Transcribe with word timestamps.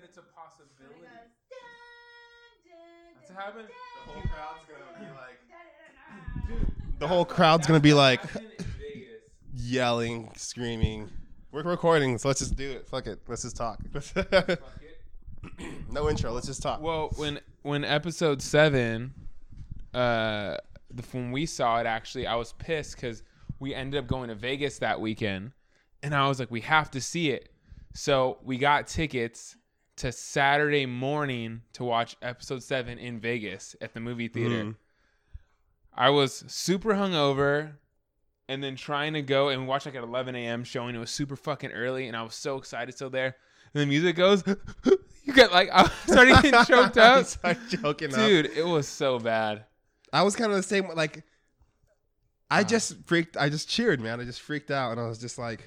that 0.00 0.08
it's 0.08 0.18
a 0.18 0.22
possibility. 0.22 1.00
When 1.00 1.04
it 1.04 1.10
goes, 1.10 1.28
dun, 1.50 1.60
dun, 2.64 3.14
That's 3.16 3.28
dun, 3.30 3.36
happened. 3.36 3.68
The 4.06 4.12
whole 4.12 4.22
crowd's 4.22 4.64
gonna 4.68 4.98
be 4.98 5.06
like- 5.14 5.40
dun, 5.48 6.48
dun, 6.48 6.58
dun. 6.58 6.72
The 6.98 7.08
whole 7.08 7.24
crowd's 7.24 7.66
gonna 7.66 7.80
be 7.80 7.94
like 7.94 8.22
That's 8.22 8.34
what 8.34 8.42
happened 8.44 8.60
in 8.60 8.94
Vegas. 8.94 9.72
yelling, 9.72 10.30
screaming. 10.36 11.10
We're 11.52 11.62
recording, 11.62 12.16
so 12.18 12.28
let's 12.28 12.40
just 12.40 12.56
do 12.56 12.70
it. 12.70 12.86
Fuck 12.88 13.06
it. 13.06 13.20
Let's 13.26 13.42
just 13.42 13.56
talk. 13.56 13.78
No 15.90 16.08
intro. 16.10 16.32
Let's 16.32 16.46
just 16.46 16.62
talk. 16.62 16.82
Well, 16.82 17.10
when 17.16 17.40
when 17.62 17.82
episode 17.82 18.42
seven, 18.42 19.14
uh, 19.94 20.56
the 20.90 21.02
when 21.12 21.32
we 21.32 21.46
saw 21.46 21.80
it, 21.80 21.86
actually, 21.86 22.26
I 22.26 22.34
was 22.34 22.52
pissed 22.52 22.96
because 22.96 23.22
we 23.58 23.74
ended 23.74 23.98
up 23.98 24.06
going 24.06 24.28
to 24.28 24.34
Vegas 24.34 24.78
that 24.80 25.00
weekend, 25.00 25.52
and 26.02 26.14
I 26.14 26.28
was 26.28 26.38
like, 26.40 26.50
we 26.50 26.60
have 26.60 26.90
to 26.92 27.00
see 27.00 27.30
it. 27.30 27.48
So 27.94 28.38
we 28.44 28.58
got 28.58 28.86
tickets 28.86 29.56
to 30.00 30.12
Saturday 30.12 30.86
morning 30.86 31.62
to 31.74 31.84
watch 31.84 32.16
episode 32.22 32.62
seven 32.62 32.98
in 32.98 33.20
Vegas 33.20 33.76
at 33.80 33.94
the 33.94 34.00
movie 34.00 34.28
theater. 34.28 34.64
Mhm. 34.64 34.74
I 35.94 36.10
was 36.10 36.44
super 36.48 36.90
hungover 36.94 37.72
and 38.48 38.62
then 38.64 38.76
trying 38.76 39.12
to 39.12 39.22
go 39.22 39.48
and 39.50 39.66
watch 39.68 39.84
like 39.86 39.94
at 39.94 40.02
11 40.02 40.34
a.m. 40.34 40.64
showing. 40.64 40.94
It 40.94 40.98
was 40.98 41.10
super 41.10 41.36
fucking 41.36 41.72
early 41.72 42.08
and 42.08 42.16
I 42.16 42.22
was 42.22 42.34
so 42.34 42.56
excited 42.56 42.94
still 42.94 43.10
there. 43.10 43.36
And 43.74 43.82
the 43.82 43.86
music 43.86 44.16
goes, 44.16 44.42
you 45.24 45.32
get 45.34 45.52
like, 45.52 45.68
I 45.72 45.86
started 46.06 46.34
getting 46.42 46.64
choked 46.64 46.96
up. 46.96 47.26
joking 47.68 48.10
up. 48.14 48.16
Dude, 48.26 48.46
it 48.46 48.66
was 48.66 48.88
so 48.88 49.18
bad. 49.18 49.64
I 50.12 50.22
was 50.22 50.34
kind 50.34 50.50
of 50.50 50.56
the 50.56 50.62
same. 50.62 50.88
Like, 50.94 51.24
I 52.50 52.60
Uh. 52.62 52.64
just 52.64 52.96
freaked. 53.06 53.36
I 53.36 53.48
just 53.48 53.68
cheered, 53.68 54.00
man. 54.00 54.18
I 54.20 54.24
just 54.24 54.40
freaked 54.40 54.72
out, 54.72 54.90
and 54.90 55.00
I 55.00 55.06
was 55.06 55.18
just 55.18 55.38
like 55.38 55.62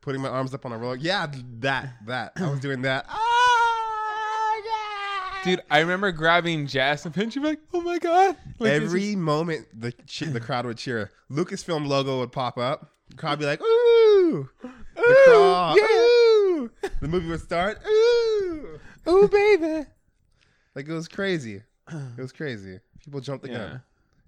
putting 0.00 0.20
my 0.20 0.28
arms 0.28 0.54
up 0.54 0.66
on 0.66 0.72
a 0.72 0.78
roller. 0.78 0.96
Yeah, 0.96 1.28
that, 1.60 1.94
that. 2.06 2.32
I 2.36 2.50
was 2.50 2.58
doing 2.58 2.82
that. 2.82 3.04
Ah. 3.08 3.29
Dude, 5.44 5.62
I 5.70 5.78
remember 5.80 6.12
grabbing 6.12 6.66
Jess 6.66 7.04
and 7.06 7.14
Pinch 7.14 7.34
and 7.36 7.42
be 7.42 7.50
like, 7.50 7.60
oh 7.72 7.80
my 7.80 7.98
God. 7.98 8.36
Like, 8.58 8.72
Every 8.72 9.16
moment 9.16 9.66
the 9.78 9.92
che- 10.06 10.26
the 10.26 10.40
crowd 10.40 10.66
would 10.66 10.76
cheer. 10.76 11.10
Lucasfilm 11.30 11.86
logo 11.86 12.18
would 12.20 12.30
pop 12.32 12.58
up. 12.58 12.90
The 13.08 13.16
crowd 13.16 13.30
would 13.30 13.40
be 13.40 13.46
like, 13.46 13.60
ooh. 13.62 14.48
The 14.62 14.68
Ooh, 15.00 15.24
crowd, 15.24 15.76
yeah. 15.76 15.86
ooh. 15.86 16.70
The 17.00 17.08
movie 17.08 17.28
would 17.28 17.40
start. 17.40 17.78
Ooh. 17.86 18.68
just- 18.72 18.84
oh, 19.06 19.28
baby. 19.28 19.86
Like 20.76 20.88
it 20.88 20.92
was 20.92 21.08
crazy. 21.08 21.62
It 21.90 22.20
was 22.20 22.30
crazy. 22.32 22.78
People 23.02 23.20
jumped 23.20 23.42
the 23.44 23.50
Yeah. 23.50 23.58
gun. 23.58 23.82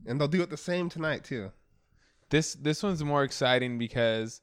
And 0.06 0.20
they'll 0.20 0.26
do 0.26 0.42
it 0.42 0.50
the 0.50 0.56
same 0.56 0.88
tonight 0.88 1.22
too. 1.22 1.52
This 2.30 2.54
this 2.54 2.82
one's 2.82 3.04
more 3.04 3.22
exciting 3.22 3.78
because 3.78 4.40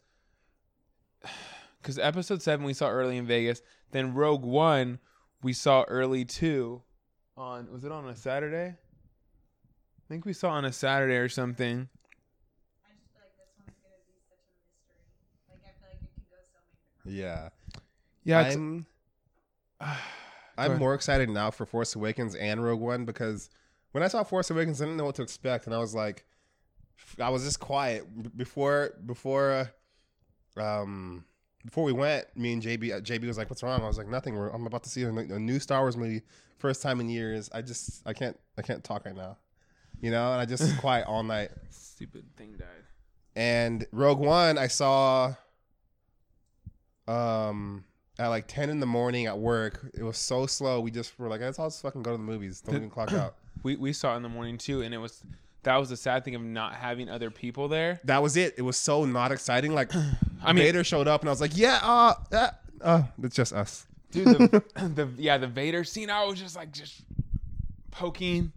because 1.82 2.00
episode 2.00 2.42
seven 2.42 2.66
we 2.66 2.74
saw 2.74 2.90
early 2.90 3.18
in 3.18 3.26
Vegas. 3.28 3.62
Then 3.92 4.14
Rogue 4.14 4.44
One 4.46 5.00
we 5.42 5.54
saw 5.54 5.84
early 5.88 6.26
too. 6.26 6.82
On 7.38 7.72
was 7.72 7.84
it 7.84 7.92
on 7.92 8.08
a 8.08 8.16
Saturday? 8.16 8.76
I 8.76 10.06
think 10.10 10.26
we 10.26 10.34
saw 10.34 10.50
on 10.50 10.66
a 10.66 10.74
Saturday 10.74 11.16
or 11.16 11.30
something. 11.30 11.88
I 12.86 12.92
just 13.00 13.12
feel 13.14 13.22
like 13.22 13.38
this 13.38 13.48
one's 13.58 13.78
gonna 13.82 13.96
be 14.08 14.20
such 14.28 14.40
a 14.44 14.60
mystery. 14.60 14.98
Like 15.50 15.62
I 15.64 15.72
feel 15.80 15.90
like 15.90 16.02
it 16.04 16.12
could 16.16 16.30
go 16.30 16.38
so 16.52 16.60
many. 17.06 17.16
different 17.16 17.18
Yeah. 17.18 17.50
Yeah, 18.24 18.40
I'm 18.40 18.86
I'm 20.58 20.78
more 20.78 20.94
excited 20.94 21.30
now 21.30 21.52
for 21.52 21.66
Force 21.66 21.96
Awakens 21.96 22.36
and 22.36 22.64
Rogue 22.64 22.82
One 22.82 23.06
because 23.06 23.50
when 23.92 24.04
I 24.04 24.08
saw 24.08 24.24
Force 24.24 24.50
Awakens, 24.52 24.82
I 24.82 24.86
didn't 24.86 24.98
know 24.98 25.06
what 25.06 25.16
to 25.16 25.22
expect, 25.22 25.66
and 25.66 25.74
I 25.74 25.80
was 25.80 25.96
like, 25.96 26.26
I 27.20 27.30
was 27.30 27.44
just 27.44 27.60
quiet 27.60 28.06
before 28.38 28.94
before 29.06 29.70
uh, 30.58 30.62
um 30.62 31.24
before 31.66 31.84
we 31.84 31.92
went. 31.92 32.26
Me 32.36 32.54
and 32.54 32.62
JB, 32.62 32.96
uh, 32.96 33.02
JB 33.02 33.28
was 33.28 33.38
like, 33.38 33.50
"What's 33.50 33.64
wrong?" 33.64 33.82
I 33.82 33.88
was 33.88 33.98
like, 33.98 34.08
"Nothing. 34.08 34.36
We're, 34.36 34.50
I'm 34.50 34.66
about 34.66 34.84
to 34.84 34.90
see 34.90 35.04
a, 35.04 35.10
a 35.10 35.40
new 35.40 35.60
Star 35.60 35.82
Wars 35.82 35.98
movie, 35.98 36.22
first 36.58 36.82
time 36.82 37.00
in 37.00 37.10
years. 37.10 37.50
I 37.54 37.62
just 37.62 38.02
I 38.06 38.14
can't 38.14 38.38
I 38.58 38.62
can't 38.62 38.84
talk 38.84 39.06
right 39.06 39.16
now, 39.16 39.38
you 40.02 40.12
know." 40.12 40.32
And 40.32 40.42
I 40.42 40.46
just 40.46 40.78
quiet 40.80 41.08
all 41.08 41.24
night. 41.24 41.52
stupid 41.70 42.26
thing 42.38 42.54
died. 42.58 42.68
And 43.36 43.86
Rogue 43.92 44.20
One, 44.20 44.58
I 44.58 44.68
saw 44.68 45.36
um 47.08 47.84
at 48.18 48.28
like 48.28 48.48
ten 48.48 48.70
in 48.70 48.80
the 48.80 48.86
morning 48.86 49.26
at 49.26 49.38
work. 49.38 49.92
It 49.94 50.04
was 50.04 50.18
so 50.18 50.46
slow. 50.46 50.82
We 50.82 50.92
just 50.92 51.18
were 51.20 51.28
like, 51.30 51.42
let's 51.42 51.60
all 51.60 51.68
just 51.68 51.82
fucking 51.82 52.04
go 52.04 52.12
to 52.12 52.18
the 52.18 52.24
movies. 52.24 52.62
Don't 52.62 52.76
even 52.76 52.90
clock 52.90 53.14
out. 53.14 53.36
We 53.62 53.76
we 53.76 53.92
saw 53.92 54.14
it 54.14 54.18
in 54.18 54.24
the 54.24 54.30
morning 54.30 54.58
too, 54.58 54.84
and 54.84 54.94
it 54.94 55.00
was 55.00 55.22
that 55.64 55.76
was 55.76 55.90
the 55.90 55.98
sad 55.98 56.24
thing 56.24 56.36
of 56.36 56.42
not 56.42 56.74
having 56.74 57.10
other 57.10 57.30
people 57.30 57.68
there. 57.68 58.00
That 58.06 58.24
was 58.24 58.38
it. 58.38 58.56
It 58.58 58.62
was 58.62 58.78
so 58.78 59.06
not 59.06 59.32
exciting. 59.32 59.74
Like 59.74 59.92
I 60.44 60.54
mean, 60.54 60.64
Vader 60.64 60.84
showed 60.84 61.08
up 61.08 61.22
and 61.22 61.30
I 61.30 61.32
was 61.32 61.42
like, 61.42 61.58
yeah, 61.58 61.80
uh, 61.82 62.14
uh, 62.32 62.50
uh 62.82 63.04
it's 63.24 63.36
just 63.36 63.54
us. 63.54 63.86
dude, 64.12 64.28
the, 64.28 64.64
the 64.96 65.10
yeah 65.18 65.38
the 65.38 65.48
Vader 65.48 65.84
scene, 65.84 66.10
I 66.10 66.26
was 66.26 66.40
just 66.40 66.56
like 66.56 66.72
just 66.72 67.02
poking. 67.92 68.52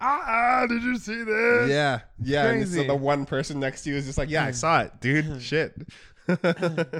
Ah, 0.00 0.66
did 0.68 0.82
you 0.82 0.98
see 0.98 1.22
this? 1.22 1.70
Yeah, 1.70 2.00
yeah. 2.22 2.50
And 2.50 2.68
so 2.68 2.84
the 2.84 2.94
one 2.94 3.24
person 3.24 3.60
next 3.60 3.82
to 3.82 3.90
you 3.90 3.96
is 3.96 4.06
just 4.06 4.18
like, 4.18 4.28
yeah, 4.28 4.44
I 4.44 4.50
saw 4.50 4.82
it, 4.82 5.00
dude. 5.00 5.40
Shit. 5.40 5.74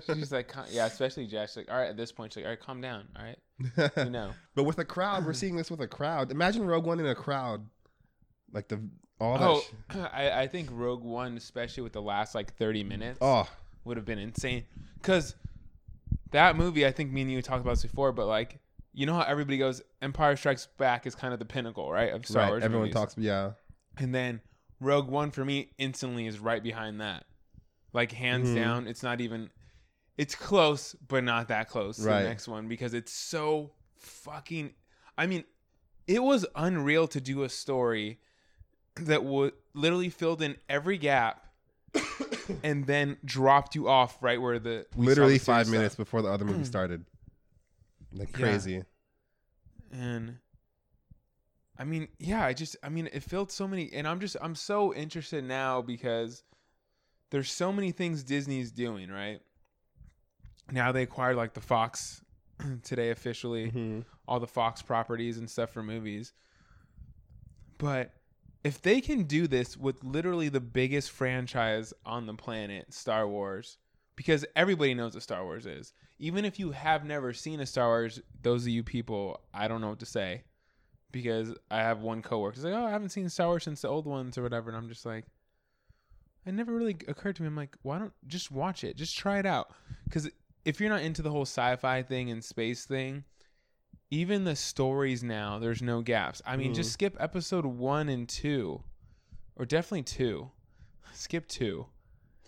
She's 0.06 0.32
like, 0.32 0.54
yeah, 0.70 0.86
especially 0.86 1.26
Jess. 1.26 1.56
Like, 1.56 1.70
all 1.70 1.76
right, 1.76 1.88
at 1.88 1.96
this 1.96 2.12
point, 2.12 2.32
she's 2.32 2.38
like, 2.38 2.44
all 2.44 2.50
right, 2.50 2.60
calm 2.60 2.80
down. 2.80 3.08
All 3.16 3.24
right, 3.24 3.90
you 4.04 4.10
know. 4.10 4.30
But 4.54 4.64
with 4.64 4.78
a 4.78 4.84
crowd, 4.84 5.26
we're 5.26 5.32
seeing 5.34 5.56
this 5.56 5.70
with 5.70 5.80
a 5.80 5.88
crowd. 5.88 6.30
Imagine 6.30 6.64
Rogue 6.66 6.86
One 6.86 7.00
in 7.00 7.06
a 7.06 7.14
crowd, 7.14 7.66
like 8.52 8.68
the 8.68 8.80
all 9.20 9.38
that. 9.38 9.48
Oh, 9.48 9.60
sh- 9.60 9.96
I, 10.12 10.42
I 10.42 10.46
think 10.48 10.68
Rogue 10.72 11.02
One, 11.02 11.36
especially 11.36 11.82
with 11.82 11.92
the 11.92 12.02
last 12.02 12.34
like 12.34 12.54
30 12.56 12.84
minutes, 12.84 13.18
oh, 13.20 13.48
would 13.84 13.96
have 13.96 14.06
been 14.06 14.18
insane. 14.18 14.64
Because 14.96 15.34
that 16.30 16.56
movie, 16.56 16.86
I 16.86 16.92
think 16.92 17.12
me 17.12 17.22
and 17.22 17.30
you 17.30 17.40
talked 17.42 17.60
about 17.60 17.72
this 17.72 17.82
before, 17.82 18.12
but 18.12 18.26
like, 18.26 18.58
you 18.92 19.06
know 19.06 19.14
how 19.14 19.22
everybody 19.22 19.58
goes, 19.58 19.82
Empire 20.02 20.36
Strikes 20.36 20.66
Back 20.78 21.06
is 21.06 21.14
kind 21.14 21.32
of 21.32 21.38
the 21.38 21.44
pinnacle, 21.44 21.90
right? 21.90 22.12
Of 22.12 22.26
Star 22.26 22.42
right. 22.44 22.48
Wars. 22.50 22.62
Everyone 22.64 22.86
movies. 22.88 22.94
talks. 22.94 23.14
Yeah. 23.18 23.52
And 23.98 24.14
then 24.14 24.40
Rogue 24.80 25.08
One 25.08 25.30
for 25.30 25.44
me 25.44 25.70
instantly 25.78 26.26
is 26.26 26.38
right 26.38 26.62
behind 26.62 27.00
that. 27.00 27.24
Like, 27.92 28.12
hands 28.12 28.48
Mhm. 28.48 28.54
down, 28.56 28.86
it's 28.88 29.02
not 29.02 29.20
even, 29.20 29.50
it's 30.18 30.34
close, 30.34 30.94
but 31.06 31.22
not 31.24 31.48
that 31.48 31.68
close 31.68 31.96
to 31.98 32.04
Right. 32.04 32.22
the 32.22 32.28
next 32.28 32.48
one 32.48 32.66
because 32.68 32.94
it's 32.94 33.12
so 33.12 33.72
fucking, 33.98 34.74
I 35.16 35.26
mean, 35.26 35.44
it 36.06 36.22
was 36.22 36.44
unreal 36.56 37.06
to 37.08 37.20
do 37.20 37.42
a 37.44 37.48
story 37.48 38.18
that 38.96 39.24
would 39.24 39.52
literally 39.74 40.08
filled 40.10 40.40
in 40.42 40.56
every 40.68 40.98
gap 40.98 41.44
and 42.62 42.86
then 42.86 43.16
dropped 43.24 43.74
you 43.74 43.88
off 43.88 44.16
right 44.22 44.40
where 44.40 44.58
the 44.58 44.86
Literally 44.96 45.38
five 45.38 45.68
minutes 45.68 45.94
stuff. 45.94 46.06
before 46.06 46.22
the 46.22 46.28
other 46.28 46.44
movie 46.44 46.64
started. 46.64 47.04
Like 48.12 48.30
Yeah. 48.32 48.38
crazy. 48.38 48.82
and 49.92 50.38
I 51.76 51.82
mean, 51.84 52.06
yeah, 52.20 52.44
I 52.44 52.52
just 52.52 52.76
I 52.84 52.88
mean, 52.88 53.08
it 53.12 53.22
filled 53.24 53.50
so 53.50 53.66
many 53.66 53.92
and 53.92 54.06
I'm 54.06 54.20
just 54.20 54.36
I'm 54.40 54.54
so 54.54 54.94
interested 54.94 55.42
now 55.44 55.82
because 55.82 56.44
there's 57.30 57.50
so 57.50 57.72
many 57.72 57.90
things 57.90 58.22
Disney's 58.22 58.70
doing, 58.70 59.10
right? 59.10 59.40
Now 60.70 60.92
they 60.92 61.02
acquired 61.02 61.36
like 61.36 61.54
the 61.54 61.60
Fox 61.60 62.22
today 62.84 63.10
officially, 63.10 63.72
Mhm. 63.72 64.04
all 64.28 64.38
the 64.38 64.46
Fox 64.46 64.82
properties 64.82 65.36
and 65.38 65.50
stuff 65.50 65.70
for 65.70 65.82
movies. 65.82 66.32
But 67.78 68.12
if 68.64 68.80
they 68.80 69.00
can 69.02 69.24
do 69.24 69.46
this 69.46 69.76
with 69.76 70.02
literally 70.02 70.48
the 70.48 70.60
biggest 70.60 71.10
franchise 71.10 71.92
on 72.04 72.26
the 72.26 72.34
planet, 72.34 72.92
Star 72.92 73.28
Wars, 73.28 73.76
because 74.16 74.44
everybody 74.56 74.94
knows 74.94 75.14
what 75.14 75.22
Star 75.22 75.44
Wars 75.44 75.66
is. 75.66 75.92
Even 76.18 76.44
if 76.44 76.58
you 76.58 76.70
have 76.70 77.04
never 77.04 77.34
seen 77.34 77.60
a 77.60 77.66
Star 77.66 77.88
Wars, 77.88 78.20
those 78.42 78.62
of 78.62 78.68
you 78.68 78.82
people, 78.82 79.40
I 79.52 79.68
don't 79.68 79.82
know 79.82 79.90
what 79.90 79.98
to 80.00 80.06
say. 80.06 80.44
Because 81.12 81.54
I 81.70 81.78
have 81.78 82.00
one 82.00 82.22
coworker 82.22 82.56
who's 82.56 82.64
like, 82.64 82.74
Oh, 82.74 82.86
I 82.86 82.90
haven't 82.90 83.10
seen 83.10 83.28
Star 83.28 83.48
Wars 83.48 83.62
since 83.62 83.82
the 83.82 83.88
old 83.88 84.06
ones 84.06 84.36
or 84.36 84.42
whatever. 84.42 84.70
And 84.70 84.76
I'm 84.76 84.88
just 84.88 85.06
like, 85.06 85.26
it 86.46 86.52
never 86.52 86.72
really 86.72 86.96
occurred 87.06 87.36
to 87.36 87.42
me. 87.42 87.48
I'm 87.48 87.56
like, 87.56 87.76
why 87.82 87.98
don't 87.98 88.12
just 88.26 88.50
watch 88.50 88.82
it? 88.84 88.96
Just 88.96 89.16
try 89.16 89.38
it 89.38 89.46
out. 89.46 89.70
Because 90.04 90.28
if 90.64 90.80
you're 90.80 90.90
not 90.90 91.02
into 91.02 91.22
the 91.22 91.30
whole 91.30 91.42
sci-fi 91.42 92.02
thing 92.02 92.30
and 92.30 92.42
space 92.42 92.84
thing, 92.84 93.24
even 94.10 94.44
the 94.44 94.56
stories 94.56 95.22
now, 95.22 95.58
there's 95.58 95.82
no 95.82 96.02
gaps. 96.02 96.40
I 96.46 96.56
mean, 96.56 96.74
just 96.74 96.90
Mhm. 96.90 96.92
skip 96.94 97.16
episode 97.20 97.64
one 97.66 98.08
and 98.08 98.28
two, 98.28 98.82
or 99.56 99.64
definitely 99.66 100.02
two. 100.04 100.50
Skip 101.12 101.48
two. 101.48 101.86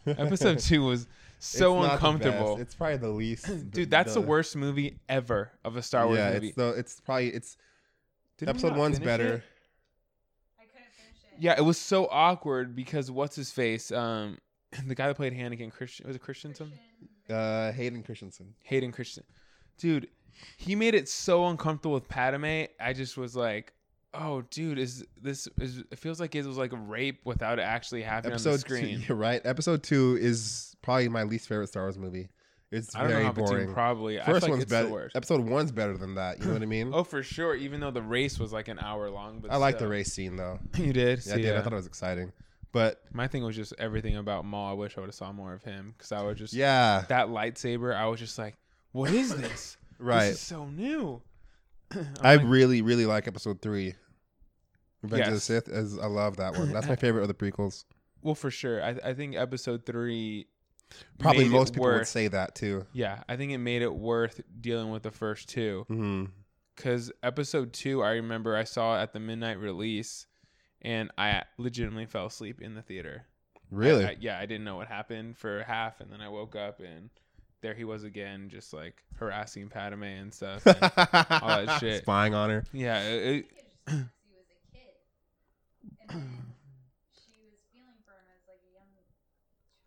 Episode 0.07 0.59
two 0.61 0.85
was 0.85 1.07
so 1.39 1.83
It's 1.83 1.93
uncomfortable. 1.95 2.59
It's 2.59 2.75
probably 2.75 2.97
the 2.99 3.09
least. 3.09 3.47
dude. 3.71 3.91
That's 3.91 4.15
the, 4.15 4.21
worst 4.21 4.55
movie 4.57 4.99
ever 5.09 5.51
of 5.65 5.77
a 5.77 5.83
Star 5.83 6.07
Wars 6.07 6.19
yeah, 6.19 6.33
movie. 6.35 6.49
it's 6.49 6.57
the 6.57 6.69
it's 6.71 7.01
probably 7.01 7.29
it's 7.29 7.57
Did 8.39 8.47
we 8.47 8.51
episode 8.51 8.77
one's 8.77 8.99
better. 9.01 9.35
it? 9.35 9.43
I 10.61 10.65
couldn't 10.65 10.93
finish 10.93 11.17
it. 11.33 11.39
Yeah, 11.43 11.55
it 11.59 11.63
was 11.65 11.79
so 11.79 12.07
awkward 12.11 12.77
because 12.77 13.11
what's 13.11 13.35
his 13.35 13.51
face? 13.51 13.91
Um, 13.91 14.39
the 14.87 14.95
guy 14.95 15.09
that 15.09 15.17
played 15.17 15.33
Anakin, 15.33 15.73
Christian 15.73 16.07
was 16.07 16.15
it 16.17 16.23
Christensen? 16.23 16.69
Christian. 16.69 17.35
Uh, 17.37 17.73
Hayden 17.73 18.03
Christensen. 18.05 18.55
Hayden 18.63 18.93
Christensen, 18.93 19.25
dude, 19.79 20.09
he 20.57 20.75
made 20.75 20.95
it 20.95 21.09
so 21.09 21.47
uncomfortable 21.47 21.95
with 21.95 22.09
Padme. 22.09 22.65
I 22.81 22.93
just 22.93 23.17
was 23.17 23.37
like, 23.37 23.73
oh, 24.15 24.43
dude, 24.51 24.79
is 24.79 25.05
this 25.21 25.49
is? 25.61 25.79
It 25.91 25.99
feels 25.99 26.21
like 26.21 26.35
it 26.35 26.45
was 26.45 26.57
like 26.57 26.73
a 26.73 26.77
rape 26.77 27.21
without 27.25 27.59
it 27.59 27.63
actually 27.63 28.03
happening 28.03 28.35
on 28.35 28.43
the 28.43 28.51
Episode 28.51 28.69
two, 28.69 28.87
you're 28.87 29.17
right. 29.17 29.41
Episode 29.45 29.83
two 29.83 30.19
is 30.21 30.75
probably 30.83 31.09
my 31.09 31.23
least 31.25 31.49
favorite 31.49 31.69
Star 31.69 31.85
Wars 31.85 31.99
movie. 31.99 32.29
It's 32.73 32.97
I 32.97 33.01
don't 33.03 33.11
know 33.11 33.17
very 33.17 33.29
Batum 33.29 33.45
boring. 33.45 33.73
probably. 33.75 34.21
I 34.21 34.25
First 34.25 34.43
like 34.43 34.51
one's 34.51 34.65
better. 34.65 35.11
Episode 35.15 35.41
one's 35.41 35.71
better 35.71 35.97
than 35.97 36.17
that. 36.17 36.41
You 36.41 36.47
know 36.47 36.55
what 36.55 36.63
I 36.63 36.67
mean? 36.67 36.93
Oh, 36.95 37.05
for 37.05 37.23
sure. 37.23 37.55
Even 37.55 37.81
though 37.81 37.93
the 37.93 38.03
race 38.03 38.39
was 38.39 38.53
like 38.53 38.67
an 38.69 38.79
hour 38.81 39.09
long, 39.09 39.39
but 39.39 39.53
I 39.53 39.57
like 39.57 39.79
the 39.79 39.87
race 39.87 40.13
scene 40.13 40.37
though. 40.37 40.59
You 40.77 40.93
did. 40.93 41.25
Yeah, 41.25 41.33
I 41.35 41.37
See, 41.37 41.43
did. 41.43 41.57
I 41.57 41.63
thought 41.63 41.73
it 41.73 41.77
was 41.77 41.87
exciting. 41.87 42.33
But 42.73 43.01
My 43.13 43.29
thing 43.29 43.45
was 43.45 43.57
just 43.57 43.73
everything 43.79 44.17
about 44.17 44.45
Maul. 44.45 44.71
I 44.71 44.75
wish 44.75 44.99
I 44.99 45.01
would 45.01 45.07
have 45.07 45.15
saw 45.15 45.33
more 45.33 45.55
of 45.55 45.63
him 45.63 45.95
because 45.97 46.13
I 46.13 46.23
was 46.23 46.39
just 46.39 46.53
yeah, 46.53 47.05
that 47.09 47.29
lightsaber. 47.29 47.95
I 47.95 48.07
was 48.07 48.21
just 48.21 48.37
like, 48.37 48.57
what 48.93 49.13
is 49.13 49.35
this? 49.35 49.77
right. 49.99 50.27
This 50.29 50.35
is 50.35 50.41
so 50.41 50.67
new. 50.67 51.23
I'm 51.95 52.07
like, 52.23 52.41
really, 52.45 52.83
really 52.83 53.07
like 53.07 53.29
episode 53.29 53.61
three. 53.63 53.95
Revenge 55.03 55.29
of 55.29 55.35
the 55.35 55.41
Sith. 55.41 55.69
Is, 55.69 55.99
I 55.99 56.07
love 56.07 56.37
that 56.39 56.57
one. 56.59 56.73
That's 56.73 56.89
my 56.89 56.97
favorite 57.05 57.23
of 57.23 57.29
the 57.29 57.35
prequels. 57.35 57.85
well, 58.23 58.35
for 58.35 58.51
sure. 58.51 58.83
I, 58.83 58.97
I 59.05 59.15
think 59.15 59.37
episode 59.37 59.87
three. 59.87 60.47
Probably 61.19 61.49
most 61.49 61.75
people 61.75 61.89
would 61.89 62.07
say 62.07 62.29
that 62.29 62.55
too. 62.55 62.87
Yeah, 62.93 63.23
I 63.29 63.37
think 63.37 63.51
it 63.53 63.59
made 63.59 63.83
it 63.83 63.93
worth 63.93 64.41
dealing 64.61 64.91
with 64.91 65.03
the 65.03 65.11
first 65.11 65.49
two. 65.49 65.85
Mm-hmm. 65.91 66.25
because 66.77 67.11
episode 67.25 67.73
two, 67.73 68.03
I 68.03 68.13
remember 68.13 68.57
I 68.57 68.65
saw 68.65 68.97
it 68.99 69.03
at 69.03 69.13
the 69.13 69.19
midnight 69.21 69.59
release, 69.59 70.27
and 70.83 71.11
I 71.19 71.43
legitimately 71.59 72.07
fell 72.07 72.27
asleep 72.27 72.61
in 72.61 72.75
the 72.75 72.83
theater. 72.83 73.27
Really? 73.73 74.05
I- 74.05 74.11
I- 74.11 74.17
yeah, 74.21 74.39
I 74.39 74.47
didn't 74.47 74.65
know 74.65 74.77
what 74.77 74.87
happened 74.87 75.37
for 75.37 75.65
half, 75.65 76.01
and 76.01 76.13
then 76.13 76.21
I 76.21 76.29
woke 76.29 76.55
up 76.55 76.79
and 76.81 77.11
there 77.67 77.75
he 77.75 77.83
was 77.83 78.05
again, 78.05 78.49
just 78.49 78.73
like 78.73 79.03
harassing 79.17 79.69
Padme 79.69 80.05
and 80.05 80.33
stuff. 80.33 80.65
and- 80.65 80.77
all 81.43 81.49
that 81.67 81.81
shit. 81.81 82.03
Spying 82.03 82.33
on 82.33 82.49
her. 82.51 82.65
yeah, 82.73 83.01
it, 83.03 83.19
I 83.19 83.31
think 83.33 83.47
it's 83.49 83.57
just 83.57 83.83
because 83.93 84.09
he 84.23 84.31
was 84.37 84.47
a 84.53 84.77
kid. 84.77 84.87
And 86.11 86.21
then 86.21 86.43
she 87.13 87.41
was 87.43 87.59
feeling 87.73 87.99
for 88.05 88.13
him 88.13 88.31
as 88.31 88.47
like 88.47 88.63
a 88.63 88.71
young 88.73 88.93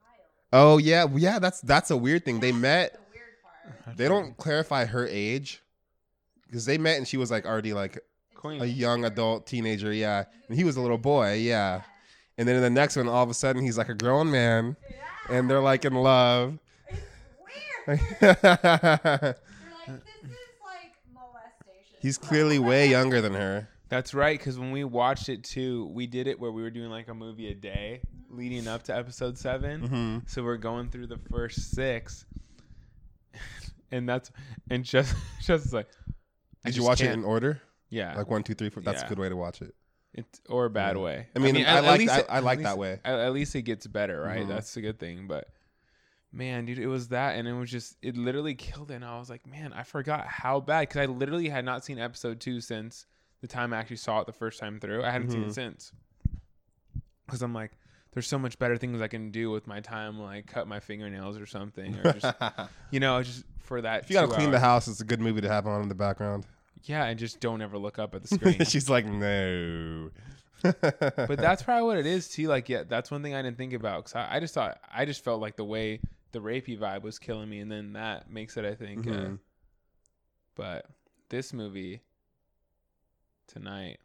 child. 0.04 0.28
Oh 0.52 0.78
yeah, 0.78 1.06
yeah. 1.16 1.40
That's 1.40 1.62
that's 1.62 1.90
a 1.90 1.96
weird 1.96 2.26
thing. 2.26 2.42
They 2.42 2.52
met. 2.70 2.94
The 2.94 3.00
weird 3.14 3.86
part. 3.86 3.98
They 3.98 4.08
don't 4.10 4.36
clarify 4.36 4.84
her 4.86 5.08
age 5.08 5.62
because 6.48 6.66
they 6.66 6.78
met 6.78 6.98
and 6.98 7.08
she 7.08 7.16
was 7.16 7.32
like 7.32 7.46
already 7.46 7.72
like 7.72 7.98
Queen. 8.36 8.62
a 8.62 8.66
young 8.66 9.06
adult 9.06 9.48
teenager. 9.48 9.94
Yeah, 9.94 10.26
and 10.50 10.58
he 10.58 10.66
was 10.66 10.76
a 10.76 10.82
little 10.82 10.98
boy. 10.98 11.36
Yeah, 11.36 11.84
and 12.38 12.46
then 12.46 12.58
in 12.58 12.62
the 12.62 12.70
next 12.70 12.98
one, 12.98 13.08
all 13.08 13.24
of 13.24 13.30
a 13.30 13.34
sudden, 13.34 13.64
he's 13.64 13.78
like 13.78 13.88
a 13.88 13.94
grown 13.96 14.30
man, 14.30 14.76
and 15.30 15.50
they're 15.50 15.62
like 15.62 15.86
in 15.86 15.94
love. 15.94 16.60
It's 17.92 18.22
weird. 18.22 18.38
You're 18.42 18.58
like, 19.22 19.36
this 20.22 20.32
is 20.32 20.60
like 20.64 20.94
molestation. 21.14 21.98
he's 22.02 22.18
clearly 22.18 22.60
way 22.60 22.88
younger 22.90 23.22
than 23.22 23.34
her. 23.34 23.68
that's 23.90 24.14
right. 24.14 24.38
Because 24.38 24.58
when 24.60 24.72
we 24.72 24.84
watched 24.84 25.30
it 25.30 25.44
too, 25.44 25.88
we 25.94 26.08
did 26.08 26.28
it 26.28 26.40
where 26.40 26.52
we 26.52 26.62
were 26.62 26.70
doing 26.70 26.90
like 26.90 27.08
a 27.08 27.14
movie 27.14 27.50
a 27.50 27.56
day 27.56 28.02
leading 28.30 28.68
up 28.68 28.84
to 28.84 28.96
episode 28.96 29.38
7 29.38 29.82
hmm 29.88 30.18
So 30.28 30.44
we're 30.44 30.58
going 30.58 30.90
through 30.90 31.08
the 31.08 31.18
first 31.32 31.72
six, 31.72 32.26
and 33.92 34.08
that's 34.08 34.32
and 34.70 34.84
just 34.84 35.16
just 35.42 35.74
like. 35.74 35.88
I 36.66 36.70
Did 36.70 36.78
you 36.78 36.84
watch 36.84 37.00
it 37.02 37.06
can't- 37.06 37.20
in 37.20 37.24
order? 37.24 37.62
Yeah, 37.90 38.16
Like 38.18 38.30
one, 38.30 38.44
two, 38.44 38.54
three, 38.54 38.70
four. 38.70 38.84
That's 38.84 39.00
Yeah. 39.02 39.06
a 39.08 39.10
good 39.10 39.18
way 39.18 39.30
to 39.30 39.36
watch 39.36 39.62
it. 39.64 39.74
It's 40.14 40.42
or 40.48 40.66
a 40.66 40.70
bad 40.70 40.96
Yeah. 40.96 41.02
way. 41.02 41.28
I 41.36 41.40
mean, 41.40 41.56
I, 41.56 41.62
at- 41.62 41.68
at 41.78 41.84
like 41.86 42.00
least 42.00 42.14
that. 42.16 42.26
I 42.30 42.40
like 42.40 42.62
that 42.64 42.78
way. 42.78 43.00
At, 43.04 43.20
at 43.20 43.34
least 43.34 43.56
it 43.56 43.64
gets 43.64 43.88
better, 43.88 44.22
right? 44.22 44.44
Mhm. 44.46 44.48
That's 44.50 44.76
a 44.78 44.82
good 44.82 45.00
thing. 45.00 45.26
But 45.28 45.48
man, 46.32 46.66
dude, 46.66 46.80
it 46.80 46.88
was 46.88 47.10
that, 47.10 47.36
and 47.36 47.48
it 47.48 47.54
was 47.54 47.70
just 47.72 47.96
it 48.02 48.16
literally 48.18 48.56
killed 48.56 48.92
it. 48.92 48.96
And 48.96 49.06
I 49.06 49.18
was 49.20 49.30
like, 49.30 49.46
man, 49.48 49.74
I 49.74 49.84
forgot 49.84 50.28
how 50.28 50.60
bad 50.60 50.82
because 50.82 50.98
I 50.98 51.06
literally 51.06 51.50
had 51.50 51.66
not 51.66 51.84
seen 51.86 52.00
episode 52.00 52.40
two 52.40 52.62
since 52.62 53.06
the 53.42 53.48
time 53.48 53.74
I 53.74 53.78
actually 53.78 53.96
saw 53.98 54.20
it 54.20 54.26
the 54.28 54.34
first 54.34 54.60
time 54.60 54.80
through. 54.80 55.04
I 55.04 55.12
hadn't 55.12 55.32
seen 55.32 55.44
Mhm. 55.44 55.50
it 55.50 55.54
since 55.54 55.92
because 57.26 57.42
I'm 57.42 57.54
like, 57.54 57.72
there's 58.12 58.28
so 58.28 58.40
much 58.40 58.58
better 58.60 58.76
things 58.78 59.02
I 59.02 59.08
can 59.08 59.32
do 59.32 59.52
with 59.52 59.68
my 59.68 59.80
time, 59.80 60.20
like 60.20 60.48
cut 60.48 60.68
my 60.68 60.80
fingernails 60.80 61.38
or 61.38 61.46
something, 61.46 61.96
or 61.98 62.14
just 62.14 62.36
you 62.92 63.00
know, 63.00 63.22
just 63.24 63.44
for 63.60 63.82
that. 63.82 64.04
if 64.04 64.10
you 64.10 64.16
gotta 64.16 64.28
clean 64.34 64.52
the 64.52 64.60
house, 64.60 64.88
it's 64.88 65.00
a 65.02 65.06
good 65.06 65.22
movie 65.22 65.42
to 65.42 65.48
have 65.50 65.68
on 65.68 65.82
in 65.84 65.90
the 65.90 65.96
background. 65.96 66.46
yeah, 66.84 67.06
and 67.06 67.20
just 67.20 67.40
don't 67.40 67.62
ever 67.62 67.78
look 67.78 68.00
up 68.00 68.16
at 68.16 68.24
the 68.24 68.28
screen. 68.36 68.66
She's 68.66 68.90
like, 68.90 69.06
no. 69.06 70.10
but 70.62 71.38
that's 71.38 71.64
probably 71.64 71.84
what 71.88 71.98
it 71.98 72.06
is 72.06 72.28
too. 72.28 72.48
Like, 72.48 72.68
yeah, 72.68 72.84
that's 72.88 73.10
one 73.12 73.22
thing 73.24 73.34
I 73.36 73.42
didn't 73.42 73.58
think 73.58 73.74
about 73.74 74.04
because 74.06 74.16
I, 74.16 74.38
I 74.38 74.40
just 74.40 74.54
thought 74.54 74.80
I 74.94 75.06
just 75.06 75.24
felt 75.24 75.40
like 75.40 75.56
the 75.56 75.64
way 75.66 76.02
the 76.32 76.40
rapey 76.40 76.78
vibe 76.78 77.02
was 77.04 77.18
killing 77.20 77.50
me, 77.50 77.60
and 77.60 77.72
then 77.72 77.94
that 77.94 78.30
makes 78.32 78.58
it. 78.58 78.66
I 78.66 78.76
think. 78.76 79.08
Uh, 79.08 79.12
Mhm. 79.12 79.40
but 80.56 80.86
this 81.30 81.54
movie 81.54 82.02
tonight, 83.48 84.00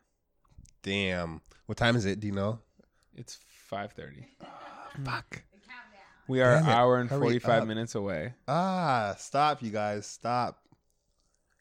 Damn. 0.83 1.41
What 1.67 1.79
time 1.79 1.97
is 1.97 2.05
it? 2.05 2.21
Do 2.21 2.27
you 2.27 2.33
know? 2.35 2.59
it's 3.17 3.37
five 3.49 3.93
thirty. 3.93 4.27
Fuck. 5.05 5.43
We 6.27 6.41
are 6.41 6.55
an 6.57 6.65
hour 6.65 6.99
and 6.99 7.09
Hurry 7.11 7.21
forty 7.21 7.39
five 7.39 7.63
up. 7.63 7.69
minutes 7.69 7.95
away. 7.95 8.35
Ah, 8.49 9.15
stop, 9.19 9.63
you 9.63 9.71
guys. 9.71 10.07
Stop. 10.07 10.63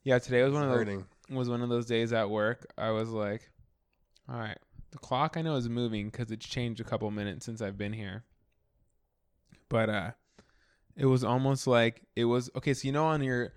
Yeah, 0.03 0.19
today 0.19 0.43
was 0.43 0.53
one 0.53 0.63
It's 0.63 0.81
of 0.81 0.87
those 0.87 1.03
was 1.29 1.49
one 1.49 1.61
of 1.61 1.69
those 1.69 1.85
days 1.85 2.11
at 2.13 2.29
work. 2.29 2.65
I 2.77 2.91
was 2.91 3.09
like, 3.09 3.49
all 4.29 4.37
right, 4.37 4.57
the 4.91 4.97
clock 4.99 5.35
I 5.37 5.41
know 5.41 5.55
is 5.55 5.67
moving 5.69 6.09
because 6.09 6.31
it's 6.31 6.45
changed 6.45 6.79
a 6.81 6.83
couple 6.83 7.09
minutes 7.11 7.45
since 7.45 7.61
I've 7.61 7.77
been 7.77 7.93
here. 7.93 8.23
But 9.69 9.89
uh, 9.89 10.11
it 10.95 11.05
was 11.05 11.23
almost 11.23 11.67
like 11.67 12.01
it 12.15 12.25
was 12.25 12.49
okay. 12.55 12.73
So 12.73 12.85
you 12.87 12.91
know, 12.91 13.05
on 13.05 13.23
your 13.23 13.53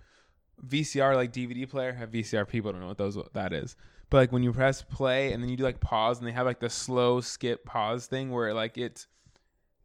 VCR 0.66 1.14
like 1.14 1.32
DVD 1.32 1.68
player, 1.68 1.92
have 1.92 2.10
VCR 2.10 2.48
people 2.48 2.72
don't 2.72 2.80
know 2.80 2.88
what 2.88 2.98
those 2.98 3.18
that 3.34 3.52
is. 3.52 3.76
But 4.08 4.18
like 4.18 4.32
when 4.32 4.42
you 4.42 4.52
press 4.52 4.82
play 4.82 5.32
and 5.32 5.42
then 5.42 5.50
you 5.50 5.56
do 5.56 5.64
like 5.64 5.80
pause 5.80 6.18
and 6.18 6.26
they 6.26 6.32
have 6.32 6.46
like 6.46 6.60
the 6.60 6.70
slow 6.70 7.20
skip 7.20 7.64
pause 7.64 8.06
thing 8.06 8.30
where 8.30 8.54
like 8.54 8.78
it's 8.78 9.06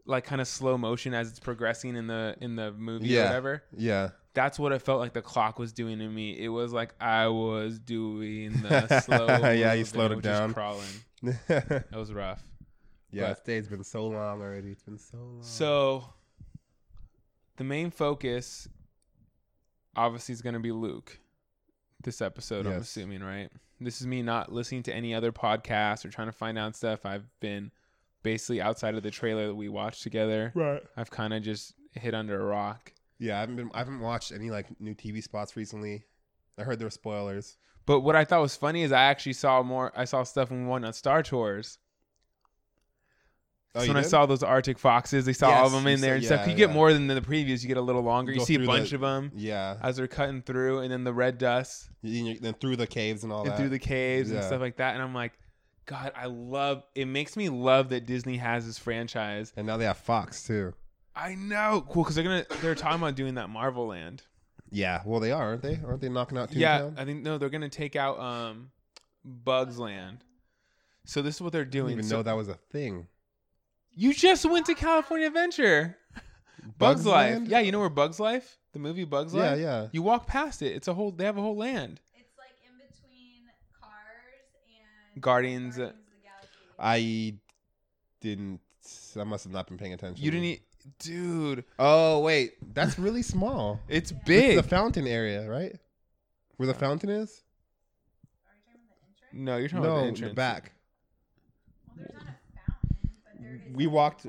like 0.06 0.24
kind 0.26 0.42
of 0.42 0.48
slow 0.48 0.78
motion 0.78 1.14
as 1.14 1.30
it's 1.30 1.40
progressing 1.40 1.96
in 1.96 2.08
the 2.08 2.36
in 2.40 2.56
the 2.56 2.72
movie 2.72 3.18
or 3.20 3.24
whatever 3.24 3.64
Yeah. 3.76 4.10
that's 4.34 4.58
what 4.60 4.72
it 4.72 4.82
felt 4.82 5.00
like 5.00 5.14
the 5.14 5.22
clock 5.22 5.58
was 5.60 5.74
doing 5.74 6.00
to 6.00 6.08
me. 6.08 6.38
It 6.40 6.50
was 6.50 6.72
like 6.72 6.94
I 7.02 7.28
was 7.28 7.80
doing 7.80 8.54
the 8.62 9.00
slow. 9.06 9.26
Yeah, 9.28 9.74
you 9.74 9.86
slowed 9.86 10.12
it 10.12 10.22
down. 10.22 10.54
Crawling. 10.54 10.86
That 11.48 11.92
was 11.94 12.14
rough. 12.14 12.44
Yeah, 13.12 13.24
But- 13.24 13.30
this 13.30 13.40
day's 13.42 13.68
been 13.68 13.84
so 13.84 14.08
long 14.08 14.42
already. 14.42 14.70
It's 14.72 14.84
been 14.84 14.98
so 15.00 15.18
long. 15.18 15.40
So 15.44 16.06
the 17.62 17.66
main 17.66 17.92
focus 17.92 18.68
obviously 19.96 20.34
is 20.34 20.42
going 20.42 20.56
to 20.56 20.60
be 20.60 20.72
Luke. 20.72 21.20
This 22.04 22.20
episode, 22.20 22.66
I'm 22.66 22.82
assuming, 22.82 23.22
right? 23.22 23.52
This 23.80 24.02
is 24.02 24.08
me 24.08 24.24
not 24.24 24.52
listening 24.52 24.82
to 24.84 24.96
any 24.96 25.14
other 25.14 25.32
podcasts 25.32 26.04
or 26.04 26.10
trying 26.10 26.28
to 26.28 26.32
find 26.32 26.58
out 26.58 26.76
stuff. 26.76 27.06
I've 27.06 27.28
been 27.40 27.70
basically 28.24 28.62
outside 28.62 28.96
of 28.96 29.04
the 29.04 29.12
trailer 29.12 29.46
that 29.46 29.54
we 29.54 29.70
watched 29.70 30.02
together. 30.02 30.52
right. 30.56 30.82
I've 30.98 31.12
kind 31.12 31.36
of 31.36 31.44
just 31.44 31.76
hit 31.92 32.16
under 32.16 32.42
a 32.42 32.44
rock. 32.44 32.94
Yeah, 33.20 33.38
I 33.38 33.42
haven't 33.42 33.58
been. 33.58 33.70
I 33.76 33.78
haven't 33.78 34.00
watched 34.00 34.32
any 34.32 34.50
like 34.50 34.66
new 34.82 34.96
TV 34.96 35.22
spots 35.22 35.56
recently. 35.56 36.04
I 36.58 36.64
heard 36.64 36.80
there 36.80 36.88
were 36.88 36.90
spoilers. 36.92 37.58
But 37.86 38.00
what 38.00 38.16
I 38.16 38.26
thought 38.26 38.42
was 38.42 38.56
funny 38.56 38.82
is 38.82 38.92
I 38.92 39.04
actually 39.04 39.34
saw 39.34 39.62
more. 39.62 39.92
I 39.96 40.06
saw 40.06 40.24
stuff 40.24 40.50
when 40.50 40.64
we 40.64 40.72
went 40.72 40.84
on 40.84 40.94
Star 40.94 41.22
Tours. 41.22 41.78
Oh, 43.74 43.80
so 43.80 43.86
you 43.86 43.90
when 43.94 43.98
I 43.98 44.02
saw 44.06 44.26
those 44.26 44.44
Arctic 44.44 44.78
foxes, 44.78 45.26
they 45.26 45.32
saw 45.34 45.50
all 45.50 45.68
of 45.68 45.72
them 45.72 45.86
you 45.88 45.94
in 45.94 46.02
there 46.02 46.16
and 46.16 46.26
stuff. 46.26 46.42
yeah, 46.42 46.52
You 46.52 46.58
get 46.58 46.70
yeah. 46.70 46.76
more 46.76 46.92
than 46.92 47.08
the 47.08 47.22
previews. 47.22 47.62
You 47.62 47.70
get 47.70 47.78
a 47.78 47.82
little 47.82 48.02
longer. 48.02 48.34
You 48.34 48.40
Go 48.40 48.44
see 48.46 48.56
a 48.56 48.66
bunch 48.66 48.90
the- 48.90 48.96
of 48.96 49.02
them 49.02 49.32
Yeah, 49.34 49.78
as 49.82 49.96
they're 49.96 50.08
cutting 50.10 50.42
through, 50.42 50.80
and 50.80 50.92
then 50.92 51.06
the 51.06 51.14
red 51.14 51.38
dust 51.38 51.90
You- 52.02 52.26
you- 52.26 52.40
then 52.40 52.54
through 52.56 52.76
the 52.76 52.88
caves 52.88 53.24
and 53.24 53.32
all 53.32 53.44
and 53.44 53.52
that. 53.52 53.58
through 53.58 53.70
the 53.70 53.80
caves 53.80 54.30
and 54.32 54.44
stuff 54.44 54.60
like 54.60 54.76
that. 54.78 54.94
And 54.94 55.02
I'm 55.02 55.14
like, 55.14 55.34
God, 55.86 56.12
I 56.16 56.26
love. 56.26 56.84
It 56.96 57.06
makes 57.06 57.38
me 57.38 57.48
love 57.50 57.90
that 57.90 58.06
Disney 58.06 58.38
has 58.38 58.66
this 58.66 58.78
franchise. 58.78 59.54
and 59.56 59.66
now 59.68 59.78
they 59.78 59.86
have 59.86 59.98
Fox 59.98 60.44
too. 60.46 60.74
I 61.16 61.36
know, 61.36 61.86
cool, 61.90 62.04
because 62.04 62.16
they're 62.16 62.24
gonna. 62.26 62.46
They're 62.62 62.76
talking 62.76 63.00
about 63.02 63.16
doing 63.16 63.36
that 63.36 63.50
Marvel 63.50 63.88
Land. 63.88 64.24
Yeah, 64.70 65.02
well 65.06 65.20
they 65.22 65.32
are, 65.32 65.44
aren't 65.44 65.62
they? 65.62 65.80
Aren't 65.86 66.02
they 66.02 66.08
knocking 66.10 66.38
out 66.38 66.50
Toontown? 66.52 66.56
Yeah, 66.60 66.90
I 66.98 67.04
think 67.06 67.24
no, 67.24 67.38
they're 67.38 67.50
gonna 67.50 67.68
take 67.70 67.96
out 67.98 68.20
um, 68.20 68.72
Bugs 69.26 69.78
Land. 69.80 70.24
So 71.06 71.22
this 71.22 71.36
is 71.36 71.42
what 71.42 71.52
they're 71.52 71.62
I 71.62 71.66
didn't 71.66 71.72
doing. 71.74 71.92
even 71.94 72.04
So- 72.06 72.18
know 72.18 72.24
that 72.24 72.34
was 72.38 72.48
a 72.48 72.54
thing. 72.72 73.08
You 73.94 74.14
just 74.14 74.46
went 74.50 74.66
to 74.68 74.74
California 74.76 75.28
Adventure. 75.28 75.98
Bugs, 76.78 77.06
Life. 77.06 77.34
Land? 77.34 77.48
Yeah, 77.48 77.60
you 77.60 77.72
know 77.72 77.80
where 77.80 77.90
Bugs 77.90 78.20
Life? 78.20 78.58
The 78.74 78.80
movie 78.80 79.04
Bugs 79.04 79.34
Yeah, 79.34 79.52
Life? 79.52 79.60
yeah. 79.60 79.82
Yeah. 79.84 79.88
You 79.92 80.02
walk 80.02 80.28
past 80.28 80.62
it. 80.62 80.76
It's 80.76 80.88
a 80.88 80.94
whole 80.94 81.12
they 81.12 81.26
have 81.26 81.38
a 81.38 81.42
whole 81.42 81.58
land. 81.58 82.00
It's 82.16 82.38
like 82.38 82.50
in 82.66 82.78
between 82.78 83.50
Cars 83.80 83.92
and 85.14 85.22
Guardians, 85.22 85.78
uh, 85.80 85.84
of 85.84 85.90
the 85.90 86.24
Galaxy. 86.24 86.58
I 86.80 87.36
didn't. 88.22 88.60
I 89.20 89.24
must 89.24 89.44
have 89.44 89.54
not 89.54 89.68
been 89.68 89.78
paying 89.78 89.94
attention. 89.94 90.24
You 90.24 90.32
didn't 90.32 90.46
eat 90.46 90.62
Dude, 90.98 91.64
Oh 91.78 92.22
wait, 92.22 92.54
that's 92.74 92.98
really 92.98 93.22
small. 93.22 93.80
it's 93.88 94.10
It's 94.12 94.20
big. 94.26 94.56
the 94.56 94.64
fountain 94.64 95.06
area, 95.06 95.48
right? 95.48 95.76
Where 96.58 96.66
the 96.66 96.74
fountain 96.74 97.10
is? 97.10 97.44
Are 98.48 98.56
you 98.56 98.62
talking 98.66 98.82
about 98.88 98.98
the 99.00 99.08
entrance? 99.08 99.46
no, 99.46 99.58
you're 99.58 99.68
talking 99.70 99.86
about 99.86 99.90
No, 99.90 99.96
the 99.98 100.02
the 100.02 100.08
entrance. 100.08 100.36
back. 100.36 100.72
Well, 101.86 101.98
there's 101.98 102.14
not 102.14 102.22
a 102.22 102.58
fountain, 102.72 103.10
but 103.24 103.34
there 103.40 103.41
is 103.41 103.41
We 103.74 103.86
like, 103.86 103.94
walked- 103.94 104.26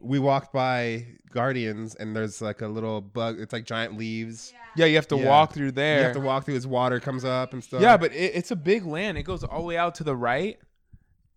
We 0.00 0.18
walked 0.18 0.52
by 0.52 1.06
Guardians, 1.30 1.94
and 1.94 2.14
there's 2.16 2.42
like 2.42 2.60
a 2.60 2.66
little 2.68 3.00
bug. 3.00 3.38
It's 3.40 3.52
like 3.52 3.64
giant 3.64 3.96
leaves. 3.96 4.52
Yeah, 4.74 4.86
you 4.86 4.96
have 4.96 5.06
to 5.08 5.16
Yeah. 5.16 5.28
walk 5.28 5.52
through 5.52 5.72
there. 5.72 5.98
You 5.98 6.04
have 6.04 6.12
to 6.14 6.20
walk 6.20 6.44
through. 6.44 6.54
His 6.54 6.66
water 6.66 6.98
comes 6.98 7.24
up 7.24 7.52
and 7.52 7.62
stuff. 7.62 7.80
yeah, 7.82 7.96
but 7.96 8.12
it, 8.12 8.32
it's 8.34 8.50
a 8.50 8.56
big 8.56 8.84
land. 8.84 9.16
It 9.16 9.22
goes 9.22 9.44
all 9.44 9.60
the 9.60 9.64
way 9.66 9.76
out 9.76 9.94
to 9.96 10.04
the 10.04 10.16
right, 10.16 10.58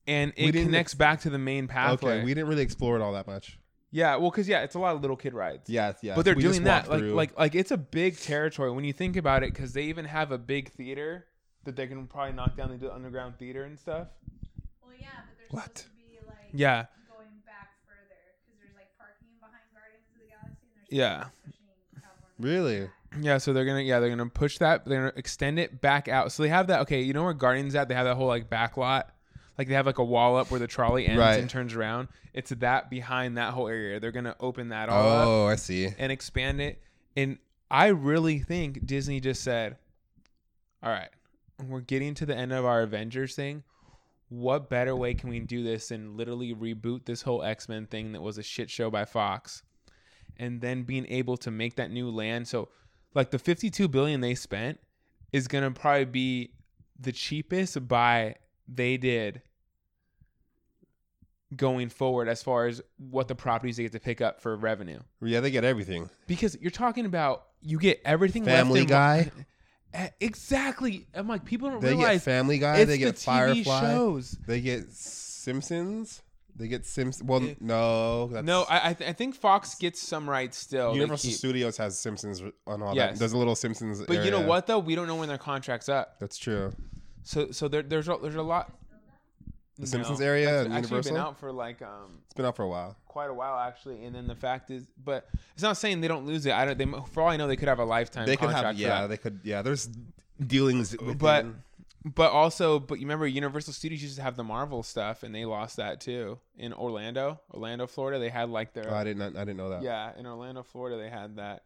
and 0.08 0.34
it 0.36 0.52
didn't 0.52 0.66
connects 0.66 0.94
back 0.96 1.22
to 1.22 1.30
the 1.30 1.38
main 1.38 1.68
pathway. 1.68 2.14
okay, 2.16 2.24
we 2.26 2.34
didn't 2.34 2.50
really 2.50 2.64
explore 2.64 2.96
it 2.96 3.02
all 3.02 3.14
that 3.14 3.28
much. 3.28 3.60
Yeah, 3.92 4.16
well, 4.18 4.30
because 4.32 4.48
yeah, 4.50 4.64
it's 4.64 4.76
a 4.76 4.80
lot 4.80 4.96
of 4.96 5.02
little 5.02 5.16
kid 5.16 5.34
rides. 5.34 5.70
Yeah, 5.70 5.94
yeah. 6.02 6.16
but 6.16 6.26
they're 6.26 6.36
we 6.36 6.42
just 6.42 6.56
doing 6.56 6.64
that 6.66 6.84
walked 6.84 6.90
like 6.90 7.00
through. 7.00 7.14
like 7.14 7.38
like 7.40 7.56
it's 7.56 7.72
a 7.72 7.78
big 7.78 8.18
territory 8.20 8.72
when 8.72 8.84
you 8.84 8.94
think 8.94 9.16
about 9.16 9.44
it 9.44 9.54
because 9.54 9.74
they 9.74 9.84
even 9.84 10.06
have 10.06 10.32
a 10.32 10.38
big 10.40 10.72
theater 10.72 11.28
that 11.66 11.76
they 11.76 11.88
can 11.88 12.08
probably 12.08 12.34
knock 12.34 12.58
down. 12.58 12.72
They 12.72 12.78
do 12.78 12.90
underground 12.92 13.38
theater 13.38 13.64
and 13.64 13.78
stuff. 13.80 14.08
Well, 14.84 14.92
yeah, 15.00 15.08
but 15.28 15.38
there's 15.38 15.52
What? 15.52 15.78
supposed 15.78 15.84
to 15.86 15.90
be 16.12 16.20
like 16.28 16.50
Yeah, 16.52 16.86
going 17.08 17.40
back 17.46 17.72
further 17.88 18.20
because 18.44 18.60
there's 18.60 18.76
like 18.76 18.92
parking 19.00 19.32
behind 19.40 19.64
Guardians 19.72 20.06
of 20.12 20.20
the 20.20 20.28
Galaxy. 20.28 20.44
And 20.46 20.52
there's 20.52 20.74
Yeah. 20.90 21.26
Really? 22.40 22.90
yeah. 23.20 23.38
So 23.38 23.54
they're 23.54 23.66
gonna 23.66 23.82
yeah 23.82 24.00
they're 24.00 24.10
gonna 24.10 24.30
push 24.30 24.58
that. 24.60 24.86
They're 24.86 25.00
gonna 25.08 25.14
extend 25.16 25.60
it 25.60 25.82
back 25.82 26.08
out. 26.08 26.32
So 26.32 26.44
they 26.44 26.50
have 26.50 26.68
that. 26.68 26.82
Okay, 26.82 27.02
you 27.02 27.14
know 27.14 27.24
where 27.24 27.34
Guardians 27.34 27.76
at? 27.76 27.88
They 27.88 27.96
have 27.96 28.06
that 28.06 28.16
whole 28.16 28.28
like 28.28 28.50
back 28.50 28.78
lot. 28.78 29.14
Like 29.58 29.68
they 29.70 29.74
have 29.74 29.86
like 29.86 30.00
a 30.00 30.04
wall 30.04 30.36
up 30.36 30.52
where 30.52 30.60
the 30.60 30.68
trolley 30.68 31.08
ends 31.08 31.20
Right. 31.20 31.40
and 31.40 31.50
turns 31.50 31.74
around. 31.76 32.10
It's 32.34 32.50
that 32.50 32.90
behind 32.90 33.38
that 33.38 33.54
whole 33.54 33.70
area. 33.70 34.00
They're 34.02 34.12
gonna 34.12 34.36
open 34.40 34.70
that 34.70 34.90
all 34.90 35.08
up. 35.10 35.28
Oh, 35.28 35.46
I 35.48 35.56
see. 35.56 35.90
and 35.98 36.12
expand 36.12 36.60
it. 36.60 36.82
And 37.16 37.38
I 37.72 37.88
really 37.88 38.40
think 38.40 38.86
Disney 38.86 39.22
just 39.22 39.42
said, 39.42 39.78
"All 40.84 40.92
right, 40.92 41.10
we're 41.66 41.80
getting 41.80 42.14
to 42.16 42.26
the 42.26 42.36
end 42.36 42.52
of 42.52 42.66
our 42.66 42.82
Avengers 42.82 43.34
thing. 43.36 43.64
What 44.28 44.70
better 44.70 44.94
way 44.96 45.14
can 45.14 45.30
we 45.30 45.40
do 45.40 45.64
this 45.64 45.90
and 45.92 46.18
literally 46.18 46.54
reboot 46.54 47.06
this 47.06 47.22
whole 47.22 47.42
X 47.44 47.70
Men 47.70 47.86
thing 47.88 48.12
that 48.12 48.22
was 48.22 48.38
a 48.38 48.44
shit 48.44 48.70
show 48.70 48.90
by 48.92 49.06
Fox, 49.06 49.64
and 50.38 50.62
then 50.62 50.84
being 50.84 51.06
able 51.10 51.38
to 51.38 51.52
make 51.52 51.76
that 51.76 51.92
new 51.92 52.10
land? 52.10 52.48
So, 52.48 52.70
like 53.14 53.32
the 53.32 53.40
fifty-two 53.40 53.88
billion 53.88 54.22
they 54.22 54.36
spent 54.36 54.80
is 55.32 55.48
gonna 55.48 55.72
probably 55.72 56.06
be 56.06 56.52
the 57.00 57.12
cheapest 57.12 57.88
buy 57.88 58.36
they 58.68 58.98
did." 58.98 59.42
Going 61.56 61.90
forward, 61.90 62.28
as 62.28 62.42
far 62.42 62.66
as 62.66 62.82
what 62.98 63.28
the 63.28 63.36
properties 63.36 63.78
they 63.78 63.84
get 63.84 63.92
to 63.94 64.00
pick 64.00 64.20
up 64.20 64.42
for 64.42 64.58
revenue 64.58 65.00
Yeah, 65.22 65.40
they 65.42 65.52
get 65.52 65.64
everything. 65.64 66.10
because 66.28 66.58
you're 66.60 66.72
talking 66.72 67.06
about 67.06 67.46
you 67.62 67.78
get 67.78 68.02
everything 68.04 68.44
Family 68.44 68.86
Guy. 68.86 69.32
Eh, 69.94 70.10
Exactly. 70.20 71.06
I'm 71.14 71.26
like 71.28 71.46
people 71.46 71.70
don't 71.70 71.80
They 71.82 71.92
get 71.92 72.00
realize 72.00 72.24
Family 72.24 72.58
Guy. 72.60 72.84
They 72.84 72.98
get 72.98 73.16
the 73.16 73.22
TV 73.22 73.64
Firefly. 73.64 73.82
shows. 73.82 74.38
They 74.46 74.60
get 74.60 74.92
Simpsons. 74.92 76.22
They 76.58 76.68
get 76.70 76.86
Simpsons. 76.86 77.28
Well, 77.28 77.44
Yeah. 77.44 77.54
no. 77.60 78.28
No, 78.42 78.64
I 78.70 78.90
I, 78.90 78.94
th- 78.94 79.10
I 79.10 79.14
think 79.14 79.36
Fox 79.36 79.76
gets 79.76 80.02
some 80.02 80.30
rights 80.30 80.58
still. 80.58 80.94
Universal 80.94 81.32
Studios 81.32 81.76
has 81.78 81.98
Simpsons 82.00 82.42
on 82.66 82.82
all 82.82 82.96
Yes. 82.96 83.14
that. 83.14 83.20
There's 83.20 83.34
a 83.34 83.38
little 83.38 83.56
Simpsons. 83.56 84.02
but 84.08 84.24
you 84.24 84.32
know 84.32 84.42
what 84.42 84.66
though? 84.68 84.80
We 84.80 84.96
don't 84.96 85.08
know 85.08 85.16
when 85.18 85.28
their 85.28 85.38
contract's 85.38 85.90
up. 85.90 86.18
That's 86.20 86.38
true. 86.38 86.72
So 87.24 87.52
so 87.52 87.68
there, 87.68 87.82
there's 87.82 88.08
a, 88.08 88.18
there's 88.22 88.36
a 88.36 88.42
lot. 88.42 88.72
The 89.78 89.88
Simpsons 89.88 90.22
area 90.22 90.62
actually 90.62 90.76
Universal? 90.76 91.12
been 91.14 91.22
out 91.22 91.38
for 91.40 91.52
like 91.52 91.82
um 91.82 92.20
It's 92.26 92.34
been 92.34 92.46
out 92.46 92.56
for 92.56 92.64
a 92.64 92.70
while. 92.70 92.96
quite 93.08 93.30
a 93.30 93.34
while 93.34 93.60
actually, 93.60 94.06
and 94.06 94.16
then 94.16 94.26
the 94.28 94.36
fact 94.36 94.72
is, 94.72 94.88
but 95.04 95.28
it's 95.54 95.64
not 95.64 95.76
saying 95.76 96.00
they 96.00 96.08
don't 96.08 96.26
lose 96.26 96.46
it. 96.46 96.54
I 96.54 96.64
don't. 96.64 96.78
They 96.78 96.86
for 97.12 97.24
all 97.24 97.30
I 97.30 97.36
know, 97.36 97.48
they 97.48 97.58
could 97.58 97.68
have 97.68 97.80
a 97.80 97.84
lifetime. 97.86 98.26
They 98.26 98.38
could 98.38 98.52
have. 98.52 98.78
Yeah, 98.78 99.08
they 99.08 99.18
could. 99.18 99.42
Yeah, 99.44 99.62
there's 99.62 99.90
dealings. 100.40 100.92
within- 100.98 101.18
but 101.18 101.46
also 102.18 102.80
but 102.80 102.96
you 103.00 103.06
remember 103.06 103.26
universal 103.26 103.74
studios 103.74 104.04
used 104.04 104.16
to 104.16 104.22
have 104.22 104.36
the 104.36 104.44
marvel 104.44 104.84
stuff 104.84 105.24
and 105.24 105.34
they 105.34 105.44
lost 105.46 105.78
that 105.78 106.00
too 106.00 106.38
in 106.58 106.72
orlando 106.74 107.40
orlando 107.54 107.88
florida 107.88 108.20
they 108.20 108.30
had 108.30 108.50
like 108.50 108.74
their 108.74 108.90
Oh, 108.92 108.96
I 108.96 109.04
didn't. 109.04 109.36
I 109.36 109.40
didn't 109.42 109.58
know 109.58 109.70
that. 109.70 109.82
yeah 109.82 110.12
in 110.18 110.26
orlando 110.28 110.62
florida 110.64 110.98
they 110.98 111.10
had 111.10 111.38
that 111.38 111.64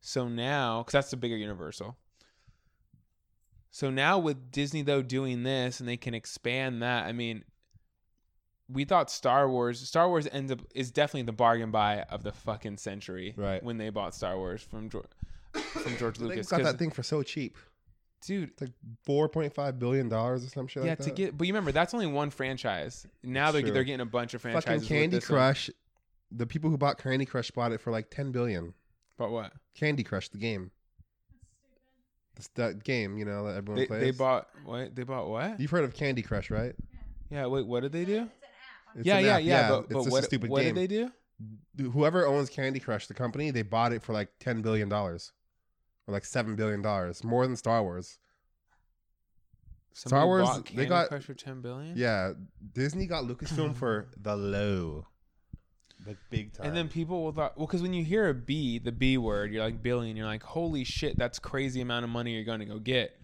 so 0.00 0.28
now 0.28 0.80
because 0.82 0.92
that's 0.92 1.10
the 1.10 1.16
bigger 1.16 1.36
universal 1.36 1.96
so 3.70 3.90
now 3.90 4.18
with 4.18 4.50
disney 4.50 4.82
though 4.82 5.02
doing 5.02 5.42
this 5.42 5.78
and 5.80 5.88
they 5.88 5.96
can 5.96 6.14
expand 6.14 6.82
that 6.82 7.04
i 7.06 7.12
mean 7.12 7.44
we 8.68 8.84
thought 8.86 9.10
star 9.10 9.48
wars 9.50 9.78
star 9.80 10.08
wars 10.08 10.26
ends 10.32 10.50
up 10.50 10.60
is 10.74 10.90
definitely 10.90 11.22
the 11.22 11.32
bargain 11.32 11.70
buy 11.70 12.00
of 12.04 12.22
the 12.22 12.32
fucking 12.32 12.78
century 12.78 13.34
Right. 13.36 13.62
when 13.62 13.76
they 13.76 13.90
bought 13.90 14.14
star 14.14 14.36
wars 14.38 14.62
from 14.62 14.88
george 14.88 15.06
from 15.52 15.96
george 15.98 16.18
Lucas, 16.18 16.48
got 16.48 16.62
that 16.62 16.78
thing 16.78 16.90
for 16.90 17.02
so 17.02 17.22
cheap. 17.22 17.58
Dude 18.26 18.50
It's 18.50 18.60
like 18.62 18.72
four 19.04 19.28
point 19.28 19.54
five 19.54 19.78
billion 19.78 20.08
dollars 20.08 20.44
or 20.44 20.48
some 20.48 20.66
shit 20.66 20.84
yeah, 20.84 20.90
like 20.90 20.98
that. 20.98 21.04
to 21.04 21.10
get, 21.10 21.36
but 21.36 21.46
you 21.46 21.52
remember 21.52 21.72
that's 21.72 21.94
only 21.94 22.06
one 22.06 22.30
franchise. 22.30 23.06
Now 23.22 23.50
they're 23.50 23.62
True. 23.62 23.72
they're 23.72 23.84
getting 23.84 24.00
a 24.00 24.06
bunch 24.06 24.34
of 24.34 24.42
franchises. 24.42 24.64
fucking 24.64 24.80
with 24.80 24.88
Candy 24.88 25.16
this 25.16 25.28
one. 25.28 25.38
Crush. 25.38 25.70
The 26.30 26.46
people 26.46 26.70
who 26.70 26.78
bought 26.78 26.98
Candy 26.98 27.26
Crush 27.26 27.50
bought 27.50 27.72
it 27.72 27.80
for 27.80 27.90
like 27.90 28.10
ten 28.10 28.32
billion. 28.32 28.74
But 29.18 29.30
what? 29.30 29.52
Candy 29.74 30.02
Crush, 30.02 30.28
the 30.30 30.38
game. 30.38 30.70
It's 32.36 32.48
that 32.54 32.82
game, 32.82 33.18
you 33.18 33.24
know, 33.24 33.46
that 33.46 33.56
everyone 33.56 33.80
They, 33.80 33.86
plays. 33.86 34.00
they 34.00 34.10
bought 34.10 34.48
what? 34.64 34.96
They 34.96 35.02
bought 35.02 35.28
what? 35.28 35.60
You've 35.60 35.70
heard 35.70 35.84
of 35.84 35.94
Candy 35.94 36.22
Crush, 36.22 36.50
right? 36.50 36.74
Yeah. 37.30 37.46
Wait. 37.46 37.66
What 37.66 37.80
did 37.80 37.92
they 37.92 38.04
do? 38.04 38.28
It's 38.96 39.06
an 39.06 39.06
app. 39.06 39.06
Yeah, 39.06 39.18
an 39.18 39.24
yeah, 39.24 39.36
app. 39.36 39.42
yeah. 39.42 39.68
But, 39.68 39.78
it's 39.84 39.92
but 39.92 39.98
just 40.00 40.10
what? 40.10 40.22
a 40.22 40.26
stupid 40.26 40.50
what 40.50 40.62
game. 40.62 40.74
did 40.74 40.90
they 40.90 40.96
do? 41.76 41.90
Whoever 41.90 42.26
owns 42.26 42.48
Candy 42.48 42.80
Crush, 42.80 43.06
the 43.06 43.14
company, 43.14 43.50
they 43.50 43.62
bought 43.62 43.92
it 43.92 44.02
for 44.02 44.12
like 44.12 44.28
ten 44.38 44.62
billion 44.62 44.88
dollars, 44.88 45.32
or 46.06 46.12
like 46.14 46.24
seven 46.24 46.56
billion 46.56 46.82
dollars, 46.82 47.22
more 47.24 47.46
than 47.46 47.56
Star 47.56 47.82
Wars. 47.82 48.18
Somebody 49.94 50.26
Wars, 50.26 50.44
bought 50.48 50.64
they 50.66 50.72
Candy 50.72 50.86
got- 50.86 51.08
Crush 51.08 51.24
for 51.24 51.34
ten 51.34 51.60
billion. 51.60 51.96
Yeah, 51.96 52.32
Disney 52.72 53.06
got 53.06 53.24
Lucasfilm 53.24 53.76
for 53.76 54.08
the 54.20 54.34
low, 54.36 55.06
the 56.06 56.16
big 56.30 56.54
time. 56.54 56.66
And 56.66 56.76
then 56.76 56.88
people 56.88 57.22
will 57.22 57.32
thought 57.32 57.58
well, 57.58 57.66
because 57.66 57.82
when 57.82 57.92
you 57.92 58.02
hear 58.04 58.28
a 58.30 58.34
B, 58.34 58.78
the 58.78 58.92
B 58.92 59.18
word, 59.18 59.52
you're 59.52 59.62
like 59.62 59.82
billion. 59.82 60.16
You're 60.16 60.26
like, 60.26 60.42
holy 60.42 60.84
shit, 60.84 61.18
that's 61.18 61.38
crazy 61.38 61.82
amount 61.82 62.04
of 62.04 62.10
money 62.10 62.32
you're 62.34 62.44
going 62.44 62.60
to 62.60 62.64
go 62.66 62.78
get. 62.78 63.18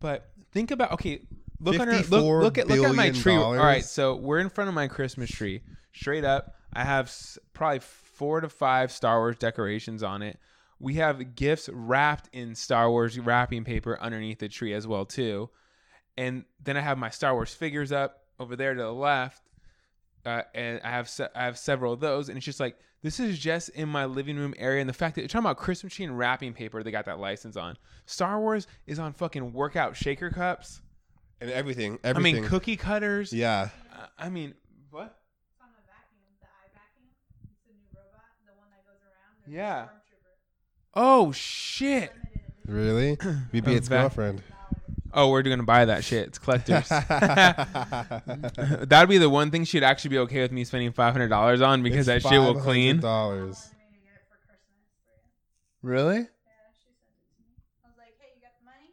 But 0.00 0.28
think 0.52 0.72
about 0.72 0.92
okay, 0.92 1.20
look 1.60 1.78
under 1.78 1.96
look 1.98 2.10
look 2.42 2.58
at 2.58 2.66
look 2.66 2.84
at 2.84 2.94
my 2.96 3.10
tree. 3.10 3.36
All 3.36 3.54
right, 3.54 3.84
so 3.84 4.16
we're 4.16 4.40
in 4.40 4.50
front 4.50 4.66
of 4.68 4.74
my 4.74 4.88
Christmas 4.88 5.30
tree. 5.30 5.62
Straight 5.92 6.24
up, 6.24 6.56
I 6.72 6.82
have 6.82 7.06
s- 7.06 7.38
probably 7.52 7.78
four 7.78 8.40
to 8.40 8.48
five 8.48 8.90
Star 8.90 9.20
Wars 9.20 9.36
decorations 9.36 10.02
on 10.02 10.22
it. 10.22 10.40
We 10.84 10.94
have 10.94 11.34
gifts 11.34 11.68
wrapped 11.72 12.28
in 12.32 12.54
Star 12.54 12.90
Wars 12.90 13.18
wrapping 13.18 13.64
paper 13.64 13.98
underneath 14.00 14.38
the 14.38 14.48
tree 14.48 14.74
as 14.74 14.86
well 14.86 15.04
too. 15.06 15.50
And 16.16 16.44
then 16.62 16.76
I 16.76 16.80
have 16.80 16.98
my 16.98 17.10
Star 17.10 17.32
Wars 17.34 17.54
figures 17.54 17.90
up 17.90 18.20
over 18.38 18.54
there 18.54 18.74
to 18.74 18.82
the 18.82 18.92
left, 18.92 19.42
uh, 20.26 20.42
and 20.54 20.80
I 20.84 20.90
have 20.90 21.08
se- 21.08 21.28
I 21.34 21.44
have 21.44 21.58
several 21.58 21.92
of 21.92 22.00
those, 22.00 22.28
and 22.28 22.36
it's 22.36 22.44
just 22.46 22.60
like 22.60 22.76
this 23.02 23.18
is 23.18 23.38
just 23.38 23.68
in 23.70 23.88
my 23.88 24.04
living 24.04 24.36
room 24.36 24.54
area, 24.58 24.80
and 24.80 24.88
the 24.88 24.92
fact 24.94 25.14
that 25.14 25.22
you're 25.22 25.28
talking 25.28 25.44
about 25.46 25.56
Christmas 25.56 25.94
tree 25.94 26.04
and 26.04 26.16
wrapping 26.18 26.52
paper, 26.52 26.82
they 26.82 26.90
got 26.90 27.04
that 27.06 27.18
license 27.18 27.56
on. 27.56 27.76
Star 28.06 28.40
Wars 28.40 28.66
is 28.86 28.98
on 28.98 29.12
fucking 29.12 29.52
workout 29.52 29.96
shaker 29.96 30.30
cups. 30.30 30.80
and 31.40 31.50
everything, 31.50 31.98
Everything. 32.04 32.36
I 32.36 32.40
mean 32.40 32.48
cookie 32.48 32.76
cutters. 32.76 33.32
yeah, 33.32 33.70
Uh, 33.92 34.06
I 34.18 34.28
mean 34.28 34.54
what? 34.90 35.18
It's 35.50 35.60
on 35.60 35.68
the 35.74 35.82
vacuum, 35.86 36.20
the 36.40 36.46
eye 36.46 36.70
vacuum. 36.72 37.08
It's 37.50 37.60
the 37.66 37.72
new 37.74 37.88
robot, 37.92 38.22
the 38.46 38.52
one 38.58 38.68
that 38.70 38.84
goes 38.86 39.02
around. 39.02 39.34
There's 39.46 39.54
a 39.54 39.56
Yeah. 39.56 39.88
Stormtrooper. 40.94 40.96
Oh 40.96 41.32
shit! 41.32 42.12
Really. 42.66 43.16
BB-8's 43.52 43.88
girlfriend. 43.88 44.42
Oh, 45.16 45.30
we're 45.30 45.42
gonna 45.42 45.62
buy 45.62 45.84
that 45.84 46.02
shit. 46.02 46.26
It's 46.28 46.38
collectors. 46.38 46.88
That'd 48.88 49.08
be 49.08 49.18
the 49.18 49.30
one 49.30 49.50
thing 49.52 49.64
she'd 49.64 49.84
actually 49.84 50.10
be 50.10 50.18
okay 50.20 50.42
with 50.42 50.50
me 50.52 50.64
spending 50.64 50.90
five 50.92 51.12
hundred 51.12 51.28
dollars 51.28 51.60
on 51.60 51.82
because 51.84 52.06
that 52.06 52.22
shit 52.22 52.40
will 52.40 52.54
clean. 52.60 52.98
Dollars. 53.00 53.70
Wanted 53.70 53.92
me 53.92 53.98
to 53.98 54.02
get 54.02 54.14
it 54.16 54.26
for 54.28 54.38
Christmas 54.42 54.82
for 55.06 55.14
you. 55.14 55.88
Really? 55.88 56.16
Yeah, 56.16 56.26
she 56.74 56.90
sent 56.98 57.14
it 57.14 57.30
to 57.30 57.38
me. 57.38 57.54
I 57.84 57.86
was 57.86 57.94
like, 57.94 58.14
hey, 58.18 58.34
you 58.34 58.42
got 58.42 58.58
the 58.58 58.66
money? 58.66 58.90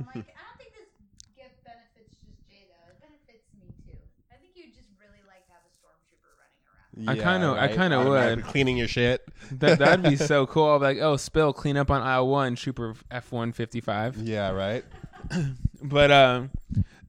I'm 0.00 0.06
like, 0.16 0.32
I 0.32 0.40
don't 0.48 0.56
think 0.56 0.72
this 0.72 0.88
gift 1.36 1.60
benefits 1.60 2.16
just 2.16 2.40
Jay 2.48 2.64
though. 2.72 2.88
It 2.88 2.96
benefits 3.04 3.44
me 3.60 3.68
too. 3.84 4.00
I 4.32 4.40
think 4.40 4.56
you'd 4.56 4.72
just 4.72 4.88
really 4.96 5.20
like 5.28 5.44
to 5.44 5.52
have 5.60 5.64
a 5.68 5.72
stormtrooper 5.76 6.32
running 6.40 6.56
around. 6.64 7.04
I 7.04 7.20
kinda- 7.20 7.52
I 7.60 7.68
kinda 7.68 8.00
would. 8.00 8.48
Cleaning 8.48 8.80
your 8.80 8.88
shit. 8.88 9.25
That 9.52 9.78
that'd 9.78 10.02
be 10.02 10.16
so 10.16 10.46
cool. 10.46 10.64
I'll 10.70 10.78
be 10.78 10.84
like, 10.84 10.98
oh, 10.98 11.16
spill, 11.16 11.52
clean 11.52 11.76
up 11.76 11.90
on 11.90 12.02
aisle 12.02 12.28
one, 12.28 12.56
Trooper 12.56 12.94
F 13.10 13.32
one 13.32 13.52
fifty 13.52 13.80
five. 13.80 14.16
Yeah, 14.18 14.50
right. 14.50 14.84
But 15.82 16.10
um, 16.10 16.50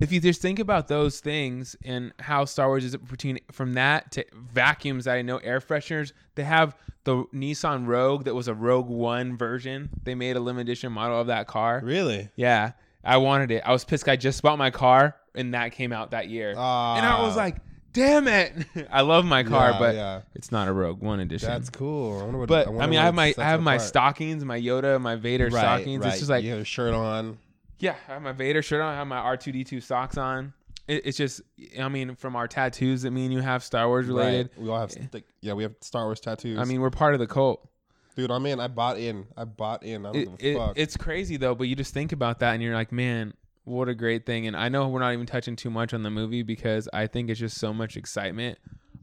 if 0.01 0.11
you 0.11 0.19
just 0.19 0.41
think 0.41 0.59
about 0.59 0.87
those 0.89 1.19
things 1.21 1.75
and 1.85 2.11
how 2.19 2.43
Star 2.45 2.67
Wars 2.67 2.83
is 2.83 2.95
between 2.97 3.39
from 3.51 3.73
that 3.75 4.11
to 4.11 4.25
vacuums 4.35 5.05
that 5.05 5.15
I 5.15 5.21
know 5.21 5.37
air 5.37 5.61
fresheners, 5.61 6.11
they 6.35 6.43
have 6.43 6.75
the 7.05 7.23
Nissan 7.33 7.87
Rogue 7.87 8.25
that 8.25 8.35
was 8.35 8.49
a 8.49 8.53
Rogue 8.53 8.89
One 8.89 9.37
version. 9.37 9.89
They 10.03 10.15
made 10.15 10.35
a 10.35 10.41
limited 10.41 10.67
edition 10.69 10.91
model 10.91 11.19
of 11.19 11.27
that 11.27 11.47
car. 11.47 11.81
Really? 11.83 12.29
Yeah, 12.35 12.73
I 13.03 13.17
wanted 13.17 13.51
it. 13.51 13.63
I 13.65 13.71
was 13.71 13.85
pissed. 13.85 14.07
I 14.09 14.17
just 14.17 14.41
bought 14.43 14.57
my 14.57 14.69
car 14.69 15.15
and 15.33 15.53
that 15.53 15.71
came 15.71 15.93
out 15.93 16.11
that 16.11 16.27
year, 16.29 16.49
and 16.49 16.59
I 16.59 17.21
was 17.23 17.35
Ah, 17.35 17.37
like, 17.37 17.57
damn 17.97 18.27
it! 18.27 18.53
I 18.91 19.01
love 19.01 19.25
my 19.25 19.43
car, 19.43 19.71
yeah, 19.71 19.79
but 19.79 19.95
yeah. 19.95 20.21
it's 20.35 20.51
not 20.51 20.67
a 20.67 20.73
Rogue 20.73 21.01
One 21.01 21.19
edition. 21.19 21.49
That's 21.49 21.69
cool. 21.69 22.19
I 22.19 22.23
wonder 22.23 22.37
what, 22.39 22.47
but 22.49 22.67
I, 22.67 22.69
wonder 22.69 22.87
mean, 22.87 22.97
what 22.97 23.01
I 23.01 23.05
have 23.05 23.15
my 23.15 23.27
sets 23.27 23.39
I 23.39 23.43
have 23.43 23.59
it 23.59 23.63
my 23.63 23.75
apart. 23.75 23.87
stockings, 23.87 24.45
my 24.45 24.59
Yoda, 24.59 25.01
my 25.01 25.15
Vader 25.15 25.45
right, 25.45 25.59
stockings. 25.59 26.03
Right. 26.03 26.09
It's 26.09 26.19
just 26.19 26.29
like 26.29 26.43
you 26.43 26.51
have 26.51 26.59
a 26.59 26.65
shirt 26.65 26.93
on. 26.93 27.37
yeah, 27.79 27.95
I 28.07 28.13
have 28.13 28.21
my 28.21 28.31
Vader 28.31 28.61
shirt 28.61 28.81
on. 28.81 28.93
I 28.93 28.95
have 28.97 29.07
my 29.07 29.17
R 29.17 29.35
two 29.37 29.51
D 29.51 29.63
two 29.63 29.81
socks 29.81 30.17
on. 30.17 30.53
It, 30.87 31.05
it's 31.05 31.17
just, 31.17 31.41
I 31.77 31.89
mean, 31.89 32.15
from 32.15 32.37
our 32.37 32.47
tattoos 32.47 33.01
that 33.01 33.11
me 33.11 33.25
and 33.25 33.33
you 33.33 33.41
have 33.41 33.61
Star 33.63 33.87
Wars 33.89 34.05
related. 34.07 34.51
Right. 34.55 34.63
We 34.63 34.69
all 34.69 34.79
have 34.79 34.95
like, 35.11 35.25
yeah, 35.41 35.51
we 35.53 35.63
have 35.63 35.73
Star 35.81 36.05
Wars 36.05 36.21
tattoos. 36.21 36.59
I 36.59 36.63
mean, 36.63 36.79
we're 36.79 36.89
part 36.91 37.13
of 37.13 37.19
the 37.19 37.27
cult. 37.27 37.67
dude, 38.15 38.31
I'm 38.31 38.45
in. 38.45 38.59
I 38.61 38.67
bought 38.69 38.97
in. 38.97 39.25
I 39.35 39.43
bought 39.43 39.83
in. 39.83 40.05
I 40.05 40.11
don't 40.13 40.15
It, 40.15 40.37
give 40.37 40.55
a 40.55 40.55
it, 40.55 40.57
fuck. 40.67 40.73
it's 40.77 40.95
crazy 40.95 41.35
though, 41.35 41.55
but 41.55 41.67
you 41.67 41.75
just 41.75 41.93
think 41.93 42.13
about 42.13 42.39
that 42.39 42.53
and 42.53 42.63
you're 42.63 42.73
like, 42.73 42.93
man, 42.93 43.33
what 43.67 43.89
a 43.89 43.95
great 43.95 44.25
thing. 44.25 44.47
And 44.47 44.55
I 44.55 44.69
know 44.69 44.87
we're 44.87 44.99
not 44.99 45.13
even 45.13 45.25
touching 45.25 45.55
too 45.55 45.69
much 45.69 45.93
on 45.93 46.03
the 46.03 46.09
movie 46.09 46.43
because 46.43 46.87
I 46.93 47.07
think 47.07 47.29
it's 47.29 47.39
just 47.39 47.57
so 47.57 47.73
much 47.73 47.97
excitement 47.97 48.57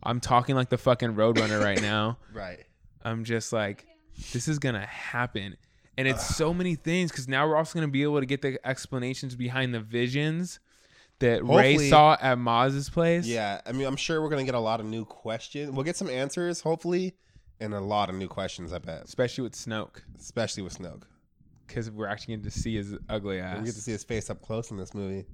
I'm 0.04 0.20
talking 0.20 0.54
like 0.54 0.68
the 0.68 0.78
fucking 0.78 1.14
Roadrunner 1.14 1.62
right 1.62 1.80
now. 1.82 2.18
Right. 2.32 2.64
I'm 3.02 3.24
just 3.24 3.52
like, 3.52 3.86
this 4.32 4.48
is 4.48 4.58
gonna 4.58 4.86
happen, 4.86 5.56
and 5.98 6.08
it's 6.08 6.36
so 6.36 6.54
many 6.54 6.74
things 6.74 7.10
because 7.10 7.28
now 7.28 7.46
we're 7.46 7.56
also 7.56 7.74
gonna 7.74 7.88
be 7.88 8.02
able 8.02 8.20
to 8.20 8.26
get 8.26 8.42
the 8.42 8.58
explanations 8.66 9.34
behind 9.34 9.74
the 9.74 9.80
visions 9.80 10.60
that 11.18 11.44
Rey 11.44 11.90
saw 11.90 12.16
at 12.20 12.38
Maz's 12.38 12.88
place. 12.88 13.26
Yeah, 13.26 13.60
I 13.66 13.72
mean, 13.72 13.86
I'm 13.86 13.96
sure 13.96 14.22
we're 14.22 14.30
gonna 14.30 14.44
get 14.44 14.54
a 14.54 14.60
lot 14.60 14.80
of 14.80 14.86
new 14.86 15.04
questions. 15.04 15.70
We'll 15.70 15.84
get 15.84 15.96
some 15.96 16.08
answers, 16.08 16.60
hopefully, 16.60 17.14
and 17.60 17.74
a 17.74 17.80
lot 17.80 18.08
of 18.08 18.14
new 18.14 18.28
questions. 18.28 18.72
I 18.72 18.78
bet, 18.78 19.04
especially 19.04 19.42
with 19.42 19.54
Snoke, 19.54 20.02
especially 20.18 20.62
with 20.62 20.78
Snoke. 20.78 21.02
Because 21.66 21.90
we're 21.90 22.06
actually 22.06 22.36
getting 22.36 22.50
to 22.50 22.58
see 22.58 22.76
his 22.76 22.94
ugly 23.08 23.40
ass. 23.40 23.58
We 23.58 23.64
get 23.66 23.74
to 23.74 23.80
see 23.80 23.92
his 23.92 24.04
face 24.04 24.30
up 24.30 24.42
close 24.42 24.70
in 24.70 24.76
this 24.76 24.94
movie, 24.94 25.24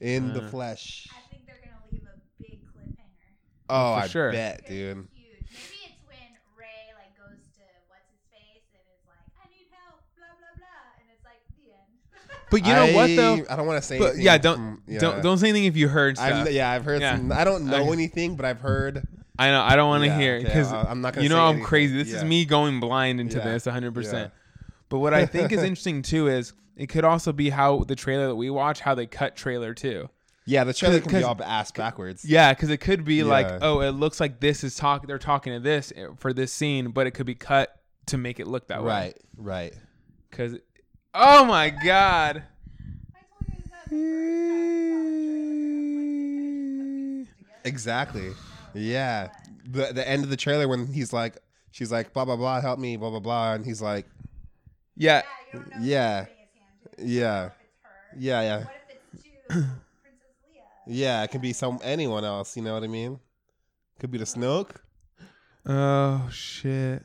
in 0.00 0.32
the 0.32 0.42
Uh. 0.42 0.48
flesh. 0.48 1.06
I 1.10 1.30
think 1.30 1.46
they're 1.46 1.60
gonna 1.62 1.76
leave 1.92 2.02
a 2.02 2.18
big 2.42 2.60
cliffhanger. 2.64 3.30
Oh, 3.70 3.94
for 3.96 4.02
I 4.02 4.06
sure. 4.08 4.32
bet, 4.32 4.62
'Cause 4.62 4.68
dude. 4.68 4.96
Huge. 4.96 5.06
Maybe 5.14 5.78
it's 5.86 6.02
when 6.06 6.18
Rey 6.58 6.92
like 6.96 7.16
goes 7.16 7.38
to 7.56 7.62
what's 7.88 8.08
his 8.10 8.24
face 8.32 8.66
and 8.74 8.82
is 8.90 9.06
like, 9.06 9.22
I 9.38 9.48
need 9.50 9.68
help, 9.70 10.00
blah 10.16 10.26
blah 10.38 10.54
blah, 10.56 11.00
and 11.00 11.08
it's 11.14 11.24
like 11.24 11.40
the 11.56 11.70
end. 11.72 12.40
But 12.50 12.66
you 12.66 12.74
know 12.74 12.92
what 12.94 13.14
though? 13.16 13.52
I 13.52 13.56
don't 13.56 13.66
want 13.66 13.80
to 13.80 13.86
say. 13.86 13.98
But 13.98 14.06
anything 14.18 14.24
yeah, 14.24 14.38
don't 14.38 14.56
from- 14.56 14.82
yeah. 14.88 14.98
don't 14.98 15.22
don't 15.22 15.38
say 15.38 15.48
anything 15.50 15.66
if 15.66 15.76
you 15.76 15.88
heard 15.88 16.16
stuff. 16.16 16.46
I've, 16.48 16.52
yeah, 16.52 16.70
I've 16.70 16.84
heard. 16.84 17.00
Yeah. 17.00 17.16
Some, 17.16 17.30
I 17.32 17.44
don't 17.44 17.66
know 17.66 17.82
Okay. 17.82 17.92
anything, 17.92 18.36
but 18.36 18.44
I've 18.44 18.60
heard. 18.60 19.06
I 19.40 19.50
know 19.52 19.62
I 19.62 19.76
don't 19.76 19.88
want 19.88 20.02
to 20.02 20.08
Yeah, 20.08 20.18
hear 20.18 20.34
okay, 20.36 20.44
because 20.46 20.72
I- 20.72 20.82
I'm 20.90 21.00
not 21.00 21.14
gonna 21.14 21.22
you 21.22 21.28
know 21.28 21.36
say 21.36 21.40
I'm 21.42 21.48
anything. 21.50 21.64
crazy. 21.66 21.94
This 21.96 22.08
is 22.08 22.22
Yeah. 22.22 22.28
me 22.28 22.44
going 22.44 22.80
blind 22.80 23.20
into 23.20 23.38
Yeah. 23.38 23.44
this 23.44 23.66
100. 23.66 23.94
percent 23.94 24.32
Yeah. 24.34 24.37
But 24.88 24.98
what 24.98 25.14
I 25.14 25.26
think 25.26 25.52
is 25.52 25.62
interesting 25.62 26.02
too 26.02 26.28
is 26.28 26.52
it 26.76 26.88
could 26.88 27.04
also 27.04 27.32
be 27.32 27.50
how 27.50 27.84
the 27.84 27.96
trailer 27.96 28.28
that 28.28 28.36
we 28.36 28.50
watch 28.50 28.80
how 28.80 28.94
they 28.94 29.06
cut 29.06 29.36
trailer 29.36 29.74
too. 29.74 30.08
Yeah, 30.46 30.64
the 30.64 30.72
trailer 30.72 31.00
can 31.00 31.12
be 31.12 31.22
all 31.22 31.36
ass 31.42 31.70
backwards. 31.72 32.24
Yeah, 32.24 32.54
because 32.54 32.70
it 32.70 32.78
could 32.78 33.04
be 33.04 33.22
like, 33.22 33.46
oh, 33.60 33.80
it 33.80 33.90
looks 33.90 34.18
like 34.18 34.40
this 34.40 34.64
is 34.64 34.76
talk. 34.76 35.06
They're 35.06 35.18
talking 35.18 35.52
to 35.52 35.60
this 35.60 35.92
eh, 35.94 36.06
for 36.16 36.32
this 36.32 36.52
scene, 36.52 36.90
but 36.90 37.06
it 37.06 37.10
could 37.10 37.26
be 37.26 37.34
cut 37.34 37.78
to 38.06 38.16
make 38.16 38.40
it 38.40 38.46
look 38.46 38.68
that 38.68 38.82
way. 38.82 38.88
Right, 38.88 39.16
right. 39.36 39.74
Because, 40.30 40.56
oh 41.12 41.44
my 41.44 41.68
god. 41.68 42.44
I 43.14 43.20
told 43.28 43.52
you 43.52 43.64
that 43.70 43.88
the 43.88 43.98
first 43.98 44.40
time 44.48 44.64
I 44.64 44.78
saw 44.88 45.04
the 45.04 45.18
trailer. 45.20 45.84
I'm 45.84 45.96
like, 45.96 46.16
they 46.16 46.48
just 46.48 46.98
put 46.98 47.16
these 47.18 47.28
together. 47.36 47.60
Exactly. 47.64 48.30
Yeah. 48.72 49.28
The 49.66 49.92
the 49.92 50.08
end 50.08 50.24
of 50.24 50.30
the 50.30 50.36
trailer 50.38 50.66
when 50.66 50.86
he's 50.86 51.12
like, 51.12 51.36
she's 51.72 51.92
like, 51.92 52.14
blah 52.14 52.24
blah 52.24 52.36
blah, 52.36 52.62
help 52.62 52.78
me, 52.78 52.96
blah 52.96 53.10
blah 53.10 53.20
blah, 53.20 53.52
and 53.52 53.66
he's 53.66 53.82
like, 53.82 54.06
Yeah, 54.98 55.22
Yeah, 55.54 55.54
you 55.54 55.70
Yeah. 55.80 56.24
who's 56.24 56.30
putting 56.30 56.42
his 56.42 56.50
hand 56.54 56.76
to. 56.82 56.98
You 57.04 57.20
don't 57.20 57.22
Yeah. 57.22 57.40
know 57.40 57.50
if 57.50 57.60
it's 57.60 57.82
her. 57.82 58.18
yeah, 58.18 58.40
yeah, 58.42 58.56
What 58.58 58.68
if 58.88 58.94
it's 58.94 59.22
to 59.22 59.28
Princess 60.02 60.34
Leia? 60.52 60.62
yeah. 60.86 61.22
It 61.22 61.30
could 61.30 61.40
be 61.42 61.52
some 61.52 61.78
anyone 61.82 62.24
else. 62.24 62.56
You 62.56 62.62
know 62.64 62.74
what 62.74 62.82
I 62.84 62.88
mean? 62.88 63.20
Could 64.00 64.10
be 64.10 64.18
the 64.18 64.24
Snoke. 64.24 64.76
Oh 65.66 66.28
shit, 66.30 67.02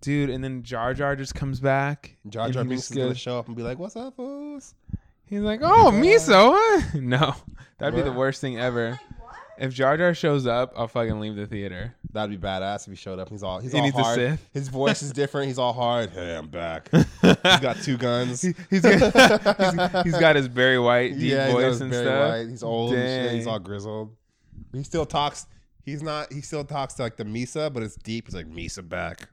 dude! 0.00 0.30
And 0.30 0.42
then 0.42 0.62
Jar 0.64 0.94
Jar 0.94 1.14
just 1.16 1.34
comes 1.34 1.60
back. 1.60 2.16
Jar 2.28 2.50
Jar 2.50 2.62
he 2.64 2.68
Binks 2.70 2.90
is 2.90 2.96
gonna 2.96 3.14
show 3.14 3.38
up 3.38 3.46
and 3.46 3.54
be 3.56 3.62
like, 3.62 3.78
"What's 3.78 3.94
up, 3.94 4.16
foes?" 4.16 4.74
He's 5.26 5.40
like, 5.42 5.60
"Oh, 5.62 5.90
miso." 5.92 6.54
Huh? 6.56 6.98
No, 7.00 7.34
that'd 7.78 7.94
be 7.94 8.02
the 8.02 8.12
worst 8.12 8.40
thing 8.40 8.58
ever. 8.58 8.98
If 9.58 9.72
Jar 9.74 9.96
Jar 9.96 10.14
shows 10.14 10.46
up, 10.46 10.72
I'll 10.76 10.88
fucking 10.88 11.18
leave 11.20 11.36
the 11.36 11.46
theater. 11.46 11.94
That'd 12.12 12.40
be 12.40 12.46
badass 12.46 12.86
if 12.86 12.92
he 12.92 12.96
showed 12.96 13.18
up. 13.18 13.28
He's 13.28 13.42
all 13.42 13.58
he's 13.60 13.72
He 13.72 13.78
all 13.78 13.84
needs 13.84 13.96
a 13.96 14.02
hard. 14.02 14.14
Sith. 14.16 14.48
His 14.52 14.68
voice 14.68 15.02
is 15.02 15.12
different. 15.12 15.48
He's 15.48 15.58
all 15.58 15.72
hard. 15.72 16.10
Hey, 16.10 16.36
I'm 16.36 16.48
back. 16.48 16.88
he's 16.92 17.34
got 17.42 17.76
two 17.82 17.96
guns. 17.96 18.42
He- 18.42 18.54
he's 18.70 18.82
got 18.82 18.92
he's, 19.94 20.02
he's 20.04 20.20
got 20.20 20.36
his 20.36 20.48
Barry 20.48 20.78
White 20.78 21.18
deep 21.18 21.32
yeah, 21.32 21.50
voice 21.52 21.80
and 21.80 21.90
very 21.90 22.04
stuff. 22.04 22.30
white. 22.30 22.48
He's 22.48 22.62
old. 22.62 22.94
And 22.94 23.28
shit. 23.28 23.34
He's 23.36 23.46
all 23.46 23.58
grizzled. 23.58 24.14
He 24.72 24.82
still 24.82 25.06
talks. 25.06 25.46
He's 25.84 26.02
not. 26.02 26.32
He 26.32 26.40
still 26.40 26.64
talks 26.64 26.94
to 26.94 27.02
like 27.02 27.16
the 27.16 27.24
Misa, 27.24 27.72
but 27.72 27.82
it's 27.82 27.96
deep. 27.96 28.26
He's 28.26 28.34
like 28.34 28.50
Misa 28.50 28.86
back, 28.86 29.28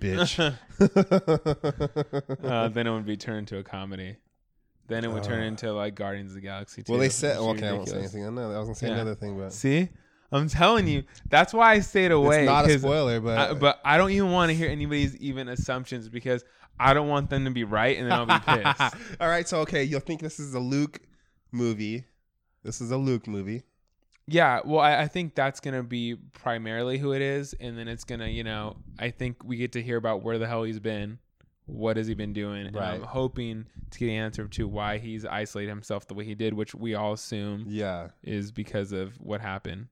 bitch. 0.00 0.38
uh, 2.44 2.68
then 2.68 2.86
it 2.86 2.90
would 2.90 3.06
be 3.06 3.16
turned 3.16 3.48
to 3.48 3.58
a 3.58 3.62
comedy. 3.62 4.16
Then 4.86 5.04
it 5.04 5.10
would 5.10 5.24
turn 5.24 5.42
Uh. 5.42 5.46
into 5.46 5.72
like 5.72 5.94
Guardians 5.94 6.30
of 6.32 6.34
the 6.36 6.40
Galaxy. 6.42 6.82
Well, 6.88 6.98
they 6.98 7.08
said. 7.08 7.38
which 7.38 7.46
would 7.46 7.52
be 7.54 7.58
Okay, 7.60 7.68
I 7.68 7.72
won't 7.72 7.88
say 7.88 7.94
ridiculous. 7.96 8.14
anything. 8.14 8.26
I 8.38 8.42
know. 8.42 8.52
I 8.54 8.58
was 8.58 8.66
gonna 8.68 8.74
say 8.74 8.86
Yeah. 8.88 8.92
another 8.94 9.14
thing, 9.14 9.38
but 9.38 9.52
See, 9.52 9.88
I'm 10.32 10.48
telling 10.48 10.86
you, 10.88 11.04
that's 11.30 11.54
why 11.54 11.72
I 11.72 11.80
stayed 11.80 12.10
away. 12.12 12.40
it's 12.42 12.46
not 12.46 12.64
a 12.64 12.68
'cause 12.68 12.80
spoiler. 12.82 13.20
But 13.20 13.38
I, 13.38 13.54
but 13.54 13.80
I 13.84 13.96
don't 13.96 14.10
even 14.10 14.30
want 14.30 14.50
to 14.50 14.54
hear 14.54 14.68
anybody's 14.68 15.16
even 15.16 15.48
assumptions 15.48 16.08
because 16.08 16.44
I 16.78 16.92
don't 16.92 17.08
want 17.08 17.30
them 17.30 17.44
to 17.44 17.50
be 17.50 17.64
right 17.64 17.96
and 17.96 18.10
then 18.10 18.12
I'll 18.18 18.26
be 18.26 18.34
pissed. 18.62 18.94
All 19.20 19.28
right, 19.28 19.48
so 19.48 19.60
okay, 19.60 19.84
you'll 19.84 20.00
think 20.00 20.20
this 20.20 20.38
is 20.40 20.54
a 20.54 20.60
Luke 20.60 21.00
movie. 21.52 22.04
This 22.62 22.80
is 22.80 22.90
a 22.90 22.96
Luke 22.96 23.26
movie. 23.26 23.62
Yeah, 24.26 24.60
well, 24.64 24.80
I, 24.80 25.02
I 25.02 25.06
think 25.06 25.34
that's 25.34 25.60
gonna 25.60 25.82
be 25.82 26.16
primarily 26.32 26.98
who 26.98 27.12
it 27.12 27.20
is, 27.22 27.54
and 27.60 27.78
then 27.78 27.88
it's 27.88 28.04
gonna, 28.04 28.26
you 28.28 28.42
know, 28.42 28.76
I 28.98 29.10
think 29.10 29.44
we 29.44 29.56
get 29.56 29.72
to 29.72 29.82
hear 29.82 29.98
about 29.98 30.22
where 30.22 30.38
the 30.38 30.46
hell 30.48 30.62
he's 30.64 30.80
been, 30.80 31.18
what 31.66 31.96
has 31.96 32.06
he 32.06 32.14
been 32.14 32.32
doing, 32.32 32.66
and 32.66 32.76
I'm 32.76 33.02
hoping 33.02 33.66
to 33.90 33.98
get 33.98 34.06
the 34.06 34.16
answer 34.16 34.46
to 34.46 34.68
why 34.68 34.98
he's 34.98 35.24
isolated 35.24 35.70
himself 35.70 36.06
the 36.06 36.14
way 36.14 36.24
he 36.24 36.34
did, 36.34 36.52
which 36.54 36.74
we 36.74 36.94
all 36.94 37.14
assume 37.14 37.64
Yeah, 37.68 38.08
is 38.22 38.52
because 38.52 38.92
of 38.92 39.14
what 39.20 39.40
happened. 39.40 39.88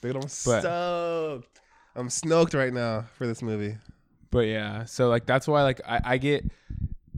dude, 0.00 0.16
I'm 0.16 0.22
But- 0.22 0.28
stoked. 0.60 1.60
I'm 1.96 2.10
stoked 2.10 2.54
right 2.54 2.72
now 2.72 3.02
for 3.16 3.26
this 3.26 3.40
movie. 3.42 3.76
But 4.30 4.46
yeah, 4.46 4.84
so 4.84 5.08
like 5.08 5.26
that's 5.26 5.46
why 5.46 5.62
like 5.62 5.80
I, 5.86 6.00
I 6.04 6.18
get, 6.18 6.44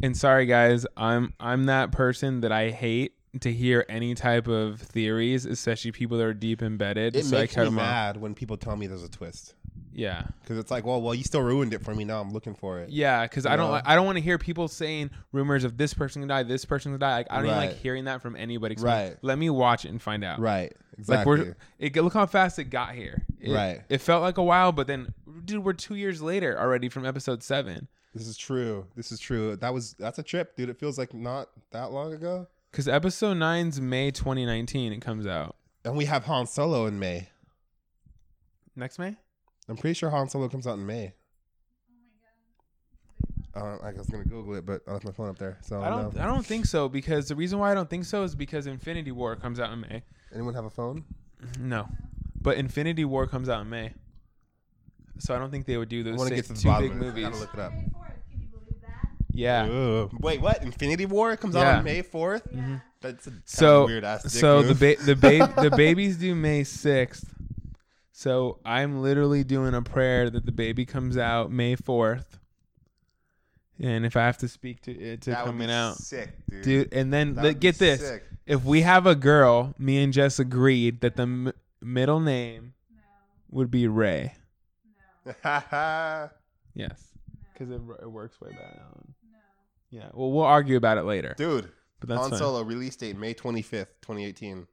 and 0.03 0.15
sorry 0.17 0.45
guys, 0.47 0.85
I'm 0.97 1.33
I'm 1.41 1.65
that 1.65 1.93
person 1.93 2.41
that 2.43 2.53
I 2.53 2.71
hate 2.71 3.15
to 3.41 3.53
hear 3.53 3.87
any 3.89 4.15
type 4.15 4.49
of 4.49 4.81
theories, 4.81 5.47
especially 5.47 5.93
people 5.93 6.19
that 6.19 6.25
are 6.25 6.35
deep 6.35 6.61
embedded. 6.63 7.17
It 7.17 7.25
so 7.25 7.37
I 7.37 7.41
makes 7.43 7.57
me 7.57 7.71
mad 7.71 8.19
when 8.19 8.35
people 8.35 8.57
tell 8.59 8.77
me 8.77 8.87
there's 8.87 9.03
a 9.05 9.09
twist 9.11 9.55
Yeah. 9.99 10.25
because 10.43 10.59
it's 10.59 10.71
like, 10.71 10.85
well, 10.85 11.01
well, 11.01 11.15
you 11.15 11.25
still 11.25 11.41
ruined 11.41 11.73
it 11.73 11.83
for 11.83 11.95
me. 11.95 12.05
Now 12.05 12.21
I'm 12.21 12.31
looking 12.31 12.55
for 12.55 12.81
it. 12.81 12.91
Yeah, 12.91 13.23
because 13.25 13.47
I 13.47 13.57
don't 13.57 13.71
like, 13.71 13.83
I 13.87 13.95
don't 13.95 14.05
want 14.05 14.17
to 14.19 14.23
hear 14.23 14.37
people 14.37 14.69
saying 14.69 15.11
rumors 15.33 15.65
of 15.65 15.79
this 15.79 15.95
person 15.95 16.21
gonna 16.21 16.35
die, 16.35 16.43
this 16.43 16.67
person 16.67 16.93
gonna 16.93 16.99
die. 16.99 17.17
Like 17.17 17.27
I 17.31 17.37
don't 17.37 17.47
even 17.47 17.59
Right. 17.59 17.67
like 17.71 17.77
hearing 17.79 18.05
that 18.05 18.21
from 18.21 18.37
anybody. 18.37 18.77
Right. 18.79 19.17
Let 19.23 19.39
me 19.39 19.49
watch 19.49 19.87
it 19.87 19.89
and 19.89 20.01
find 20.03 20.23
out. 20.23 20.39
Right. 20.39 20.73
Exactly. 20.99 21.17
Like 21.39 21.47
we're 21.47 21.57
it 21.79 21.97
look 21.97 22.13
how 22.13 22.27
fast 22.27 22.59
it 22.59 22.65
got 22.65 22.95
here. 22.95 23.25
It, 23.41 23.53
Right. 23.53 23.81
It 23.89 23.99
felt 24.03 24.21
like 24.23 24.37
a 24.37 24.43
while, 24.43 24.71
but 24.71 24.87
then 24.87 25.15
dude, 25.47 25.65
we're 25.65 25.73
two 25.73 25.95
years 25.95 26.21
later 26.21 26.59
already 26.61 26.89
from 26.91 27.07
episode 27.07 27.43
seven. 27.43 27.89
this 28.15 28.27
is 28.27 28.37
true. 28.37 28.87
This 28.97 29.11
is 29.13 29.19
true. 29.19 29.57
That 29.57 29.73
was 29.73 29.95
that's 29.99 30.19
a 30.19 30.23
trip, 30.23 30.57
dude. 30.57 30.69
It 30.69 30.79
feels 30.79 30.99
like 30.99 31.15
not 31.15 31.49
that 31.71 31.91
long 31.91 32.13
ago. 32.13 32.47
Because 32.71 32.87
episode 32.87 33.39
nine's 33.39 33.81
May 33.81 34.11
2019. 34.11 34.93
It 34.93 35.01
comes 35.01 35.27
out 35.27 35.57
And 35.87 35.97
we 35.97 36.05
have 36.05 36.25
Han 36.27 36.47
Solo 36.47 36.85
in 36.85 36.99
May. 36.99 37.29
next 38.75 38.99
May. 38.99 39.17
I'm 39.69 39.77
pretty 39.77 39.95
sure 39.95 40.11
Han 40.11 40.29
Solo 40.29 40.49
comes 40.49 40.67
out 40.67 40.79
in 40.79 40.87
May. 40.87 41.13
Oh 41.89 41.95
my 43.55 43.61
god. 43.63 43.81
Uh, 43.83 43.87
I 43.87 43.93
was 43.93 44.07
gonna 44.09 44.25
Google 44.25 44.55
it, 44.55 44.65
but 44.67 44.83
I 44.87 44.93
left 44.93 45.05
my 45.05 45.13
phone 45.13 45.29
up 45.29 45.39
there. 45.39 45.59
So 45.63 45.81
I 45.83 45.89
don't. 45.91 46.15
no. 46.15 46.23
I 46.23 46.27
don't 46.27 46.45
think 46.47 46.67
so 46.67 46.89
because 46.89 47.29
the 47.29 47.35
reason 47.37 47.59
why 47.59 47.71
I 47.73 47.75
don't 47.75 47.89
think 47.91 48.05
so 48.05 48.23
is 48.23 48.35
because 48.35 48.67
Infinity 48.67 49.13
War 49.13 49.35
comes 49.37 49.59
out 49.61 49.73
in 49.73 49.81
May. 49.81 50.03
Anyone 50.33 50.55
have 50.55 50.65
a 50.65 50.71
phone? 50.71 51.05
No, 51.59 51.89
but 52.41 52.57
Infinity 52.59 53.05
War 53.05 53.27
comes 53.27 53.49
out 53.49 53.61
in 53.63 53.69
May. 53.71 53.93
So 55.19 55.35
I 55.35 55.39
don't 55.39 55.51
think 55.51 55.65
they 55.67 55.77
would 55.79 55.89
do 55.89 56.01
I 56.01 56.03
those 56.05 56.19
want 56.19 56.29
to 56.31 56.37
get 56.37 56.45
to 56.47 56.53
the 56.53 56.59
two 56.61 56.69
big 56.79 56.91
of. 56.91 56.97
I 56.97 57.01
movies. 57.01 57.25
gotta 57.25 57.37
look 57.39 57.55
it 57.55 57.61
up. 57.61 57.73
May 57.73 57.79
4th, 57.79 58.31
Can 58.31 58.41
you 58.43 58.47
believe 58.49 58.81
that? 58.83 59.09
Yeah. 59.33 59.65
Ugh. 59.65 60.11
Wait, 60.21 60.41
what? 60.43 60.63
Infinity 60.63 61.07
War 61.07 61.37
comes 61.37 61.57
out 61.57 61.63
Yeah. 61.63 61.79
on 61.79 61.85
May 61.85 62.03
fourth. 62.03 62.47
Yeah. 62.55 62.81
That's 63.01 63.27
a 63.27 63.33
So- 63.47 63.87
weird 63.87 64.05
ass. 64.05 64.31
So 64.33 64.63
the 64.63 64.75
ba- 64.75 65.03
the 65.03 65.15
ba- 65.17 65.53
the 65.63 65.71
babies 65.77 66.17
do 66.19 66.35
May 66.35 66.65
sixth. 66.65 67.33
So 68.19 68.61
I'm 68.65 69.03
literally 69.03 69.45
doing 69.45 69.75
a 69.75 69.83
prayer 69.83 70.31
that 70.31 70.47
the 70.47 70.51
baby 70.53 70.87
comes 70.87 71.19
out 71.19 71.53
May 71.53 71.77
fourth. 71.77 72.39
And 73.79 74.07
if 74.07 74.17
I 74.17 74.21
have 74.25 74.39
to 74.39 74.49
speak 74.49 74.81
to 74.85 74.99
it 74.99 75.21
to 75.23 75.35
coming 75.35 75.71
out, 75.71 75.97
sick, 75.97 76.31
dude. 76.49 76.63
dude, 76.63 76.95
and 76.95 77.13
then 77.13 77.35
That 77.35 77.43
the, 77.43 77.49
would 77.49 77.61
get 77.61 77.79
this: 77.79 78.01
sick. 78.01 78.25
if 78.47 78.65
we 78.65 78.81
have 78.81 79.07
a 79.07 79.15
girl, 79.15 79.75
me 79.79 80.03
and 80.03 80.15
Jess 80.15 80.39
agreed 80.39 81.03
that 81.03 81.17
the 81.17 81.25
m- 81.25 81.53
middle 81.83 82.19
name 82.21 82.73
No. 82.91 83.03
would 83.51 83.71
be 83.71 83.87
Ray. 83.87 84.33
No. 85.27 85.35
Yes, 86.75 87.09
No. 87.29 87.39
because 87.53 87.71
it, 87.71 87.83
it 88.03 88.11
works 88.11 88.41
way 88.41 88.49
better. 88.51 88.77
now. 88.77 89.03
No. 89.31 89.39
Yeah, 89.91 90.09
well, 90.15 90.31
we'll 90.33 90.45
argue 90.45 90.79
about 90.79 90.97
it 90.97 91.03
later. 91.05 91.35
dude. 91.37 91.69
But 92.01 92.09
that's 92.09 92.21
Han 92.23 92.31
fine. 92.31 92.39
Solo 92.39 92.63
release 92.63 92.97
date 92.97 93.19
May 93.19 93.35
twenty 93.35 93.61
fifth, 93.63 94.01
twenty 94.01 94.25
eighteen. 94.25 94.67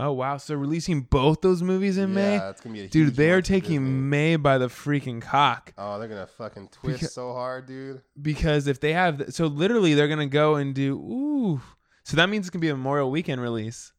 Oh 0.00 0.12
wow! 0.12 0.36
So 0.36 0.54
releasing 0.54 1.00
both 1.02 1.40
those 1.40 1.60
movies 1.62 1.98
in 1.98 2.14
May, 2.14 2.36
Yeah, 2.36 2.50
it's 2.50 2.60
gonna 2.60 2.72
be 2.74 2.82
a 2.84 2.88
dude. 2.88 3.16
They 3.16 3.30
are 3.32 3.42
taking 3.42 4.08
May 4.08 4.36
by 4.36 4.56
the 4.58 4.68
freaking 4.68 5.20
cock. 5.20 5.72
Oh, 5.76 5.98
they're 5.98 6.06
gonna 6.08 6.26
fucking 6.28 6.68
twist 6.68 7.00
Because- 7.00 7.12
so 7.12 7.32
hard, 7.32 7.66
dude. 7.66 8.00
because 8.22 8.68
if 8.68 8.78
they 8.78 8.92
have 8.92 9.24
so 9.34 9.46
literally 9.46 9.94
they're 9.94 10.06
gonna 10.08 10.26
go 10.28 10.54
and 10.54 10.72
do 10.74 10.94
ooh 10.96 11.60
so 12.04 12.16
that 12.16 12.28
means 12.28 12.46
it's 12.46 12.50
gonna 12.50 12.60
be 12.60 12.68
a 12.68 12.76
memorial 12.76 13.10
weekend 13.10 13.42
release 13.42 13.92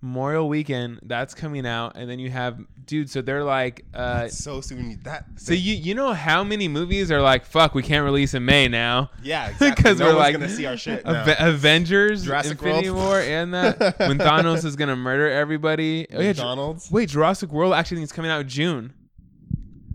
Memorial 0.00 0.48
Weekend. 0.48 1.00
That's 1.02 1.34
coming 1.34 1.66
out, 1.66 1.96
and 1.96 2.08
then 2.08 2.18
you 2.20 2.30
have 2.30 2.58
dude. 2.86 3.10
So 3.10 3.20
they're 3.20 3.42
like, 3.42 3.84
uh, 3.92 4.28
so 4.28 4.60
soon 4.60 5.00
that 5.02 5.24
so 5.36 5.52
you 5.52 5.74
you 5.74 5.94
know 5.94 6.12
how 6.12 6.44
many 6.44 6.68
movies 6.68 7.10
are 7.10 7.20
like, 7.20 7.44
fuck, 7.44 7.74
we 7.74 7.82
can't 7.82 8.04
release 8.04 8.32
in 8.34 8.44
May 8.44 8.68
now. 8.68 9.10
yeah 9.22 9.48
exactly. 9.50 9.82
'Cause 9.82 9.98
no 9.98 10.06
we're 10.06 10.10
one's 10.14 10.18
like, 10.20 10.32
gonna 10.34 10.48
see 10.48 10.66
our 10.66 10.76
shit. 10.76 11.04
now. 11.04 11.22
Ave- 11.22 11.36
Avengers, 11.38 12.24
Jurassic 12.24 12.52
Infinity 12.52 12.90
World. 12.90 13.04
War, 13.06 13.20
and 13.20 13.52
that 13.54 13.98
when 13.98 14.18
Thanos 14.18 14.64
is 14.64 14.76
gonna 14.76 14.94
murder 14.96 15.28
everybody. 15.30 16.06
Oh 16.12 16.20
yeah, 16.20 16.32
Ju- 16.32 16.42
McDonald's. 16.42 16.90
wait, 16.92 17.08
Jurassic 17.08 17.50
World 17.50 17.74
actually 17.74 17.96
think 17.96 18.04
it's 18.04 18.12
coming 18.12 18.30
out 18.30 18.42
in 18.42 18.48
June. 18.48 18.92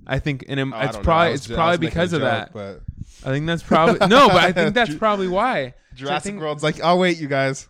I 0.05 0.19
think, 0.19 0.43
and 0.49 0.59
it- 0.59 0.67
Oh, 0.67 0.75
I 0.75 0.85
it's 0.85 0.95
don't 0.95 0.95
know. 0.95 0.99
I 0.99 1.03
probably 1.03 1.31
was 1.31 1.39
it's 1.39 1.47
ju- 1.47 1.53
I 1.53 1.55
probably 1.55 1.71
was 1.71 1.79
making 1.79 1.87
a 1.87 1.91
because 1.91 2.13
of 2.13 2.21
joke, 2.21 2.29
that. 2.29 2.53
But 2.53 2.81
I 3.25 3.31
think 3.31 3.45
that's 3.47 3.63
probably 3.63 4.07
no, 4.07 4.27
but 4.27 4.37
I 4.43 4.51
think 4.51 4.73
that's 4.75 4.91
Ju- 4.91 4.97
probably 4.99 5.29
why. 5.29 5.69
So 5.69 5.75
I 5.93 5.95
Jurassic 5.95 6.23
think- 6.31 6.41
World's 6.41 6.61
like, 6.63 6.79
oh 6.83 6.97
wait, 6.97 7.19
you 7.19 7.27
guys. 7.29 7.69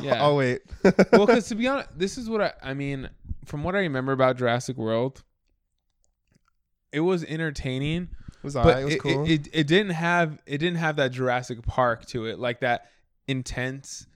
Yeah. 0.00 0.18
Oh 0.24 0.36
wait. 0.36 0.62
well, 0.82 1.26
because 1.26 1.48
to 1.50 1.54
be 1.54 1.66
honest, 1.66 1.88
this 1.96 2.18
is 2.18 2.28
what 2.28 2.40
I, 2.40 2.52
I 2.62 2.74
mean. 2.74 3.08
From 3.44 3.62
what 3.62 3.74
I 3.74 3.80
remember 3.80 4.12
about 4.12 4.38
Jurassic 4.38 4.78
World, 4.78 5.22
it 6.92 7.00
was 7.00 7.24
entertaining, 7.24 8.08
it 8.36 8.44
was 8.44 8.54
but 8.54 8.60
alright. 8.60 8.82
It 8.82 8.84
was 8.84 8.94
it, 8.94 9.00
cool. 9.00 9.24
it, 9.24 9.30
it, 9.30 9.48
it 9.52 9.66
didn't 9.66 9.92
have 9.92 10.40
it 10.46 10.58
didn't 10.58 10.78
have 10.78 10.96
that 10.96 11.12
Jurassic 11.12 11.62
Park 11.62 12.06
to 12.06 12.26
it, 12.26 12.38
like 12.38 12.60
that 12.60 12.86
intense, 13.28 14.06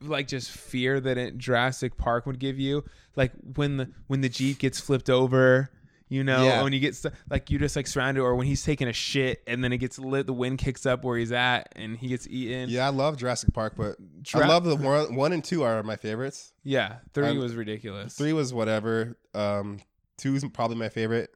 like 0.00 0.28
just 0.28 0.50
fear 0.50 1.00
that 1.00 1.18
it, 1.18 1.38
Jurassic 1.38 1.96
Park 1.96 2.26
would 2.26 2.38
give 2.38 2.58
you. 2.58 2.84
Like 3.16 3.32
when 3.56 3.78
the 3.78 3.90
when 4.06 4.20
the 4.20 4.28
jeep 4.28 4.58
gets 4.58 4.78
flipped 4.78 5.10
over. 5.10 5.70
You 6.12 6.24
know, 6.24 6.44
Yeah. 6.44 6.62
when 6.64 6.72
you 6.72 6.80
get 6.80 6.96
st- 6.96 7.14
like 7.30 7.50
you 7.50 7.58
just 7.60 7.76
like 7.76 7.86
surrounded, 7.86 8.20
or 8.20 8.34
when 8.34 8.46
he's 8.46 8.64
taking 8.64 8.88
a 8.88 8.92
shit 8.92 9.42
and 9.46 9.62
then 9.62 9.72
it 9.72 9.78
gets 9.78 9.96
lit, 9.96 10.26
the 10.26 10.32
wind 10.32 10.58
kicks 10.58 10.84
up 10.84 11.04
where 11.04 11.16
he's 11.16 11.30
at 11.30 11.68
and 11.76 11.96
he 11.96 12.08
gets 12.08 12.26
eaten. 12.28 12.68
yeah, 12.68 12.84
I 12.84 12.90
love 12.90 13.16
Jurassic 13.16 13.54
Park, 13.54 13.74
but 13.76 13.94
I 14.34 14.46
love 14.48 14.64
the 14.64 14.74
one, 14.74 15.14
one 15.14 15.32
and 15.32 15.42
two 15.44 15.62
are 15.62 15.80
my 15.84 15.94
favorites. 15.94 16.52
yeah. 16.64 16.96
Three 17.14 17.28
I- 17.28 17.32
was 17.38 17.54
ridiculous. 17.54 18.14
Three 18.14 18.32
was 18.32 18.52
whatever. 18.52 19.16
Um, 19.34 19.78
two's 20.18 20.44
probably 20.52 20.76
my 20.76 20.88
favorite. 20.88 21.30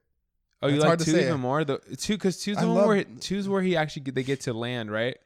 Oh, 0.61 0.67
you 0.67 0.77
It's 0.77 0.85
like 0.85 0.99
two 0.99 1.13
say. 1.13 1.27
even 1.29 1.41
more? 1.41 1.65
The 1.65 1.79
two 1.97 2.15
because 2.15 2.43
two's 2.43 2.57
I 2.59 2.65
one 2.65 2.75
love- 2.75 2.87
where 2.89 3.05
two's 3.05 3.49
where 3.49 3.63
he 3.63 3.77
actually 3.77 4.03
get, 4.03 4.15
they 4.17 4.23
get 4.25 4.41
to 4.43 4.53
land, 4.53 4.91
right? 4.91 5.17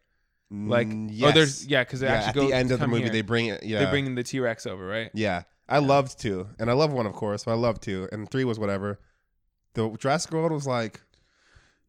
Like 0.51 0.89
Mm, 0.89 1.23
oh, 1.23 1.31
there's 1.33 1.63
yes. 1.65 1.71
yeah, 1.71 1.85
because 1.85 2.03
yeah, 2.03 2.09
actually 2.13 2.29
at 2.29 2.35
go 2.35 2.47
the 2.49 2.55
end 2.55 2.71
of 2.71 2.81
the 2.81 2.87
movie 2.87 3.03
here. 3.05 3.13
they 3.13 3.21
bring 3.23 3.47
it. 3.47 3.63
Yeah, 3.63 3.85
they 3.85 3.91
bring 3.91 4.15
the 4.15 4.23
T 4.23 4.41
Rex 4.41 4.67
over, 4.67 4.87
right? 4.87 5.11
yeah. 5.15 5.45
I 5.71 5.79
loved 5.81 6.19
two, 6.19 6.49
and 6.59 6.71
I 6.71 6.73
love 6.73 6.93
one, 6.95 7.05
of 7.07 7.13
course. 7.13 7.45
But 7.45 7.51
I 7.53 7.55
loved 7.57 7.83
two, 7.83 8.09
and 8.13 8.31
three 8.31 8.45
was 8.45 8.59
whatever. 8.59 8.99
The 9.79 9.97
Jurassic 9.97 10.33
World 10.33 10.51
was 10.53 10.67
like 10.67 11.01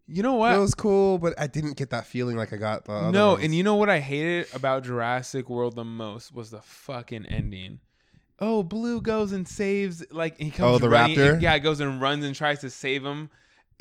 You 0.08 0.21
know 0.23 0.36
what? 0.36 0.56
it 0.56 0.60
was 0.60 0.75
cool, 0.75 1.17
but 1.17 1.34
I 1.39 1.47
didn't 1.47 1.75
get 1.75 1.89
that 1.89 2.06
feeling 2.06 2.38
like 2.38 2.54
I 2.54 2.58
got 2.58 2.86
the 2.86 2.91
other 2.93 3.12
no, 3.12 3.32
ones. 3.34 3.43
and 3.43 3.56
you 3.56 3.63
know 3.63 3.75
what 3.75 3.89
I 3.89 3.99
hated 3.99 4.47
about 4.54 4.84
Jurassic 4.84 5.49
World 5.49 5.75
the 5.75 5.84
most 5.84 6.34
was 6.34 6.52
the 6.52 6.62
fucking 6.62 7.25
ending. 7.25 7.80
Oh, 8.39 8.63
Blue 8.63 9.02
goes 9.02 9.32
and 9.34 9.47
saves 9.47 10.04
like 10.12 10.38
he 10.38 10.49
comes. 10.52 10.75
Oh, 10.75 10.78
the 10.80 10.88
running, 10.89 11.17
raptor? 11.17 11.34
and- 11.34 11.41
yeah, 11.41 11.58
goes 11.60 11.80
and 11.82 11.99
runs 11.99 12.23
and 12.23 12.34
tries 12.36 12.60
to 12.62 12.69
save 12.69 13.04
him, 13.04 13.30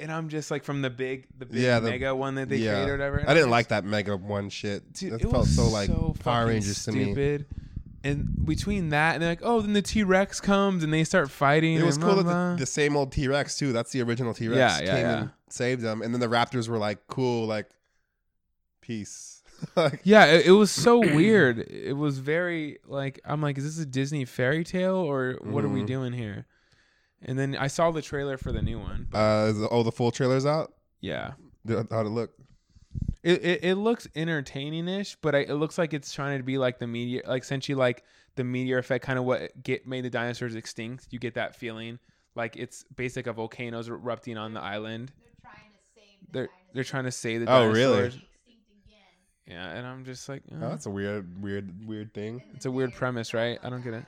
and 0.01 0.11
I'm 0.11 0.29
just 0.29 0.51
like 0.51 0.65
from 0.65 0.83
the 0.83 0.91
big, 0.91 1.27
the 1.39 1.47
big 1.47 1.63
Yeah, 1.63 1.79
the- 1.81 1.91
mega 1.91 2.15
one 2.15 2.35
that 2.37 2.49
they 2.49 2.57
yeah. 2.57 2.73
created 2.73 2.89
or 2.89 2.93
whatever. 2.95 3.21
I 3.21 3.35
didn't 3.35 3.37
just- 3.37 3.49
like 3.51 3.69
that 3.69 3.85
Mega 3.85 4.17
One 4.17 4.49
shit. 4.51 4.93
Dude, 4.95 5.13
it, 5.13 5.17
it 5.23 5.31
felt 5.31 5.47
was 5.47 5.55
so 5.55 5.69
like 5.69 5.87
so 5.89 6.15
Power 6.25 6.47
Rangers 6.47 6.83
to 6.87 6.93
me. 6.93 7.45
And 8.09 8.45
between 8.47 8.89
that 8.91 9.15
and 9.15 9.23
they're 9.23 9.31
like, 9.31 9.41
oh, 9.43 9.61
then 9.61 9.73
the 9.73 9.83
T 9.83 10.03
Rex 10.03 10.41
comes 10.41 10.83
and 10.83 10.93
they 10.93 11.05
start 11.05 11.31
fighting. 11.31 11.75
It 11.77 11.83
was 11.85 11.99
cool 11.99 12.15
blah, 12.15 12.23
that 12.23 12.51
the, 12.57 12.61
the 12.61 12.67
same 12.67 12.97
old 12.97 13.13
T 13.13 13.29
Rex 13.29 13.57
too. 13.59 13.73
That's 13.73 13.91
the 13.93 14.03
original 14.03 14.35
T 14.35 14.49
Rex. 14.49 14.59
Yeah, 14.59 14.79
yeah, 14.81 14.95
came 14.95 15.05
yeah. 15.05 15.19
and 15.21 15.31
saved 15.49 15.83
them, 15.83 16.03
and 16.03 16.13
then 16.15 16.21
the 16.21 16.29
Raptors 16.29 16.69
were 16.69 16.79
like 16.79 17.07
cool, 17.09 17.47
like 17.47 17.69
peace. 18.81 19.43
like 19.77 20.01
yeah, 20.05 20.27
it, 20.27 20.47
it 20.47 20.53
was 20.53 20.71
so 20.71 20.99
weird. 21.15 21.59
It 21.59 21.97
was 21.97 22.19
very 22.19 22.79
like 22.87 23.21
I'm 23.25 23.43
like, 23.43 23.59
is 23.59 23.65
this 23.65 23.79
a 23.83 23.87
Disney 23.87 24.25
fairy 24.25 24.65
tale 24.65 24.97
or 24.97 25.39
what 25.43 25.65
are 25.65 25.69
we 25.69 25.83
Mhm. 25.83 25.87
doing 25.87 26.13
here? 26.13 26.47
And 27.23 27.37
then 27.37 27.57
I 27.57 27.67
saw 27.67 27.91
the 27.91 28.03
trailer 28.03 28.37
for 28.39 28.53
the 28.53 28.63
new 28.63 28.79
one. 28.79 29.09
uh, 29.13 29.49
is 29.51 29.59
the, 29.59 29.69
oh, 29.71 29.83
the 29.83 29.91
full 29.91 30.13
trailer's 30.13 30.47
out. 30.47 30.73
Yeah, 31.01 31.33
How'd 31.69 32.07
it 32.07 32.11
look? 32.11 32.31
It 33.23 33.45
it, 33.45 33.65
it 33.65 33.75
looks 33.77 34.07
entertaining-ish, 34.15 35.17
but 35.17 35.35
I, 35.35 35.39
it 35.41 35.55
looks 35.55 35.79
like 35.79 35.93
it's 35.95 36.13
trying 36.13 36.39
to 36.39 36.45
be 36.45 36.59
like 36.59 36.79
the 36.79 36.87
meteor, 36.87 37.23
like 37.27 37.43
essentially 37.43 37.75
like 37.77 38.05
the 38.37 38.45
meteor 38.45 38.79
effect, 38.79 39.05
kind 39.05 39.19
of 39.19 39.25
what 39.25 39.63
get 39.63 39.87
made 39.87 40.05
the 40.05 40.11
dinosaurs 40.11 40.55
extinct. 40.55 41.09
You 41.11 41.19
get 41.19 41.35
that 41.35 41.57
feeling, 41.57 41.99
like 42.35 42.57
it's 42.57 42.85
basic 42.97 43.27
of 43.27 43.37
volcanoes 43.37 43.89
erupting 43.89 44.37
on 44.39 44.55
the 44.55 44.61
island. 44.61 45.13
They're 45.19 45.33
trying 45.43 45.73
to 45.73 45.79
save 45.95 46.33
the 46.33 46.39
They're 46.39 46.49
they're 46.75 46.85
trying 46.85 47.05
to 47.05 47.13
save 47.13 47.41
the 47.41 47.47
Oh, 47.47 47.61
dinosaurs. 47.73 47.77
really? 47.77 48.05
extinct 48.07 48.27
again. 48.87 48.99
Yeah, 49.47 49.71
and 49.79 49.87
I'm 49.87 50.05
just 50.05 50.29
like, 50.29 50.43
Oh, 50.53 50.67
uh, 50.67 50.69
that's 50.69 50.87
a 50.87 50.91
weird, 50.91 51.43
weird, 51.43 51.87
weird 51.89 52.15
thing. 52.15 52.43
It's 52.55 52.67
a 52.67 52.71
weird 52.71 52.93
premise, 52.93 53.35
right? 53.35 53.59
I 53.63 53.71
don't 53.71 53.83
get 53.83 53.95
it. 53.95 54.05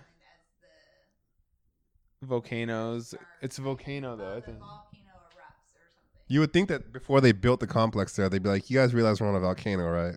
volcanoes. 2.23 3.15
It's 3.43 3.59
a 3.59 3.63
volcano 3.63 4.17
though. 4.17 4.33
I 4.33 4.35
The 4.37 4.43
think. 4.43 4.59
volcano 4.59 5.11
erupts 5.33 5.73
or 5.75 5.89
something. 5.97 6.20
You 6.31 6.39
would 6.41 6.53
think 6.53 6.69
that 6.69 6.93
before 6.93 7.21
they 7.21 7.33
built 7.33 7.59
the 7.59 7.67
complex 7.67 8.15
there, 8.15 8.29
they'd 8.29 8.43
be 8.43 8.49
like, 8.49 8.71
"You 8.71 8.79
guys 8.79 8.95
realize 8.95 9.21
we're 9.21 9.29
on 9.29 9.35
a 9.35 9.41
volcano, 9.41 9.85
right?" 9.89 10.17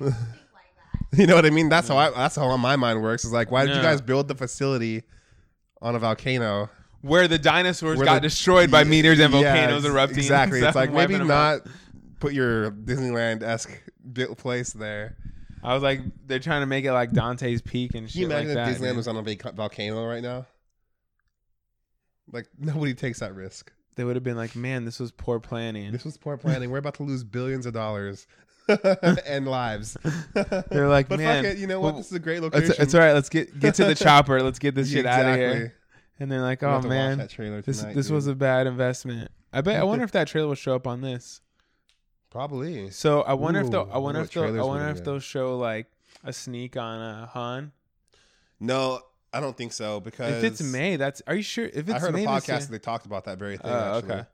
Like 0.00 0.14
that. 0.14 0.16
You 1.18 1.26
know 1.26 1.34
what 1.36 1.46
I 1.46 1.50
mean? 1.50 1.68
That's 1.68 1.86
how 1.88 1.96
I, 1.96 2.10
that's 2.10 2.34
how 2.36 2.56
my 2.56 2.74
mind 2.76 3.00
works. 3.02 3.24
Is 3.24 3.32
like, 3.32 3.50
why 3.50 3.66
did 3.66 3.76
you 3.76 3.82
guys 3.82 4.00
build 4.00 4.26
the 4.28 4.34
facility 4.34 5.02
on 5.80 5.94
a 5.94 5.98
volcano? 5.98 6.70
Where 7.02 7.26
the 7.28 7.38
dinosaurs 7.38 7.96
Where 7.98 8.04
got 8.04 8.14
the- 8.16 8.20
destroyed 8.28 8.70
by 8.70 8.84
meteors 8.84 9.18
and 9.20 9.32
volcanoes 9.32 9.84
ex- 9.84 9.92
erupting. 9.94 10.18
Exactly. 10.18 10.58
and 10.58 10.66
It's 10.66 10.76
like 10.76 10.90
maybe 10.90 11.14
wiping 11.14 11.18
them 11.18 11.30
out. 11.30 11.64
not 11.66 11.74
put 12.18 12.32
your 12.34 12.70
Disneyland 12.72 13.42
esque 13.42 13.70
built 14.12 14.36
place 14.38 14.72
there. 14.72 15.16
I 15.62 15.72
was 15.74 15.82
like, 15.82 16.00
they're 16.26 16.38
trying 16.40 16.60
to 16.62 16.66
make 16.66 16.84
it 16.84 16.92
like 16.92 17.12
Dante's 17.12 17.62
Peak 17.62 17.94
and 17.94 18.10
Can 18.10 18.20
you 18.20 18.26
shit 18.26 18.28
like 18.28 18.44
imagine 18.44 18.54
that. 18.54 18.68
if 18.70 18.76
Disneyland 18.78 18.82
man. 18.82 18.96
was 18.96 19.08
on 19.08 19.16
a 19.16 19.22
vac- 19.22 19.54
volcano 19.54 20.04
right 20.06 20.22
now? 20.22 20.46
Like 22.32 22.46
nobody 22.58 22.94
takes 22.94 23.20
that 23.20 23.34
risk. 23.34 23.72
They 24.00 24.04
would 24.04 24.16
have 24.16 24.24
been 24.24 24.38
like, 24.38 24.56
man, 24.56 24.86
this 24.86 24.98
was 24.98 25.12
poor 25.12 25.38
planning. 25.38 25.92
This 25.92 26.06
was 26.06 26.16
poor 26.16 26.38
planning. 26.38 26.70
We're 26.70 26.78
about 26.78 26.94
to 26.94 27.02
lose 27.02 27.22
billions 27.22 27.66
of 27.66 27.74
dollars 27.74 28.26
and 29.26 29.46
lives. 29.46 29.94
They're 30.70 30.88
like, 30.88 31.06
but 31.06 31.18
man, 31.18 31.44
fuck 31.44 31.52
it. 31.52 31.58
You 31.58 31.66
know 31.66 31.80
what? 31.80 31.92
well, 31.92 31.96
this 31.98 32.06
is 32.06 32.14
a 32.14 32.18
great 32.18 32.40
location. 32.40 32.70
It's, 32.70 32.80
it's 32.80 32.94
all 32.94 33.02
right. 33.02 33.12
Let's 33.12 33.28
get 33.28 33.60
get 33.60 33.74
to 33.74 33.84
the 33.84 33.94
chopper. 34.06 34.42
Let's 34.42 34.58
get 34.58 34.74
this 34.74 34.90
shit 34.90 35.04
out 35.04 35.26
of 35.26 35.36
here. 35.36 35.74
And 36.18 36.32
they're 36.32 36.40
like, 36.40 36.62
oh 36.62 36.70
have 36.70 36.80
to 36.80 36.88
watch 36.88 36.96
man, 36.96 37.62
this 37.66 37.82
this 37.82 38.06
dude. 38.06 38.14
was 38.14 38.26
a 38.26 38.34
bad 38.34 38.66
investment. 38.66 39.30
I 39.52 39.60
bet. 39.60 39.78
I 39.78 39.84
wonder 39.84 40.04
if 40.06 40.12
that 40.12 40.28
trailer 40.28 40.48
will 40.48 40.54
show 40.54 40.74
up 40.74 40.86
on 40.86 41.02
this. 41.02 41.42
probably. 42.30 42.88
So 42.88 43.20
I 43.20 43.34
wonder 43.34 43.60
if 43.60 43.70
they'll. 43.70 43.90
I 43.92 43.98
wonder 43.98 44.22
if 44.22 44.30
they'll. 44.30 44.44
I 44.44 44.64
wonder 44.64 44.88
if 44.88 45.04
they'll 45.04 45.20
show 45.20 45.58
like 45.58 45.88
a 46.24 46.32
sneak 46.32 46.78
on 46.78 47.00
uh, 47.00 47.26
Han. 47.26 47.72
No, 48.60 49.00
I 49.32 49.40
don't 49.40 49.56
think 49.56 49.72
so 49.72 50.00
because 50.00 50.42
If 50.42 50.44
it's 50.44 50.62
May, 50.62 50.96
that's. 50.96 51.22
Are 51.26 51.34
you 51.36 51.42
sure? 51.42 51.66
If 51.66 51.88
it's 51.88 51.92
I 51.92 51.98
heard 51.98 52.12
May 52.14 52.24
a 52.24 52.28
podcast 52.28 52.68
they 52.68 52.78
talked 52.78 53.06
about 53.06 53.24
that 53.26 53.38
very 53.38 53.56
thing. 53.56 53.70
Oh, 53.70 53.96
actually. 53.98 54.12
okay. 54.14 54.24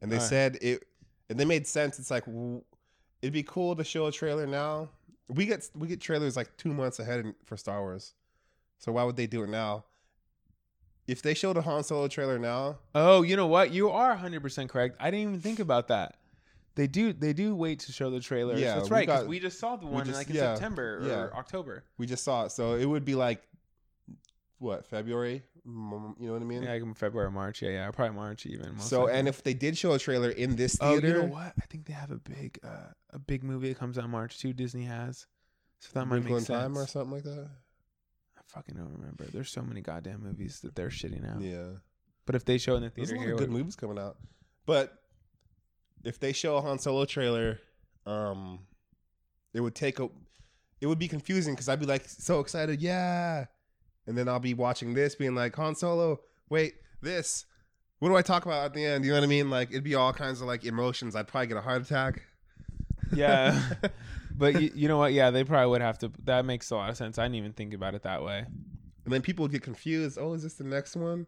And 0.00 0.12
they 0.12 0.16
Alright. 0.16 0.28
said 0.28 0.58
it, 0.62 0.84
and 1.28 1.38
they 1.40 1.44
made 1.44 1.66
sense. 1.66 1.98
It's 1.98 2.10
like 2.10 2.24
it'd 3.22 3.32
be 3.32 3.42
cool 3.42 3.74
to 3.76 3.82
show 3.84 4.06
a 4.06 4.12
trailer 4.12 4.46
now. 4.46 4.90
We 5.28 5.46
get 5.46 5.68
we 5.74 5.88
get 5.88 6.00
trailers 6.00 6.36
like 6.36 6.56
two 6.56 6.72
months 6.72 6.98
ahead 7.00 7.20
in, 7.20 7.34
for 7.44 7.56
Star 7.56 7.80
Wars, 7.80 8.14
so 8.78 8.92
why 8.92 9.02
would 9.04 9.16
they 9.16 9.26
do 9.26 9.42
it 9.42 9.48
now? 9.48 9.84
If 11.06 11.20
they 11.20 11.34
showed 11.34 11.56
a 11.56 11.62
Han 11.62 11.82
Solo 11.84 12.08
trailer 12.08 12.38
now, 12.38 12.78
Oh, 12.94 13.22
you 13.22 13.36
know 13.36 13.46
what? 13.46 13.72
You 13.72 13.90
are 13.90 14.10
100 14.10 14.40
percent 14.40 14.70
correct. 14.70 14.96
I 15.00 15.10
didn't 15.10 15.28
even 15.28 15.40
think 15.40 15.58
about 15.58 15.88
that. 15.88 16.16
They 16.76 16.86
do. 16.86 17.12
They 17.12 17.32
do 17.32 17.54
wait 17.54 17.80
to 17.80 17.92
show 17.92 18.10
the 18.10 18.20
trailers. 18.20 18.60
Yeah, 18.60 18.76
that's 18.76 18.90
right. 18.90 19.06
Because 19.06 19.22
got- 19.22 19.28
we 19.28 19.38
just 19.40 19.58
saw 19.58 19.76
the 19.76 19.86
one 19.86 20.06
just- 20.06 20.18
like 20.18 20.28
in 20.30 20.36
yeah, 20.36 20.54
September 20.54 20.98
or 21.02 21.06
yeah. 21.06 21.38
October. 21.38 21.84
we 21.98 22.06
just 22.06 22.24
saw 22.24 22.44
it, 22.44 22.52
so 22.52 22.74
it 22.74 22.84
would 22.86 23.04
be 23.04 23.14
like 23.14 23.42
what 24.64 24.86
February? 24.86 25.42
You 25.64 25.72
know 26.18 26.32
what 26.32 26.42
I 26.42 26.44
mean? 26.44 26.62
Yeah, 26.62 26.72
like 26.72 26.96
February, 26.96 27.30
March. 27.30 27.62
Yeah, 27.62 27.70
yeah, 27.70 27.90
probably 27.90 28.16
March 28.16 28.46
even. 28.46 28.74
most 28.74 28.88
so, 28.88 29.04
likely. 29.04 29.18
and 29.18 29.28
if 29.28 29.42
they 29.42 29.54
did 29.54 29.78
show 29.78 29.92
a 29.92 29.98
trailer 29.98 30.30
in 30.30 30.56
this 30.56 30.76
oh, 30.80 30.92
theater, 30.92 31.08
you 31.08 31.22
know 31.22 31.28
what? 31.32 31.52
I 31.60 31.66
think 31.70 31.86
they 31.86 31.92
have 31.92 32.10
a 32.10 32.16
big, 32.16 32.58
uh, 32.64 32.92
a 33.10 33.18
big 33.18 33.44
movie 33.44 33.68
that 33.68 33.78
comes 33.78 33.98
out 33.98 34.08
March 34.10 34.38
too. 34.38 34.52
Disney 34.52 34.84
has, 34.84 35.26
so 35.78 35.90
that 35.94 36.06
might 36.06 36.24
make 36.24 36.32
in 36.32 36.44
Time 36.44 36.74
sense. 36.74 36.88
or 36.88 36.90
something 36.90 37.12
like 37.12 37.24
that. 37.24 37.48
I 38.36 38.40
fucking 38.46 38.74
don't 38.74 38.92
remember. 38.92 39.24
There's 39.32 39.50
so 39.50 39.62
many 39.62 39.80
goddamn 39.80 40.22
movies 40.22 40.60
that 40.60 40.74
they're 40.74 40.88
shitting 40.88 41.30
out. 41.30 41.40
Yeah. 41.40 41.78
But 42.26 42.34
if 42.34 42.44
they 42.44 42.58
show 42.58 42.76
in 42.76 42.82
the 42.82 42.92
There's 42.94 43.10
theater 43.10 43.16
a 43.16 43.18
lot 43.18 43.24
here, 43.24 43.34
of 43.34 43.40
good 43.40 43.50
movies 43.50 43.76
coming 43.76 43.98
out. 43.98 44.16
But 44.66 44.96
if 46.04 46.18
they 46.18 46.32
show 46.32 46.56
a 46.56 46.62
Han 46.62 46.78
Solo 46.78 47.04
trailer, 47.04 47.60
um, 48.06 48.60
it 49.52 49.60
would 49.60 49.74
take 49.74 50.00
a, 50.00 50.08
it 50.80 50.86
would 50.86 50.98
be 50.98 51.08
confusing 51.08 51.54
because 51.54 51.68
I'd 51.68 51.80
be 51.80 51.86
like 51.86 52.04
so 52.06 52.40
excited, 52.40 52.80
yeah, 52.80 53.46
and 54.06 54.16
then 54.16 54.28
I'll 54.28 54.40
be 54.40 54.54
watching 54.54 54.94
this, 54.94 55.14
being 55.14 55.34
like 55.34 55.54
Han 55.56 55.74
Solo, 55.74 56.20
wait, 56.48 56.74
this, 57.00 57.46
what 57.98 58.08
do 58.08 58.16
I 58.16 58.22
talk 58.22 58.44
about 58.44 58.64
at 58.64 58.74
the 58.74 58.84
end? 58.84 59.04
You 59.04 59.12
know 59.12 59.18
what 59.18 59.24
I 59.24 59.28
mean? 59.28 59.50
Like 59.50 59.70
it'd 59.70 59.84
be 59.84 59.94
all 59.94 60.12
kinds 60.12 60.40
of 60.40 60.46
like 60.46 60.64
emotions. 60.64 61.16
I'd 61.16 61.28
probably 61.28 61.46
get 61.48 61.56
a 61.56 61.62
heart 61.62 61.82
attack. 61.82 62.22
Yeah. 63.14 63.58
but 64.36 64.60
you, 64.60 64.70
you 64.74 64.88
know 64.88 64.98
what? 64.98 65.12
Yeah, 65.12 65.30
they 65.30 65.44
probably 65.44 65.70
would 65.70 65.80
have 65.80 65.98
to. 66.00 66.12
That 66.24 66.44
makes 66.44 66.70
a 66.70 66.76
lot 66.76 66.90
of 66.90 66.96
sense. 66.96 67.18
I 67.18 67.24
didn't 67.24 67.36
even 67.36 67.52
think 67.52 67.72
about 67.72 67.94
it 67.94 68.02
that 68.02 68.22
way. 68.22 68.44
and 69.04 69.12
then 69.12 69.22
people 69.22 69.44
would 69.44 69.52
get 69.52 69.62
confused. 69.62 70.18
Oh, 70.20 70.34
is 70.34 70.42
this 70.42 70.54
the 70.54 70.64
next 70.64 70.96
one? 70.96 71.26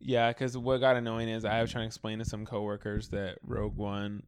Yeah, 0.00 0.28
because 0.28 0.56
what 0.56 0.78
got 0.78 0.96
annoying 0.96 1.28
is 1.28 1.44
I 1.44 1.60
was 1.60 1.70
trying 1.70 1.82
to 1.82 1.86
explain 1.86 2.18
to 2.20 2.24
some 2.24 2.46
coworkers 2.46 3.08
that 3.08 3.38
Rogue 3.42 3.76
One 3.76 4.22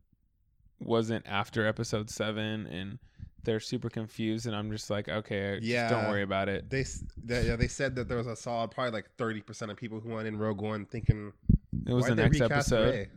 wasn't 0.81 1.27
after 1.27 1.67
Episode 1.67 2.11
Seven, 2.11 2.67
and 2.67 2.99
they're 3.45 3.61
super 3.61 3.89
confused, 3.89 4.47
and 4.47 4.55
I'm 4.55 4.71
just 4.71 4.91
like, 4.91 5.09
okay, 5.09 5.57
just 5.59 5.67
Yeah. 5.67 5.89
don't 5.89 6.09
worry 6.09 6.23
about 6.23 6.49
it. 6.49 6.69
They, 6.69 6.85
they 7.25 7.47
yeah 7.47 7.57
they 7.57 7.69
said 7.69 7.95
that 7.97 8.09
there 8.09 8.19
was 8.19 8.27
a 8.27 8.37
solid 8.37 8.71
probably 8.71 8.93
like 8.93 9.07
thirty 9.17 9.41
percent 9.41 9.71
of 9.71 9.77
people 9.77 10.01
who 10.01 10.11
went 10.11 10.27
in 10.29 10.37
Rogue 10.39 10.61
One 10.61 10.85
thinking 10.87 11.33
It 11.87 11.93
was 11.93 12.07
the 12.07 12.15
next 12.15 12.41
episode. 12.41 12.91
Rey? 12.95 13.09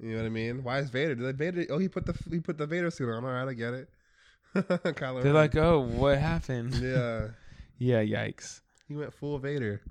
You 0.00 0.10
know 0.12 0.18
what 0.18 0.26
I 0.26 0.30
mean? 0.30 0.62
Why 0.62 0.78
is 0.78 0.90
Vader? 0.90 1.14
Did 1.16 1.24
they 1.24 1.50
Vader? 1.50 1.66
Oh, 1.72 1.78
he 1.78 1.88
put 1.88 2.06
the 2.06 2.14
he 2.30 2.38
put 2.40 2.56
the 2.56 2.66
Vader 2.66 2.90
suit 2.90 3.08
on. 3.12 3.24
All 3.24 3.30
right, 3.30 3.48
I 3.48 3.52
get 3.54 3.74
it. 3.74 3.88
Kylo 4.54 5.22
They're 5.22 5.32
like, 5.32 5.56
oh, 5.56 5.80
what 5.80 6.18
happened? 6.18 6.74
yeah, 6.76 7.28
yeah, 7.78 8.02
yikes. 8.02 8.60
he 8.86 8.94
went 8.94 9.12
full 9.12 9.38
Vader. 9.38 9.82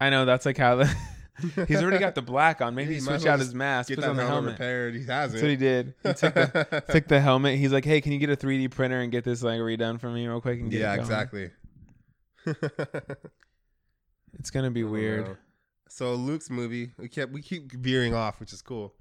I 0.00 0.10
know 0.10 0.24
that's 0.24 0.44
like 0.46 0.56
how 0.58 0.76
the, 0.76 0.94
he's 1.66 1.82
already 1.82 1.98
got 1.98 2.14
the 2.14 2.22
black 2.22 2.60
on. 2.60 2.74
Maybe 2.74 2.94
He 2.94 3.00
he 3.00 3.06
well 3.06 3.28
out 3.28 3.40
his 3.40 3.54
mask, 3.54 3.88
Get 3.88 3.96
put 3.96 4.02
that 4.02 4.10
on 4.10 4.16
the 4.16 4.26
helmet, 4.26 4.52
repaired. 4.52 4.94
He 4.94 5.00
has 5.00 5.32
That's 5.32 5.42
what 5.42 5.50
he 5.50 5.56
did. 5.56 5.94
He 6.02 6.12
took 6.12 6.34
the 6.34 6.84
took 6.88 7.08
the 7.08 7.20
helmet. 7.20 7.58
He's 7.58 7.72
like, 7.72 7.84
hey, 7.84 8.00
can 8.00 8.12
you 8.12 8.18
get 8.18 8.30
a 8.30 8.36
3D 8.36 8.70
printer 8.70 9.00
and 9.00 9.10
get 9.10 9.24
this 9.24 9.42
like 9.42 9.58
redone 9.58 10.00
for 10.00 10.10
me 10.10 10.26
real 10.26 10.40
quick 10.40 10.60
and 10.60 10.70
get 10.70 10.80
yeah, 10.80 10.94
it 10.94 11.00
exactly. 11.00 11.50
It's 14.38 14.50
gonna 14.50 14.70
be 14.70 14.84
weird. 14.84 15.26
know. 15.26 15.36
So 15.88 16.14
Luke's 16.14 16.50
movie, 16.50 16.90
we 16.98 17.08
kept 17.08 17.32
we 17.32 17.40
keep 17.40 17.72
veering 17.72 18.14
off, 18.14 18.40
which 18.40 18.52
is 18.52 18.62
cool. 18.62 18.94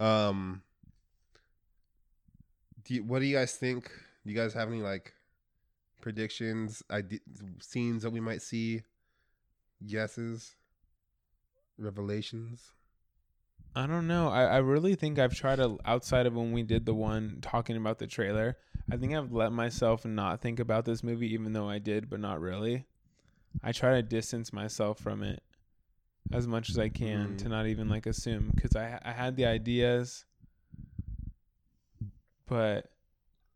Um, 0.00 0.62
do 2.84 2.94
you, 2.94 3.04
what 3.04 3.20
do 3.20 3.26
you 3.26 3.36
guys 3.36 3.54
think? 3.54 3.90
Do 4.24 4.32
you 4.32 4.36
guys 4.36 4.52
have 4.54 4.68
any 4.68 4.82
like 4.82 5.14
predictions, 6.00 6.82
ide- 6.90 7.20
scenes 7.60 8.02
that 8.02 8.10
we 8.10 8.20
might 8.20 8.42
see? 8.42 8.82
Guesses, 9.86 10.55
revelations. 11.78 12.72
I 13.74 13.86
don't 13.86 14.06
know. 14.06 14.28
I, 14.28 14.44
I 14.44 14.56
really 14.58 14.94
think 14.94 15.18
I've 15.18 15.34
tried 15.34 15.56
to 15.56 15.78
outside 15.84 16.26
of 16.26 16.34
when 16.34 16.52
we 16.52 16.62
did 16.62 16.86
the 16.86 16.94
one 16.94 17.38
talking 17.42 17.76
about 17.76 17.98
the 17.98 18.06
trailer. 18.06 18.56
I 18.90 18.96
think 18.96 19.14
I've 19.14 19.32
let 19.32 19.52
myself 19.52 20.04
not 20.04 20.40
think 20.40 20.58
about 20.60 20.84
this 20.86 21.02
movie, 21.02 21.32
even 21.34 21.52
though 21.52 21.68
I 21.68 21.78
did, 21.78 22.08
but 22.08 22.20
not 22.20 22.40
really. 22.40 22.86
I 23.62 23.72
try 23.72 23.92
to 23.92 24.02
distance 24.02 24.52
myself 24.52 24.98
from 24.98 25.22
it 25.22 25.42
as 26.32 26.46
much 26.46 26.70
as 26.70 26.78
I 26.78 26.88
can 26.88 27.34
Mm. 27.34 27.38
to 27.38 27.48
not 27.48 27.66
even 27.66 27.88
like 27.88 28.06
assume 28.06 28.50
because 28.54 28.74
I 28.74 28.98
I 29.04 29.12
had 29.12 29.36
the 29.36 29.46
ideas, 29.46 30.24
but 32.46 32.90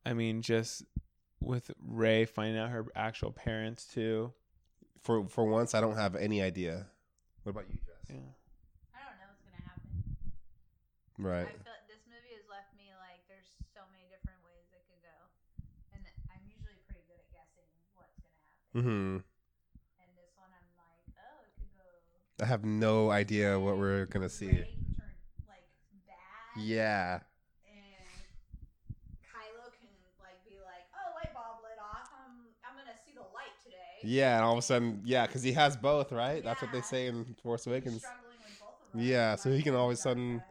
I 0.05 0.13
mean 0.13 0.43
just 0.43 0.85
with 1.41 1.71
Rey 1.85 2.25
finding 2.25 2.59
out 2.59 2.71
her 2.71 2.87
actual 2.95 3.33
parents 3.33 3.87
too. 3.87 4.33
For 5.03 5.27
for 5.29 5.45
once, 5.45 5.75
I 5.75 5.81
don't 5.81 5.97
have 5.97 6.15
any 6.15 6.43
idea. 6.43 6.87
What 7.43 7.51
about 7.51 7.71
you, 7.71 7.79
Jess? 8.11 8.35
I 8.91 9.07
don't 9.07 9.19
know 9.23 9.31
what's 9.31 9.45
gonna 9.47 9.63
happen. 9.63 9.91
Right. 11.19 11.47
I 11.47 11.63
feel 11.63 11.71
like 11.71 11.87
this 11.87 12.03
movie 12.11 12.35
has 12.35 12.43
left 12.51 12.75
me 12.75 12.91
like 12.99 13.23
there's 13.31 13.47
so 13.71 13.87
many 13.95 14.11
different 14.11 14.43
ways 14.43 14.67
it 14.75 14.83
could 14.91 14.99
go, 15.05 15.19
and 15.95 16.03
I'm 16.35 16.43
usually 16.51 16.75
pretty 16.91 17.07
good 17.07 17.23
at 17.23 17.31
guessing 17.31 17.71
what's 17.95 18.19
gonna 18.19 18.43
happen. 18.43 18.75
Mm-hmm. 18.75 19.11
And 20.03 20.11
this 20.19 20.35
one, 20.35 20.51
I'm 20.51 20.71
like, 20.75 21.07
oh, 21.23 21.47
it 21.47 21.55
could 21.55 21.71
go. 21.79 21.87
I 22.43 22.47
have 22.51 22.67
no 22.67 23.15
idea 23.15 23.55
what 23.61 23.79
we're 23.79 24.11
gonna 24.11 24.33
see. 24.33 24.51
Rey 24.51 24.75
turn 24.99 25.15
like 25.47 25.71
bad. 26.11 26.59
Yeah. 26.59 27.23
And 27.71 28.11
Kylo 29.23 29.71
can 29.79 29.93
like 30.19 30.43
be 30.43 30.59
like, 30.59 30.91
oh, 30.99 31.15
light 31.15 31.31
bulb 31.31 31.63
lit 31.63 31.79
off. 31.79 32.11
I'm 32.11 32.51
I'm 32.67 32.75
gonna 32.75 32.99
see 33.07 33.15
the 33.15 33.27
light 33.31 33.55
today. 33.63 33.90
Yeah, 34.03 34.37
and 34.37 34.45
all 34.45 34.53
of 34.53 34.59
a 34.59 34.63
sudden, 34.63 35.01
yeah, 35.05 35.27
because 35.27 35.43
he 35.43 35.53
has 35.53 35.77
both, 35.77 36.11
right? 36.13 36.43
That's 36.43 36.63
what 36.63 36.73
they 36.73 36.81
say 36.81 37.07
in 37.07 37.37
Force 37.43 37.65
He's 37.65 37.73
Awakens. 37.73 37.99
struggling 38.01 38.23
with 38.31 38.61
both 38.61 38.69
of 38.95 38.99
them. 39.01 39.07
Yeah, 39.09 39.37
so 39.37 39.51
he 39.51 39.63
can 39.63 39.75
all 39.75 39.87
of 39.87 39.93
a 39.93 39.97
sudden 39.97 40.43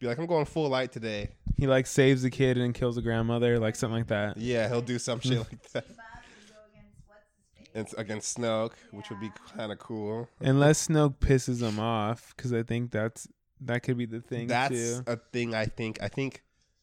be 0.00 0.06
like, 0.06 0.18
I'm 0.18 0.26
going 0.26 0.44
full 0.44 0.68
light 0.68 0.92
today. 0.92 1.28
He 1.56 1.66
like 1.66 1.86
saves 1.86 2.22
the 2.22 2.30
kid 2.30 2.58
and 2.58 2.74
kills 2.74 2.96
the 2.96 3.02
grandmother, 3.02 3.58
like 3.58 3.76
something 3.76 3.98
like 3.98 4.08
that. 4.08 4.36
Yeah, 4.36 4.68
he'll 4.68 4.82
do 4.82 4.98
some 4.98 5.20
shit 5.20 5.38
like 5.50 5.62
that. 5.72 5.86
and 5.86 5.96
against 6.74 7.02
what's. 7.06 7.22
It's 7.74 7.94
against 7.94 8.36
Snoke, 8.38 8.72
which 8.90 9.08
would 9.10 9.20
be 9.20 9.30
kind 9.56 9.70
of 9.72 9.78
cool. 9.78 10.28
Unless 10.40 10.88
Snoke 10.88 11.16
pisses 11.18 11.62
him 11.62 11.78
off, 11.78 12.34
because 12.36 12.52
I 12.52 12.62
think 12.62 12.90
that's 12.90 13.28
that 13.62 13.82
could 13.84 13.96
be 13.96 14.04
the 14.04 14.20
thing 14.20 14.48
That's 14.48 14.74
too. 14.74 15.02
a 15.06 15.16
thing 15.16 15.54
I 15.54 15.64
think. 15.64 16.02
I 16.02 16.08
think 16.08 16.42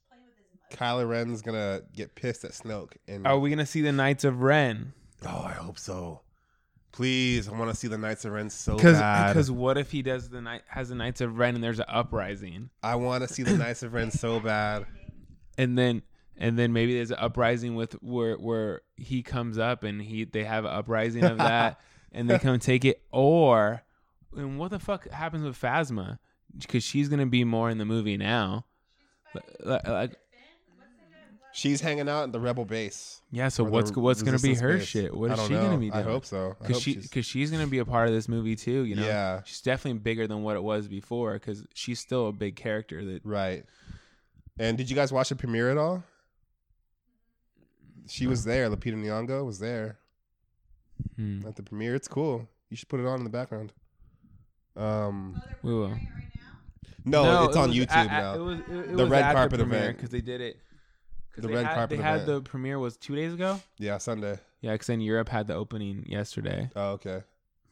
Playing 0.10 0.24
with 0.26 0.38
his 0.38 0.46
emotions. 0.80 1.06
Kylo 1.06 1.10
Ren's 1.10 1.42
gonna 1.44 1.82
get 1.94 2.16
pissed 2.16 2.44
at 2.46 2.52
Snoke. 2.54 2.94
And 3.08 3.28
Are 3.28 3.38
we 3.38 3.50
gonna 3.52 3.66
see 3.68 3.82
the 3.82 3.92
Knights 3.92 4.24
of 4.24 4.42
Ren? 4.42 4.94
Oh, 5.28 5.44
I 5.46 5.54
hope 5.54 5.78
so. 5.80 6.22
Please, 6.92 7.48
I 7.48 7.52
want 7.54 7.72
to 7.72 7.76
see 7.76 7.88
the 7.88 7.98
Knights 7.98 8.24
of 8.24 8.34
Ren 8.34 8.50
so 8.52 8.76
Because 8.76 9.00
bad. 9.00 9.30
because 9.34 9.50
what 9.50 9.78
if 9.80 9.90
he 9.92 10.04
does 10.04 10.30
the 10.30 10.42
night 10.42 10.62
has 10.68 10.90
the 10.90 10.96
Knights 10.96 11.22
of 11.22 11.40
Ren 11.40 11.56
and 11.56 11.64
there's 11.64 11.80
an 11.80 11.86
uprising, 11.88 12.70
I 12.84 12.96
want 12.96 13.28
to 13.28 13.34
see 13.34 13.42
the 13.42 13.58
Knights 13.58 13.82
of 13.82 13.94
Ren 13.94 14.12
so 14.12 14.40
bad. 14.40 14.86
and 15.58 15.76
then 15.78 16.04
and 16.38 16.58
then 16.58 16.72
maybe 16.72 16.94
there's 16.96 17.10
an 17.12 17.18
uprising 17.20 17.74
with 17.76 17.94
where 18.04 18.36
where 18.36 18.82
he 18.96 19.24
comes 19.24 19.58
up 19.58 19.84
and 19.84 20.02
he 20.02 20.26
they 20.26 20.44
have 20.44 20.66
an 20.66 20.72
uprising 20.72 21.24
of 21.24 21.38
that 21.40 21.80
and 22.12 22.30
they 22.30 22.38
come 22.38 22.60
take 22.60 22.86
it, 22.86 23.02
or 23.12 23.82
and 24.38 24.60
what 24.60 24.70
the 24.70 24.80
fuck 24.80 25.10
happens 25.10 25.44
with 25.44 25.60
Phasma? 25.60 26.20
Because 26.56 26.84
she's 26.84 27.10
gonna 27.10 27.26
be 27.26 27.44
more 27.44 27.72
in 27.72 27.80
the 27.80 27.86
movie 27.86 28.18
now. 28.18 28.66
Like, 29.64 29.88
like 29.88 30.16
She's 31.56 31.82
hanging 31.82 32.10
out 32.10 32.24
at 32.24 32.32
the 32.32 32.40
Rebel 32.40 32.66
base. 32.66 33.22
yeah, 33.32 33.48
so 33.50 33.64
what's 33.64 33.92
what's 33.96 34.24
gonna 34.24 34.40
be 34.40 34.56
her 34.56 34.78
base. 34.78 34.88
shit? 34.88 35.16
What 35.16 35.30
I 35.30 35.34
is 35.34 35.40
don't 35.40 35.48
she 35.50 35.54
know. 35.54 35.62
gonna 35.62 35.78
be 35.78 35.90
doing? 35.92 36.00
I 36.00 36.02
hope 36.04 36.26
so. 36.26 36.56
Because 36.60 36.82
she 36.82 36.94
she's- 36.94 37.04
because 37.08 37.26
she's 37.26 37.52
gonna 37.52 37.68
be 37.68 37.78
a 37.80 37.86
part 37.86 38.08
of 38.08 38.14
this 38.14 38.28
movie 38.28 38.56
too. 38.56 38.84
You 38.86 38.96
know, 38.96 39.06
Yeah. 39.06 39.44
she's 39.46 39.62
definitely 39.62 40.00
bigger 40.00 40.26
than 40.28 40.42
what 40.44 40.56
it 40.56 40.64
was 40.64 40.88
before 40.88 41.34
because 41.34 41.64
she's 41.76 42.00
still 42.00 42.28
a 42.28 42.32
big 42.32 42.56
character. 42.56 43.06
That 43.06 43.24
Right. 43.24 43.66
And 44.58 44.78
did 44.78 44.90
you 44.90 44.96
guys 44.96 45.12
watch 45.14 45.30
the 45.30 45.36
premiere 45.36 45.70
at 45.70 45.78
all? 45.78 46.04
She 48.08 48.28
was 48.28 48.44
there. 48.44 48.70
Lupita 48.70 48.96
Nyong'o 48.96 49.46
was 49.46 49.60
there 49.60 49.98
Hmm. 51.16 51.46
at 51.48 51.56
the 51.56 51.64
premiere. 51.64 51.96
It's 51.96 52.08
cool. 52.08 52.48
You 52.70 52.78
should 52.78 52.90
put 52.90 53.00
it 53.00 53.06
on 53.06 53.20
in 53.20 53.24
the 53.24 53.30
background. 53.30 53.74
Um, 54.76 55.42
Oh, 55.46 55.50
We 55.62 55.74
will. 55.74 55.90
premiering 55.90 55.92
right 55.94 57.06
no, 57.06 57.44
it's 57.46 57.56
it 57.56 57.60
on 57.60 57.70
was 57.70 57.78
YouTube 57.78 57.92
at- 57.92 58.08
at- 58.08 58.22
now. 58.22 58.34
It 58.36 58.40
was, 58.40 58.60
it, 58.60 58.64
it 58.70 58.88
The 58.98 59.04
was 59.04 59.10
red 59.10 59.34
carpet 59.34 59.52
the 59.60 59.64
premiere 59.66 59.80
event. 59.84 59.98
because 59.98 60.10
they 60.10 60.22
did 60.22 60.42
it. 60.42 60.58
The 61.36 61.48
they 61.48 61.54
red 61.56 61.66
had, 61.66 61.74
carpet 61.76 61.98
They 61.98 62.04
had 62.04 62.22
event. 62.22 62.28
the 62.46 62.50
premiere 62.50 62.78
was 62.80 62.96
two 62.98 63.16
days 63.16 63.34
ago. 63.34 63.60
yeah, 63.78 63.98
Sunday. 63.98 64.38
Yeah, 64.62 64.74
because 64.74 64.90
in 64.90 65.02
Europe 65.02 65.30
had 65.30 65.48
the 65.48 65.56
opening 65.56 66.06
yesterday 66.08 66.70
Oh, 66.76 66.92
okay. 66.92 67.24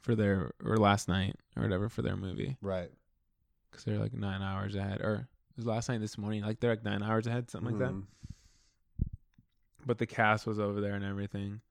for 0.02 0.16
their 0.16 0.52
or 0.66 0.78
last 0.78 1.08
night 1.08 1.36
or 1.56 1.64
whatever 1.64 1.88
for 1.90 2.02
their 2.02 2.18
movie 2.18 2.58
Right. 2.62 2.90
because 3.70 3.84
they're 3.86 4.00
like 4.00 4.14
nine 4.14 4.42
hours 4.42 4.76
ahead 4.76 5.02
or 5.02 5.28
it 5.52 5.58
was 5.58 5.66
last 5.66 5.90
night 5.90 6.00
this 6.02 6.18
morning 6.18 6.42
like 6.44 6.60
they're 6.60 6.72
like 6.72 6.84
nine 6.84 7.04
hours 7.04 7.28
ahead 7.28 7.50
something 7.52 7.78
like 7.78 7.80
that. 7.80 7.94
Mhm. 7.94 8.04
But 9.86 9.98
the 10.00 10.06
cast 10.08 10.46
was 10.48 10.60
over 10.60 10.82
there 10.82 10.94
and 10.96 11.04
everything. 11.06 11.62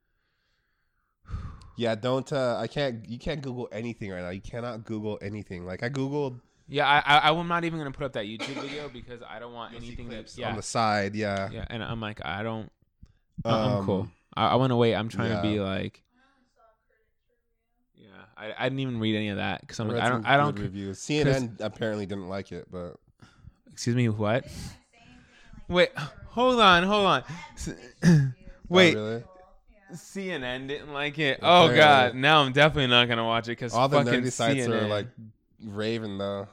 Yeah, 1.77 1.95
don't. 1.95 2.31
Uh, 2.33 2.57
I 2.59 2.67
can't. 2.67 3.09
You 3.09 3.19
can't 3.19 3.41
Google 3.41 3.69
anything 3.73 4.11
right 4.11 4.21
now. 4.23 4.31
You 4.31 4.41
cannot 4.41 4.85
Google 4.85 5.19
anything. 5.23 5.65
Like 5.65 5.83
I 5.83 5.89
googled 5.89 6.41
Yeah, 6.71 6.87
I, 6.87 7.19
I 7.19 7.33
I'm 7.33 7.49
not 7.49 7.65
even 7.65 7.79
gonna 7.79 7.91
put 7.91 8.05
up 8.05 8.13
that 8.13 8.27
YouTube 8.27 8.55
video 8.63 8.89
because 8.89 9.21
I 9.29 9.41
don't 9.41 9.53
want 9.53 9.73
You'll 9.73 9.83
anything 9.83 10.09
that 10.09 10.15
clips 10.15 10.39
yeah 10.39 10.51
on 10.51 10.57
the 10.57 10.63
side. 10.63 11.15
Yeah. 11.15 11.51
yeah 11.53 11.65
and 11.69 11.83
I'm 11.83 12.01
like 12.01 12.25
I 12.25 12.43
don't 12.43 12.71
I- 13.45 13.51
I'm 13.51 13.85
cool. 13.85 14.03
Um, 14.03 14.13
I, 14.35 14.49
I 14.49 14.55
want 14.55 14.71
to 14.71 14.77
wait. 14.77 14.95
I'm 14.95 15.09
trying 15.09 15.35
to 15.35 15.43
be 15.43 15.59
like 15.59 16.03
yeah. 17.97 18.07
I, 18.37 18.55
I 18.57 18.69
didn't 18.69 18.81
even 18.81 19.01
read 19.01 19.17
any 19.17 19.29
of 19.31 19.39
that 19.39 19.63
because 19.63 19.81
I'm 19.81 19.89
like 19.89 20.01
I 20.01 20.09
don't 20.09 20.25
I 20.25 20.37
don't 20.37 20.55
good 20.55 20.63
reviews. 20.63 20.99
CNN 21.01 21.61
apparently 21.61 22.07
didn't 22.07 22.29
like 22.29 22.53
it, 22.53 22.69
but 22.71 22.97
excuse 23.73 23.97
me 23.97 24.09
what 24.09 24.45
now. 24.45 24.51
They 24.51 24.51
didn't 24.53 24.63
say 24.69 24.97
anything, 25.03 25.69
like, 25.69 25.69
wait 25.69 25.99
hold 26.29 26.61
on 26.61 26.83
hold 26.85 27.07
on 27.07 28.35
wait 28.69 28.97
Oh, 28.97 29.01
really? 29.01 29.25
CNN 29.93 30.69
didn't 30.69 30.93
like 30.93 31.19
it 31.19 31.41
oh 31.43 31.75
god 31.75 32.15
now 32.15 32.43
I'm 32.43 32.53
definitely 32.53 32.87
not 32.87 33.09
gonna 33.09 33.25
watch 33.25 33.49
it 33.49 33.59
because 33.59 33.75
all 33.75 33.89
the 33.89 34.05
fucking 34.05 34.21
nerdy 34.21 34.31
sites 34.31 34.61
CNN. 34.61 34.83
are 34.83 34.87
like 34.87 35.09
raving 35.65 36.19
though. 36.19 36.47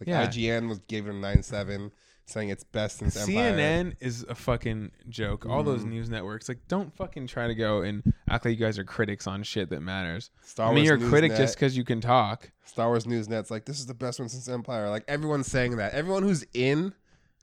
Like 0.00 0.08
Yeah. 0.08 0.26
IGN 0.26 0.68
was 0.68 0.78
gave 0.88 1.06
it 1.06 1.10
a 1.10 1.14
nine 1.14 1.42
seven, 1.42 1.92
saying 2.26 2.48
it's 2.48 2.64
best 2.64 2.98
since 2.98 3.16
Empire. 3.16 3.52
CNN 3.52 3.94
is 4.00 4.24
a 4.28 4.34
fucking 4.34 4.92
joke. 5.08 5.44
All 5.46 5.62
those 5.62 5.82
Mhm. 5.84 5.88
news 5.90 6.08
networks, 6.10 6.48
like, 6.48 6.66
don't 6.68 6.94
fucking 6.96 7.26
try 7.26 7.46
to 7.48 7.54
go 7.54 7.82
and 7.82 8.02
act 8.28 8.44
like 8.44 8.58
you 8.58 8.64
guys 8.64 8.78
are 8.78 8.84
critics 8.84 9.26
on 9.26 9.42
shit 9.42 9.68
that 9.70 9.80
matters. 9.80 10.30
Star 10.42 10.70
I 10.70 10.74
mean, 10.74 10.84
you're 10.84 10.94
a 10.96 11.08
critic 11.08 11.32
Net- 11.32 11.40
just 11.40 11.56
because 11.56 11.76
you 11.76 11.84
can 11.84 12.00
talk. 12.00 12.50
Star 12.64 12.88
Wars 12.88 13.06
News 13.06 13.28
Net's 13.28 13.50
like 13.50 13.64
this 13.66 13.78
is 13.80 13.86
the 13.86 13.94
best 13.94 14.18
one 14.20 14.28
since 14.28 14.48
Empire. 14.48 14.88
Like 14.88 15.04
everyone's 15.08 15.48
saying 15.48 15.76
that. 15.76 15.92
Everyone 15.92 16.22
who's 16.22 16.44
in, 16.54 16.94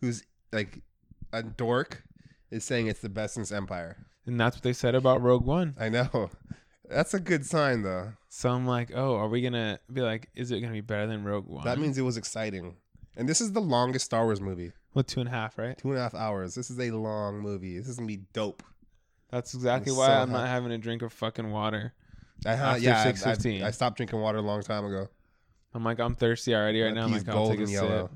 who's 0.01 0.23
like 0.53 0.81
a 1.33 1.43
dork, 1.43 2.03
is 2.49 2.63
saying 2.63 2.87
it's 2.87 3.01
the 3.01 3.09
best 3.09 3.33
since 3.33 3.51
Empire. 3.51 4.05
And 4.25 4.39
that's 4.39 4.55
what 4.55 4.63
they 4.63 4.73
said 4.73 4.95
about 4.95 5.21
Rogue 5.21 5.45
One. 5.45 5.75
I 5.77 5.89
know. 5.89 6.29
That's 6.89 7.13
a 7.13 7.19
good 7.19 7.45
sign 7.45 7.82
though. 7.84 8.13
So 8.30 8.50
I'm 8.50 8.65
like, 8.65 8.91
oh, 8.93 9.15
are 9.15 9.28
we 9.28 9.41
gonna 9.41 9.80
be 9.91 10.02
like, 10.02 10.30
is 10.36 10.52
it 10.52 10.62
gonna 10.62 10.73
be 10.73 10.82
better 10.82 11.08
than 11.08 11.23
Rogue 11.23 11.47
One? 11.47 11.65
That 11.65 11.80
means 11.80 11.97
it 11.97 12.04
was 12.04 12.17
exciting. 12.17 12.76
And 13.15 13.28
this 13.28 13.41
is 13.41 13.52
the 13.54 13.62
longest 13.62 14.06
Star 14.06 14.26
Wars 14.26 14.39
movie. 14.39 14.71
what 14.93 15.08
two 15.08 15.19
and 15.19 15.28
a 15.30 15.32
half, 15.32 15.58
right? 15.58 15.78
Two 15.78 15.89
and 15.89 15.97
a 15.97 16.02
half 16.02 16.13
hours. 16.15 16.56
This 16.56 16.69
is 16.69 16.80
a 16.80 16.91
long 16.91 17.39
movie. 17.39 17.78
This 17.78 17.88
is 17.89 17.97
gonna 17.97 18.08
be 18.08 18.21
dope. 18.34 18.63
That's 19.32 19.54
exactly 19.54 19.91
I'm 19.91 19.97
why 19.97 20.08
so 20.08 20.13
I'm 20.13 20.32
not 20.32 20.47
having 20.47 20.71
a 20.71 20.78
drink 20.78 21.02
of 21.02 21.12
fucking 21.12 21.52
water. 21.52 21.93
I 22.45 22.56
ha- 22.56 22.65
After 22.73 22.82
yeah, 22.84 23.04
I- 23.04 23.12
6:15. 23.12 23.63
I, 23.63 23.67
I 23.67 23.71
stopped 23.71 23.97
drinking 23.97 24.21
water 24.21 24.38
a 24.38 24.41
long 24.41 24.62
time 24.62 24.86
ago. 24.86 25.08
I'm 25.73 25.84
like, 25.84 26.00
I'm 26.00 26.15
thirsty 26.15 26.56
already 26.56 26.82
right 26.82 26.93
now. 26.93 27.06
I'm 27.06 27.12
like, 27.12 27.28
I'll 27.28 27.50
take 27.50 27.60
a 27.60 27.69
yellow. 27.69 28.10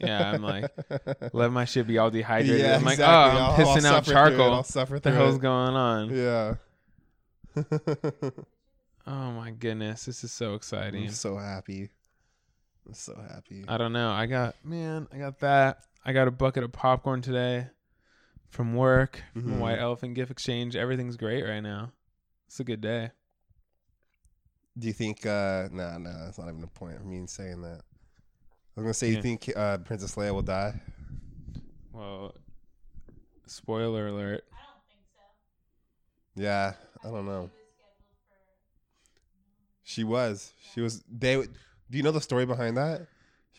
Yeah, 0.00 0.32
I'm 0.32 0.42
like, 0.42 0.64
let 1.32 1.52
my 1.52 1.64
shit 1.64 1.86
be 1.86 1.98
all 1.98 2.10
dehydrated. 2.10 2.60
Yeah, 2.60 2.76
I'm 2.76 2.84
like, 2.84 2.94
exactly. 2.94 3.14
oh, 3.14 3.18
I'm 3.30 3.36
I'll- 3.36 3.50
I'll 3.52 3.76
pissing 3.76 3.84
out 3.84 4.04
through 4.04 4.12
it. 4.12 4.16
charcoal. 4.16 4.52
I'll 4.54 4.86
What 4.86 5.02
the 5.02 5.12
hell's 5.12 5.38
going 5.38 5.74
on? 5.76 6.10
Yeah. 6.16 6.54
Oh 9.06 9.30
my 9.32 9.50
goodness, 9.50 10.04
this 10.04 10.22
is 10.22 10.30
so 10.30 10.54
exciting. 10.54 11.04
I'm 11.04 11.10
so 11.10 11.36
happy. 11.38 11.88
I'm 12.86 12.92
so 12.94 13.14
happy. 13.28 13.64
I 13.66 13.78
don't 13.78 13.92
know. 13.94 14.10
I 14.10 14.26
got 14.26 14.54
man, 14.62 15.08
I 15.12 15.16
got 15.18 15.40
that. 15.40 15.78
I 16.04 16.12
got 16.12 16.28
a 16.28 16.30
bucket 16.30 16.64
of 16.64 16.70
popcorn 16.72 17.22
today 17.22 17.68
from 18.50 18.74
work. 18.74 19.22
From 19.32 19.44
Mhm. 19.54 19.58
White 19.58 19.78
Elephant 19.78 20.14
Gift 20.14 20.30
Exchange. 20.30 20.76
Everything's 20.76 21.16
great 21.16 21.44
right 21.44 21.60
now. 21.60 21.92
It's 22.46 22.60
a 22.60 22.64
good 22.64 22.82
day. 22.82 23.10
Do 24.78 24.86
you 24.86 24.92
think? 24.92 25.24
uh 25.24 25.68
Nah, 25.72 25.96
nah. 25.98 26.26
That's 26.26 26.38
not 26.38 26.48
even 26.48 26.60
the 26.60 26.66
point 26.66 26.96
of 26.96 27.04
me 27.06 27.26
saying 27.26 27.62
that. 27.62 27.80
I 28.76 28.80
was 28.80 28.84
gonna 28.84 28.94
say, 28.94 29.08
Yeah. 29.10 29.16
you 29.16 29.22
think 29.22 29.50
uh 29.56 29.78
Princess 29.78 30.14
Leia 30.14 30.32
will 30.34 30.42
die? 30.42 30.78
Well, 31.92 32.34
spoiler 33.46 34.08
alert. 34.08 34.44
I 34.52 34.56
don't 34.56 34.86
think 34.88 35.00
so. 36.36 36.40
Yeah, 36.42 36.74
I 37.04 37.08
don't 37.10 37.26
know. 37.26 37.50
She 39.82 40.04
was. 40.04 40.52
She 40.72 40.80
was. 40.80 41.02
They. 41.10 41.36
would- 41.36 41.52
Do 41.90 41.96
you 41.98 42.04
know 42.04 42.12
the 42.12 42.20
story 42.20 42.46
behind 42.46 42.76
that? 42.76 43.06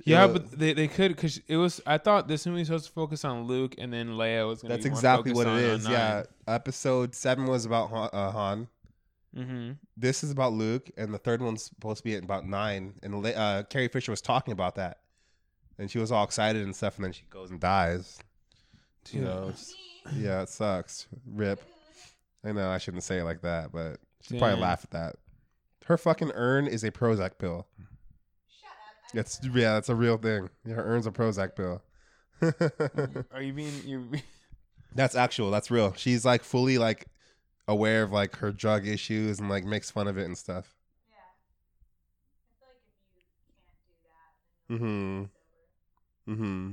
Yeah, 0.06 0.23
Uh, 0.23 0.27
but 0.30 0.51
they, 0.58 0.73
they 0.73 0.88
could 0.88 1.15
because 1.15 1.39
it 1.47 1.58
was. 1.58 1.82
I 1.86 1.97
thought 1.97 2.27
this 2.27 2.45
movie 2.45 2.60
was 2.60 2.67
supposed 2.67 2.86
to 2.88 2.91
focus 2.91 3.25
on 3.25 3.43
Luke, 3.43 3.75
and 3.77 3.91
then 3.93 4.10
Leia 4.12 4.47
was 4.47 4.62
going 4.62 4.69
to. 4.69 4.77
that's 4.77 4.86
exactly 4.86 5.34
what 5.34 5.47
it 5.47 5.58
is. 5.58 5.88
Yeah, 5.88 6.23
episode 6.47 7.13
seven 7.13 7.45
was 7.45 7.65
about 7.65 7.89
Han. 7.89 8.10
Uh, 8.13 8.32
Han. 8.32 8.67
Mm-hmm. 9.36 9.71
This 9.95 10.23
is 10.23 10.32
about 10.32 10.54
Luke, 10.54 10.89
and 10.97 11.13
the 11.13 11.17
third 11.17 11.41
one's 11.41 11.63
supposed 11.65 11.99
to 11.99 12.04
be 12.04 12.15
at 12.15 12.23
about 12.23 12.45
nine. 12.47 12.93
And 13.04 13.25
uh, 13.25 13.63
Carrie 13.69 13.88
Fisher 13.89 14.12
was 14.12 14.21
talking 14.21 14.51
about 14.54 14.75
that, 14.75 14.97
and 15.77 15.89
she 15.91 15.99
was 15.99 16.12
all 16.12 16.23
excited 16.23 16.63
and 16.63 16.75
stuff, 16.75 16.95
and 16.95 17.06
then 17.06 17.12
she 17.13 17.23
goes 17.30 17.51
and 17.51 17.60
dies. 17.60 18.19
You 19.12 19.21
know, 19.21 19.54
yeah, 20.15 20.41
it 20.43 20.49
sucks. 20.49 21.08
Rip. 21.25 21.62
I 22.43 22.51
know 22.51 22.69
I 22.69 22.77
shouldn't 22.80 23.04
say 23.04 23.19
it 23.19 23.23
like 23.23 23.41
that, 23.41 23.71
but 23.71 23.97
she'd 24.21 24.39
probably 24.39 24.56
Damn. 24.56 24.62
laugh 24.62 24.84
at 24.84 24.91
that. 24.91 25.15
Her 25.86 25.97
fucking 25.97 26.32
urn 26.34 26.67
is 26.67 26.84
a 26.84 26.91
Prozac 26.91 27.38
pill. 27.38 27.67
Shut 28.47 28.69
up. 28.69 29.15
I 29.15 29.19
It's 29.19 29.39
yeah, 29.43 29.73
that's 29.73 29.89
a 29.89 29.95
real 29.95 30.17
thing. 30.17 30.49
Her 30.65 30.84
urn's 30.84 31.06
a 31.08 31.12
Prozac 31.12 31.56
pill. 31.56 31.82
Are 33.34 33.41
you 33.41 33.54
being 33.54 33.73
you? 33.86 34.10
that's 34.95 35.15
actual. 35.15 35.51
That's 35.51 35.69
real. 35.69 35.93
She's 35.95 36.25
like 36.25 36.43
fully 36.43 36.77
like 36.80 37.06
aware 37.67 38.01
of 38.04 38.12
like 38.12 38.38
her 38.38 38.51
drug 38.51 38.88
issues 38.88 39.39
and 39.39 39.49
like 39.49 39.63
makes 39.65 39.91
fun 39.91 40.08
of 40.08 40.17
it 40.17 40.25
and 40.25 40.36
stuff. 40.38 40.73
Yeah. 41.10 41.17
I 41.17 42.58
feel 42.58 42.67
like 42.69 42.82
if 42.82 42.97
you 43.13 43.21
can't 43.54 43.86
do 43.86 43.93
that, 44.10 44.34
then 44.69 44.80
you'll 44.80 44.88
Mhm. 44.89 45.23
be 45.23 45.30
sober. 45.30 46.41
Mm-hmm. 46.41 46.71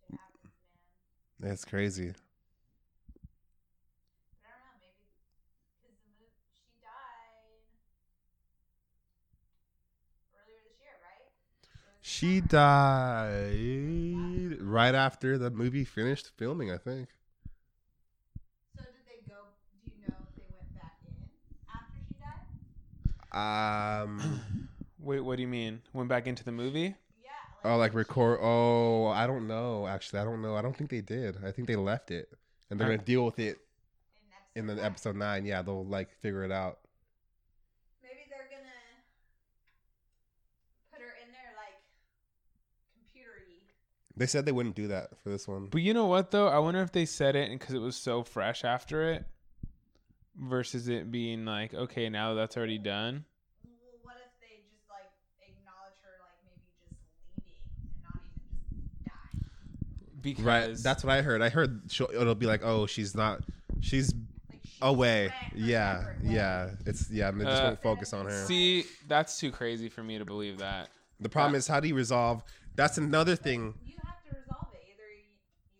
Shit 0.00 0.10
happens, 0.18 0.52
man. 1.40 1.52
It's 1.52 1.64
crazy. 1.64 2.12
But 4.40 4.48
I 4.48 4.52
don't 4.56 4.64
know, 4.64 4.76
maybe 4.80 5.04
because 5.76 5.96
the 6.00 6.10
move 6.16 6.32
she 6.56 6.64
died 6.80 7.60
earlier 10.36 10.60
this 10.64 10.76
year, 10.80 10.96
right? 11.04 11.20
It 11.20 11.84
was 11.84 11.89
She 12.02 12.40
died 12.40 13.50
right 14.60 14.94
after 14.94 15.36
the 15.36 15.50
movie 15.50 15.84
finished 15.84 16.30
filming, 16.36 16.70
I 16.70 16.78
think. 16.78 17.08
So 18.76 18.82
did 18.84 18.92
they 19.06 19.20
go? 19.28 19.36
Do 19.84 19.90
you 19.94 20.00
know 20.08 20.14
if 20.28 20.34
they 20.36 20.46
went 20.50 20.74
back 20.74 20.96
in 21.06 21.14
after 21.68 21.98
she 22.08 22.14
died? 23.32 24.06
Um 24.06 24.40
Wait, 24.98 25.20
what 25.20 25.36
do 25.36 25.42
you 25.42 25.48
mean? 25.48 25.82
Went 25.92 26.08
back 26.08 26.26
into 26.26 26.42
the 26.44 26.52
movie? 26.52 26.94
Yeah. 27.22 27.30
oh 27.64 27.76
like 27.76 27.94
record 27.94 28.38
oh, 28.42 29.06
I 29.08 29.26
don't 29.26 29.46
know. 29.46 29.86
Actually, 29.86 30.20
I 30.20 30.24
don't 30.24 30.40
know. 30.42 30.56
I 30.56 30.62
don't 30.62 30.76
think 30.76 30.90
they 30.90 31.00
did. 31.02 31.36
I 31.44 31.50
think 31.52 31.68
they 31.68 31.76
left 31.76 32.10
it. 32.10 32.28
And 32.70 32.80
they're 32.80 32.86
I- 32.88 32.92
gonna 32.96 33.04
deal 33.04 33.24
with 33.26 33.38
it 33.38 33.58
in, 34.56 34.68
in 34.68 34.76
the 34.76 34.82
episode 34.84 35.16
nine. 35.16 35.44
Yeah, 35.44 35.60
they'll 35.62 35.84
like 35.84 36.10
figure 36.20 36.44
it 36.44 36.52
out. 36.52 36.78
Maybe 38.02 38.20
they're 38.30 38.48
gonna 38.50 38.70
put 40.92 41.00
her 41.00 41.14
in 41.24 41.32
there 41.32 41.52
like 41.56 41.80
computery. 42.94 43.62
They 44.20 44.26
said 44.26 44.44
they 44.44 44.52
wouldn't 44.52 44.74
do 44.76 44.88
that 44.88 45.18
for 45.22 45.30
this 45.30 45.48
one. 45.48 45.68
But 45.70 45.80
you 45.80 45.94
know 45.94 46.04
what 46.04 46.30
though? 46.30 46.46
I 46.46 46.58
wonder 46.58 46.82
if 46.82 46.92
they 46.92 47.06
said 47.06 47.36
it 47.36 47.50
because 47.58 47.74
it 47.74 47.78
was 47.80 47.96
so 47.96 48.22
fresh 48.22 48.64
after 48.64 49.10
it, 49.14 49.24
versus 50.38 50.88
it 50.88 51.10
being 51.10 51.46
like, 51.46 51.72
okay, 51.72 52.10
now 52.10 52.34
that's 52.34 52.54
already 52.54 52.76
done. 52.76 53.24
Well, 53.64 53.72
what 54.02 54.16
if 54.16 54.38
they 54.38 54.60
just 54.70 54.84
like 54.90 55.08
acknowledge 55.40 55.94
her 56.02 56.20
like 56.20 56.36
maybe 56.44 56.60
just 56.84 57.46
leaving 57.46 57.80
and 57.94 58.02
not 58.04 58.20
even 58.20 58.82
just 58.82 59.04
dying? 59.06 59.46
Because 60.20 60.44
Right. 60.44 60.76
That's 60.76 61.02
what 61.02 61.14
I 61.14 61.22
heard. 61.22 61.40
I 61.40 61.48
heard 61.48 61.80
she'll, 61.88 62.10
it'll 62.12 62.34
be 62.34 62.44
like, 62.44 62.60
oh, 62.62 62.84
she's 62.86 63.14
not. 63.14 63.40
She's 63.80 64.12
Like 64.50 64.60
she 64.62 64.76
away. 64.82 65.32
Yeah. 65.54 66.04
Yeah. 66.22 66.72
It's 66.84 67.10
yeah. 67.10 67.30
And 67.30 67.40
they 67.40 67.46
just 67.46 67.62
Uh, 67.62 67.66
won't 67.68 67.82
focus 67.82 68.12
on 68.12 68.26
her. 68.26 68.44
see, 68.44 68.84
that's 69.08 69.38
too 69.40 69.50
crazy 69.50 69.88
for 69.88 70.02
me 70.02 70.18
to 70.18 70.26
believe 70.26 70.58
that. 70.58 70.90
The 71.20 71.30
problem 71.30 71.54
is, 71.54 71.66
how 71.66 71.80
do 71.80 71.88
you 71.88 71.94
resolve? 71.94 72.42
That's 72.76 72.96
another 72.98 73.34
thing. 73.36 73.74
You 73.84 73.94
have 74.04 74.22
to 74.24 74.30
resolve 74.40 74.68
it. 74.72 74.80
Either 74.88 75.10
you, 75.12 75.26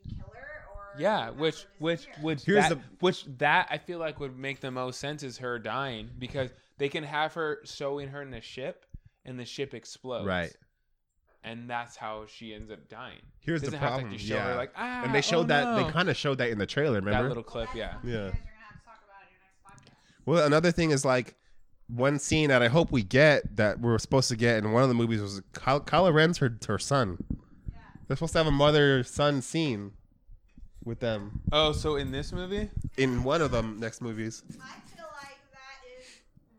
you 0.05 0.16
kill 0.16 0.26
her 0.35 0.66
or 0.74 0.80
you 0.80 0.80
Yeah, 0.98 1.31
which 1.31 1.66
which 1.79 2.07
which 2.20 2.44
Here's 2.44 2.68
that, 2.68 2.70
the- 2.70 2.81
which 3.00 3.24
that 3.38 3.68
I 3.70 3.79
feel 3.79 3.98
like 3.98 4.18
would 4.20 4.38
make 4.38 4.61
the 4.61 4.70
most 4.70 4.98
sense 5.00 5.22
is 5.22 5.38
her 5.38 5.59
dying 5.59 6.11
because 6.18 6.50
they 6.79 6.88
can 6.88 7.05
have 7.05 7.35
her 7.35 7.61
showing 7.64 8.09
her 8.09 8.22
in 8.22 8.31
the 8.31 8.40
ship 8.40 8.87
and 9.24 9.38
the 9.38 9.44
ship 9.44 9.74
explodes. 9.74 10.26
Right. 10.26 10.53
And 11.42 11.70
that's 11.70 11.96
how 11.96 12.24
she 12.26 12.53
ends 12.55 12.70
up 12.70 12.88
dying. 12.88 13.20
Here's 13.38 13.61
the 13.62 13.68
Doesn't 13.68 13.81
have 13.81 13.88
to, 13.88 13.92
problem. 13.94 14.11
like, 14.12 14.20
show 14.20 14.35
yeah. 14.35 14.44
her 14.48 14.55
like 14.57 14.72
ah 14.76 15.05
and 15.05 15.14
they 15.14 15.20
showed 15.22 15.44
oh, 15.44 15.48
that. 15.48 15.64
no. 15.64 15.85
They 15.85 15.90
kind 15.92 16.09
of 16.11 16.16
showed 16.16 16.38
that 16.38 16.50
in 16.50 16.59
the 16.59 16.66
trailer. 16.66 16.96
Remember? 16.96 17.22
that 17.22 17.29
little 17.29 17.42
clip, 17.42 17.68
yeah. 17.74 17.94
Yeah. 18.05 18.11
You 18.11 18.16
guys 18.16 18.18
are 18.18 18.31
gonna 18.31 18.33
have 18.33 18.81
to 18.81 18.85
talk 18.85 18.98
about 19.05 19.22
in 19.22 19.31
your 19.31 19.40
next 19.42 19.83
podcast. 19.85 20.26
Well, 20.26 20.44
another 20.44 20.72
thing 20.72 20.90
is 20.90 21.05
like 21.05 21.37
one 21.87 22.18
scene 22.18 22.48
that 22.50 22.62
I 22.62 22.68
hope 22.68 22.92
we 22.92 23.03
get 23.03 23.57
that 23.57 23.81
we're 23.81 23.98
supposed 23.98 24.29
to 24.29 24.37
get 24.37 24.59
in 24.59 24.72
one 24.72 24.83
of 24.83 24.88
the 24.88 24.94
movies 24.94 25.20
was 25.22 25.40
Ky- 25.55 25.81
Kylo 25.87 26.12
Ren's 26.12 26.38
her 26.38 26.57
her 26.66 26.79
son. 26.79 27.24
Yeah. 27.70 27.79
They're 28.07 28.16
supposed 28.16 28.33
to 28.33 28.38
have 28.38 28.46
a 28.46 28.53
mother 28.53 29.03
son 29.03 29.40
scene 29.42 29.92
with 30.85 31.01
them 31.01 31.40
Oh, 31.53 31.73
so 31.73 31.97
in 31.97 32.11
this 32.11 32.33
movie? 32.33 32.69
in 32.97 33.23
one 33.25 33.43
of 33.43 33.51
them 33.51 33.79
next 33.81 34.01
movies. 34.01 34.43
I 34.49 34.55
feel 34.95 35.05
like 35.16 35.38
that 35.53 35.81
is 35.99 36.07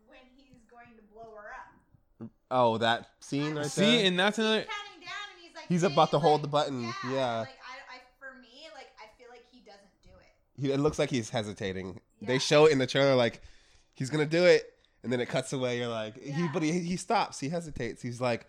when 0.06 0.18
he's 0.36 0.60
going 0.70 0.94
to 0.96 1.02
blow 1.12 1.34
her 1.36 1.48
up. 1.50 2.30
Oh, 2.50 2.78
that 2.78 3.08
scene 3.20 3.46
right 3.54 3.54
there. 3.62 3.64
See, 3.64 3.96
there. 3.98 4.06
and 4.06 4.18
that's 4.18 4.38
another 4.38 4.58
Counting 4.62 5.00
down, 5.00 5.10
and 5.32 5.40
he's 5.44 5.54
like, 5.56 5.64
He's 5.68 5.82
about 5.82 6.10
to 6.12 6.18
hold 6.18 6.42
the 6.42 6.48
button. 6.48 6.82
Yeah. 7.10 7.40
Like 7.40 7.48
I, 7.48 7.96
I, 7.96 7.98
for 8.18 8.38
me, 8.40 8.68
like 8.74 8.88
I 8.98 9.06
feel 9.18 9.28
like 9.30 9.44
he 9.50 9.60
doesn't 9.60 9.80
do 10.02 10.10
it. 10.20 10.60
he, 10.60 10.72
it 10.72 10.78
looks 10.80 10.98
like 10.98 11.10
he's 11.10 11.30
hesitating. 11.30 12.00
They 12.20 12.34
Yeah. 12.34 12.38
show 12.38 12.66
it 12.66 12.72
in 12.72 12.78
the 12.78 12.86
trailer 12.86 13.14
like 13.16 13.42
he's 13.94 14.10
gonna 14.10 14.26
do 14.26 14.44
it, 14.44 14.72
and 15.02 15.12
then 15.12 15.20
it 15.20 15.28
cuts 15.28 15.52
away. 15.52 15.78
You're 15.78 15.88
like, 15.88 16.22
he, 16.22 16.30
Yeah. 16.30 16.50
but 16.52 16.62
he, 16.62 16.78
he 16.80 16.96
stops. 16.96 17.40
He 17.40 17.48
hesitates. 17.48 18.00
He's 18.02 18.20
like, 18.20 18.46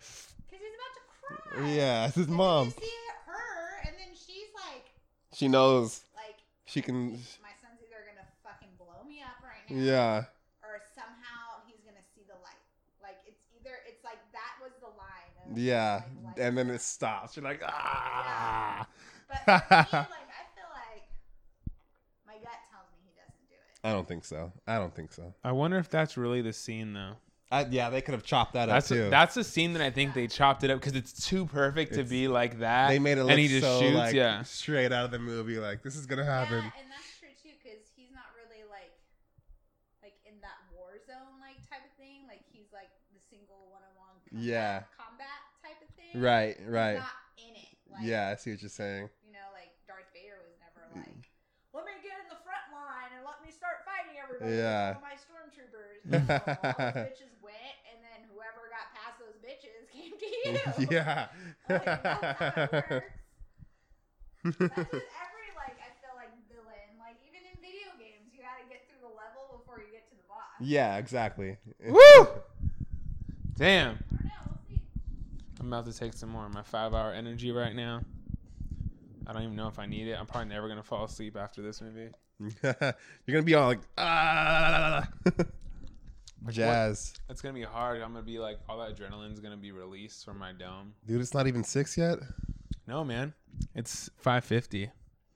Because 0.50 0.64
he's 0.64 0.74
about 0.76 1.42
to 1.50 1.52
cry. 1.58 1.68
yeah, 1.74 2.06
it's 2.06 2.14
his 2.14 2.26
And 2.26 2.32
then 2.32 2.36
mom. 2.36 2.66
You 2.66 2.70
see 2.72 2.90
her, 3.26 3.88
and 3.88 3.96
then 3.98 4.14
she's 4.14 4.48
like, 4.54 4.84
She 5.34 5.48
knows 5.48 6.02
like 6.14 6.38
she 6.64 6.80
can. 6.80 7.10
my 7.42 7.50
son's 7.60 7.82
either 7.82 8.06
gonna 8.06 8.26
fucking 8.42 8.70
blow 8.78 9.02
me 9.06 9.20
up 9.20 9.42
right 9.42 9.68
now, 9.68 9.82
Yeah, 9.82 10.16
or 10.62 10.80
somehow 10.94 11.60
he's 11.66 11.82
gonna 11.84 12.04
see 12.14 12.22
the 12.26 12.38
light. 12.38 12.62
Like 13.02 13.18
it's 13.26 13.42
either 13.58 13.74
it's 13.88 14.04
like 14.04 14.18
that 14.32 14.62
was 14.62 14.72
the 14.80 14.94
line. 14.94 15.50
Of, 15.50 15.58
yeah, 15.58 16.02
like, 16.24 16.38
and 16.38 16.56
then 16.56 16.70
it 16.70 16.80
stops. 16.80 17.36
You're 17.36 17.44
like, 17.44 17.62
ah. 17.66 18.86
But 19.28 19.38
for 19.44 19.50
me, 19.50 19.58
like 19.58 20.30
I 20.30 20.46
feel 20.54 20.70
like 20.70 21.02
my 22.26 22.34
gut 22.34 22.60
tells 22.70 22.86
me 22.94 23.02
he 23.02 23.12
doesn't 23.18 23.48
do 23.48 23.54
it. 23.58 23.80
I 23.82 23.90
don't 23.92 24.06
think 24.06 24.24
so. 24.24 24.52
I 24.66 24.78
don't 24.78 24.94
think 24.94 25.12
so. 25.12 25.34
I 25.42 25.52
wonder 25.52 25.78
if 25.78 25.90
that's 25.90 26.16
really 26.16 26.42
the 26.42 26.52
scene 26.52 26.92
though. 26.92 27.16
I, 27.50 27.66
yeah, 27.70 27.90
they 27.90 28.00
could 28.00 28.14
have 28.14 28.24
chopped 28.24 28.54
that 28.54 28.66
That's 28.66 28.90
up 28.90 28.96
too. 28.96 29.10
that's 29.10 29.34
the 29.34 29.44
scene 29.44 29.74
that 29.74 29.82
I 29.82 29.90
think 29.90 30.14
they 30.14 30.26
chopped 30.26 30.64
it 30.64 30.70
up 30.70 30.80
because 30.80 30.96
it's 30.96 31.26
too 31.28 31.46
perfect 31.46 31.94
to 31.94 32.02
be 32.02 32.26
like 32.26 32.58
that. 32.60 32.88
they 32.88 32.98
made 32.98 33.18
it 33.18 33.22
look 33.22 33.30
and 33.30 33.38
he 33.40 33.48
just 33.48 33.62
so 33.62 33.80
shoots. 33.80 33.94
like 33.94 34.14
yeah, 34.14 34.42
straight 34.42 34.90
out 34.92 35.04
of 35.04 35.10
the 35.12 35.18
movie. 35.20 35.58
Like 35.58 35.82
this 35.82 35.94
is 35.94 36.06
gonna 36.06 36.24
happen. 36.24 36.64
Yeah, 36.64 36.80
and 36.82 36.90
that's 36.90 37.14
true 37.20 37.30
too, 37.42 37.54
because 37.62 37.84
he's 37.94 38.10
not 38.10 38.26
really 38.34 38.64
like, 38.66 38.90
like 40.02 40.16
in 40.26 40.34
that 40.40 40.58
war 40.74 40.98
zone 41.06 41.38
like 41.38 41.62
type 41.70 41.84
of 41.84 41.94
thing. 41.94 42.26
Like 42.26 42.42
he's 42.50 42.72
like 42.72 42.90
the 43.14 43.20
single 43.30 43.70
one-on-one 43.70 44.18
combat, 44.24 44.42
Yeah. 44.42 44.82
combat 44.98 45.40
type 45.62 45.78
of 45.78 45.90
thing. 45.94 46.18
Right, 46.18 46.56
He's 46.58 46.66
right. 46.66 46.98
not 46.98 47.14
in 47.38 47.54
it. 47.54 47.70
Like, 47.92 48.02
yeah, 48.02 48.32
I 48.32 48.36
see 48.40 48.50
what 48.50 48.62
you're 48.64 48.72
saying. 48.72 49.06
You 49.22 49.30
know, 49.36 49.46
like 49.54 49.70
Darth 49.86 50.10
Vader 50.10 50.42
was 50.42 50.58
never 50.58 50.82
mm. 50.90 51.06
like, 51.06 51.30
let 51.70 51.86
me 51.86 51.94
get 52.02 52.18
in 52.18 52.26
the 52.32 52.40
front 52.42 52.66
line 52.74 53.14
and 53.14 53.22
let 53.22 53.38
me 53.44 53.54
start 53.54 53.86
fighting 53.86 54.18
everybody. 54.18 54.58
Yeah. 54.58 54.98
my 54.98 55.14
stormtroopers. 55.14 56.02
No, 56.04 56.20
all 56.20 56.28
those 56.28 57.16
bitches 57.16 57.32
went, 57.40 57.76
and 57.88 57.96
then 58.04 58.28
whoever 58.28 58.68
got 58.68 58.92
past 58.92 59.16
those 59.16 59.40
bitches 59.40 59.88
came 59.88 60.12
to 60.12 60.26
you. 60.44 60.86
yeah. 60.90 61.28
Like, 61.68 61.84
that's 61.84 62.04
how 62.06 62.62
it 62.66 62.90
works. 62.90 63.14
That's 64.44 64.60
with 64.60 64.62
every 64.62 65.50
like 65.56 65.78
I 65.80 65.90
feel 66.00 66.14
like 66.16 66.30
villain. 66.52 66.98
Like 66.98 67.16
even 67.26 67.40
in 67.50 67.56
video 67.60 67.92
games, 67.98 68.28
you 68.32 68.42
got 68.42 68.60
to 68.60 68.68
get 68.68 68.86
through 68.88 69.00
the 69.00 69.14
level 69.14 69.58
before 69.58 69.80
you 69.80 69.90
get 69.90 70.08
to 70.10 70.16
the 70.16 70.22
boss. 70.28 70.44
yeah, 70.60 70.98
exactly. 70.98 71.56
Woo! 71.86 72.28
Damn, 73.56 73.92
I 73.92 73.96
don't 74.10 74.24
know. 74.24 74.30
We'll 74.46 74.58
see. 74.68 74.82
I'm 75.60 75.68
about 75.68 75.86
to 75.86 75.92
take 75.92 76.12
some 76.12 76.28
more. 76.30 76.44
Of 76.46 76.52
my 76.52 76.62
five 76.62 76.92
hour 76.92 77.12
energy 77.12 77.52
right 77.52 77.74
now. 77.74 78.02
I 79.26 79.32
don't 79.32 79.42
even 79.44 79.56
know 79.56 79.68
if 79.68 79.78
I 79.78 79.86
need 79.86 80.08
it. 80.08 80.18
I'm 80.18 80.26
probably 80.26 80.50
never 80.50 80.68
gonna 80.68 80.82
fall 80.82 81.04
asleep 81.04 81.36
after 81.36 81.62
this 81.62 81.80
movie. 81.80 82.10
You're 82.62 82.94
gonna 83.28 83.42
be 83.42 83.54
all 83.54 83.68
like 83.68 83.80
ah, 83.96 85.08
jazz, 86.52 87.14
It's 87.28 87.40
gonna 87.40 87.54
be 87.54 87.62
hard. 87.62 88.00
I'm 88.02 88.12
gonna 88.12 88.22
be 88.24 88.38
like 88.38 88.58
all 88.68 88.78
that 88.78 88.96
adrenaline's 88.96 89.40
gonna 89.40 89.56
be 89.56 89.72
released 89.72 90.24
from 90.24 90.38
my 90.38 90.52
dome. 90.52 90.94
dude. 91.06 91.20
It's 91.20 91.34
not 91.34 91.46
even 91.46 91.64
six 91.64 91.96
yet. 91.96 92.18
No, 92.86 93.04
man. 93.04 93.32
It's 93.74 94.10
550. 94.18 94.90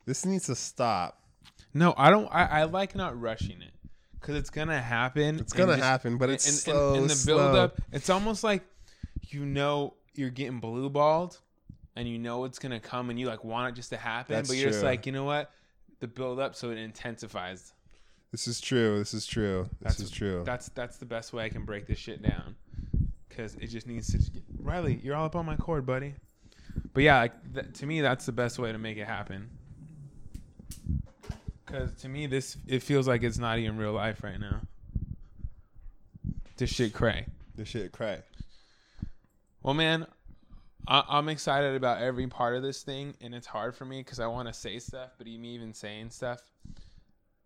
This 0.05 0.25
needs 0.27 0.47
to 0.47 0.55
stop. 0.55 1.23
No, 1.75 1.95
I 1.97 2.11
don't. 2.11 2.27
I, 2.33 2.45
I 2.47 2.65
like 2.65 2.95
not 2.95 3.19
rushing 3.21 3.63
it 3.63 3.73
because 4.21 4.37
it's 4.37 4.51
gonna 4.51 4.81
happen. 4.81 5.39
It's 5.39 5.53
gonna 5.53 5.73
just- 5.75 5.83
happen, 5.85 6.19
but 6.19 6.31
it's 6.31 6.47
and, 6.47 6.57
slow, 6.57 6.93
and, 6.95 7.03
and 7.03 7.11
the 7.11 7.15
slow. 7.15 7.37
build 7.37 7.57
up. 7.57 7.81
It's 7.93 8.11
almost 8.11 8.43
like 8.45 8.63
you 9.29 9.45
know 9.45 9.95
you're 10.15 10.31
getting 10.31 10.61
blue 10.61 10.89
balled, 10.91 11.39
and 11.95 12.09
you 12.09 12.19
know 12.19 12.45
it's 12.45 12.59
gonna 12.59 12.81
come, 12.81 13.11
and 13.11 13.19
you 13.21 13.27
like 13.27 13.45
want 13.45 13.71
it 13.71 13.77
just 13.77 13.91
to 13.91 13.97
happen, 13.97 14.35
That's 14.35 14.49
but 14.49 14.57
you're 14.57 14.71
just 14.71 14.83
like, 14.83 15.07
you 15.07 15.13
know 15.13 15.25
what? 15.25 15.51
The 16.01 16.09
build 16.09 16.41
up, 16.41 16.55
so 16.55 16.71
it 16.71 16.79
intensifies. 16.79 17.73
This 18.31 18.47
is 18.47 18.61
true. 18.61 18.99
This 18.99 19.15
is 19.15 19.27
true. 19.27 19.69
This 19.81 19.97
That's 19.97 20.01
is 20.01 20.11
true. 20.11 20.43
That's 20.45 20.69
that's 20.71 20.99
the 20.99 21.07
best 21.07 21.33
way 21.33 21.45
I 21.45 21.49
can 21.49 21.65
break 21.65 21.87
this 21.87 21.99
shit 21.99 22.23
down, 22.23 22.57
because 23.29 23.55
it 23.55 23.69
just 23.69 23.87
needs 23.87 24.13
to. 24.13 24.19
Get, 24.19 24.43
Riley, 24.61 25.01
you're 25.03 25.17
all 25.17 25.25
up 25.27 25.37
on 25.37 25.47
my 25.47 25.57
cord, 25.57 25.87
buddy. 25.87 26.15
But 26.93 27.03
yeah, 27.03 27.19
like, 27.21 27.55
th- 27.55 27.73
to 27.79 27.87
me, 27.87 28.01
that's 28.03 28.27
the 28.27 28.33
best 28.33 28.59
way 28.59 28.71
to 28.71 28.79
make 28.79 28.99
it 28.99 29.07
happen. 29.07 29.49
Because 31.65 31.95
to 32.03 32.09
me, 32.09 32.27
this 32.27 32.57
it 32.67 32.83
feels 32.83 33.09
like 33.09 33.23
it's 33.23 33.39
not 33.39 33.59
even 33.59 33.79
real 33.79 33.93
life 33.93 34.23
right 34.23 34.39
now. 34.39 34.61
This 36.59 36.71
shit 36.71 36.93
cray. 36.93 37.27
This 37.57 37.69
shit 37.69 37.93
cray. 37.93 38.21
Well, 39.63 39.75
man, 39.75 40.07
I- 40.87 41.05
I'm 41.09 41.29
excited 41.29 41.77
about 41.77 42.03
every 42.03 42.27
part 42.27 42.57
of 42.57 42.63
this 42.63 42.83
thing, 42.83 43.15
and 43.21 43.35
it's 43.35 43.47
hard 43.47 43.75
for 43.75 43.85
me 43.85 44.01
because 44.01 44.21
I 44.21 44.27
want 44.27 44.49
to 44.49 44.55
say 44.55 44.79
stuff, 44.79 45.11
but 45.17 45.27
me 45.27 45.55
even 45.55 45.73
saying 45.73 46.11
stuff, 46.11 46.41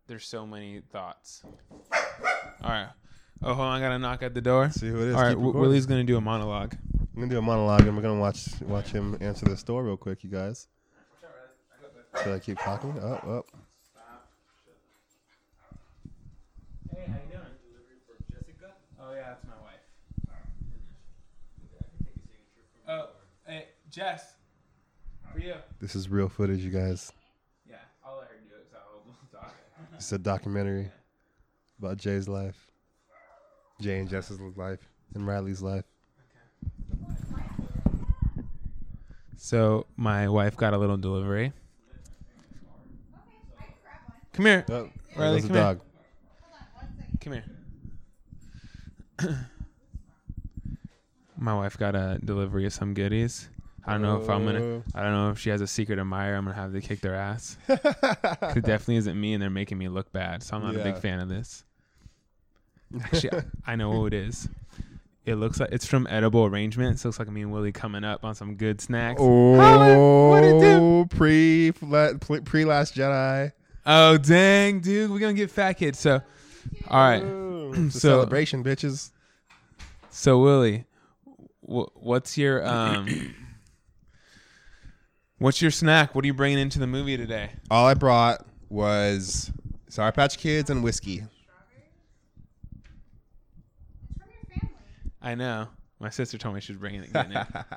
there's 0.06 0.26
so 0.26 0.46
many 0.46 0.80
thoughts. 0.90 1.42
All 1.92 2.70
right. 2.70 2.88
Oh, 3.42 3.54
hold 3.54 3.66
on, 3.68 3.76
I 3.76 3.80
gotta 3.80 3.98
knock 3.98 4.22
at 4.22 4.34
the 4.34 4.40
door. 4.40 4.70
See 4.70 4.88
who 4.88 5.00
it 5.02 5.08
is. 5.08 5.14
All 5.16 5.22
right, 5.22 5.30
Keep 5.30 5.38
w- 5.38 5.58
Willie's 5.58 5.86
gonna 5.86 6.04
do 6.04 6.16
a 6.16 6.20
monologue. 6.20 6.74
I'm 7.14 7.20
gonna 7.20 7.28
do 7.28 7.38
a 7.38 7.42
monologue, 7.42 7.82
and 7.86 7.96
we're 7.96 8.02
gonna 8.02 8.20
watch 8.20 8.46
watch 8.62 8.90
him 8.90 9.16
answer 9.20 9.46
this 9.46 9.62
door 9.62 9.82
real 9.82 9.96
quick, 9.96 10.22
you 10.22 10.30
guys. 10.30 10.68
Should 12.22 12.34
I 12.34 12.38
keep 12.38 12.58
talking? 12.58 12.94
Oh, 13.00 13.18
oh. 13.26 13.44
Hey, 16.90 17.06
how 17.06 17.14
you 17.14 17.30
doing? 17.30 17.42
Delivery 17.64 17.98
for 18.06 18.14
Jessica. 18.32 18.72
Oh 19.00 19.12
yeah, 19.12 19.22
that's 19.30 19.44
my 19.44 19.54
wife. 19.62 19.80
Oh, 22.88 23.08
hey, 23.46 23.66
Jess. 23.90 24.34
For 25.32 25.38
you. 25.40 25.54
This 25.80 25.96
is 25.96 26.08
real 26.08 26.28
footage, 26.28 26.60
you 26.60 26.70
guys. 26.70 27.12
Yeah, 27.68 27.76
I'll 28.04 28.18
let 28.18 28.28
her 28.28 28.34
do 28.48 28.54
it. 28.56 28.68
So 28.70 28.76
I'll 28.78 29.40
talk. 29.42 29.54
It's 30.02 30.10
a 30.10 30.18
documentary 30.18 30.90
about 31.78 31.96
Jay's 31.96 32.26
life, 32.26 32.66
Jay 33.80 34.00
and 34.00 34.08
Jess's 34.08 34.40
life, 34.56 34.80
and 35.14 35.24
Riley's 35.24 35.62
life. 35.62 35.84
So 39.36 39.86
my 39.96 40.28
wife 40.28 40.56
got 40.56 40.74
a 40.74 40.76
little 40.76 40.96
delivery. 40.96 41.52
Okay, 43.06 43.36
I 43.60 43.62
can 43.62 43.74
grab 43.80 44.00
one. 44.08 44.16
Come 44.32 44.46
here. 44.46 44.64
Oh, 44.70 44.90
Riley, 45.16 45.40
come 45.42 45.50
here. 45.50 45.60
dog. 45.60 45.80
Hold 46.40 46.56
on 46.58 46.66
one 46.74 46.88
second. 46.98 47.20
Come 49.20 49.28
here. 49.30 49.46
My 51.38 51.54
wife 51.54 51.78
got 51.78 51.94
a 51.94 52.18
delivery 52.24 52.66
of 52.66 52.72
some 52.72 52.92
goodies. 52.92 53.48
I 53.84 53.92
don't 53.92 54.02
know 54.02 54.22
if 54.22 54.28
I'm 54.30 54.44
gonna. 54.44 54.82
I 54.94 55.02
don't 55.02 55.12
know 55.12 55.30
if 55.30 55.38
she 55.40 55.50
has 55.50 55.60
a 55.60 55.66
secret 55.66 55.98
admirer. 55.98 56.36
I'm 56.36 56.44
gonna 56.44 56.54
have 56.56 56.72
to 56.72 56.80
kick 56.80 57.00
their 57.00 57.14
ass. 57.16 57.56
It 57.68 58.64
definitely 58.64 58.96
isn't 58.96 59.20
me, 59.20 59.32
and 59.34 59.42
they're 59.42 59.50
making 59.50 59.78
me 59.78 59.88
look 59.88 60.12
bad. 60.12 60.42
So 60.42 60.56
I'm 60.56 60.62
not 60.62 60.76
a 60.76 60.84
big 60.84 60.98
fan 60.98 61.18
of 61.20 61.28
this. 61.28 61.64
Actually, 63.04 63.42
I 63.66 63.74
know 63.76 63.90
who 63.92 64.06
it 64.06 64.14
is. 64.14 64.48
It 65.24 65.36
looks 65.36 65.60
like 65.60 65.70
it's 65.72 65.86
from 65.86 66.06
Edible 66.08 66.44
Arrangements. 66.46 67.04
It 67.04 67.08
looks 67.08 67.18
like 67.18 67.28
me 67.30 67.42
and 67.42 67.52
Willie 67.52 67.72
coming 67.72 68.04
up 68.04 68.24
on 68.24 68.34
some 68.34 68.56
good 68.56 68.80
snacks. 68.80 69.20
Oh, 69.22 70.28
What 70.28 70.44
it 70.44 70.60
do? 70.60 71.06
pre 71.16 71.72
pre 71.72 72.64
Last 72.64 72.94
Jedi. 72.94 73.52
Oh 73.86 74.16
dang, 74.18 74.80
dude, 74.80 75.10
we're 75.10 75.18
gonna 75.18 75.32
get 75.32 75.50
fat 75.50 75.72
kids. 75.74 75.98
So, 75.98 76.20
all 76.88 77.00
right. 77.10 77.22
Ooh, 77.22 77.72
it's 77.74 77.96
a 77.96 77.98
So- 78.00 78.08
celebration, 78.10 78.62
bitches. 78.62 79.10
So 80.10 80.40
Willie, 80.40 80.84
wh- 81.62 81.90
what's 81.96 82.36
your 82.36 82.64
um, 82.66 83.34
what's 85.42 85.60
your 85.60 85.70
snack? 85.72 86.14
What 86.14 86.24
are 86.24 86.26
you 86.26 86.34
bringing 86.34 86.58
into 86.58 86.78
the 86.78 86.86
movie 86.86 87.16
today? 87.16 87.50
All 87.70 87.86
I 87.86 87.94
brought 87.94 88.46
was 88.68 89.50
Sour 89.88 90.12
Patch 90.12 90.38
Kids 90.38 90.70
and 90.70 90.84
whiskey. 90.84 91.14
It's 91.14 91.24
from 94.16 94.26
family. 94.48 94.74
I 95.20 95.34
know 95.34 95.66
my 95.98 96.10
sister 96.10 96.38
told 96.38 96.54
me 96.54 96.60
she 96.60 96.72
was 96.72 96.78
bringing 96.78 97.02
it. 97.02 97.12
Getting 97.12 97.32
it. 97.36 97.46
Oh. 97.54 97.74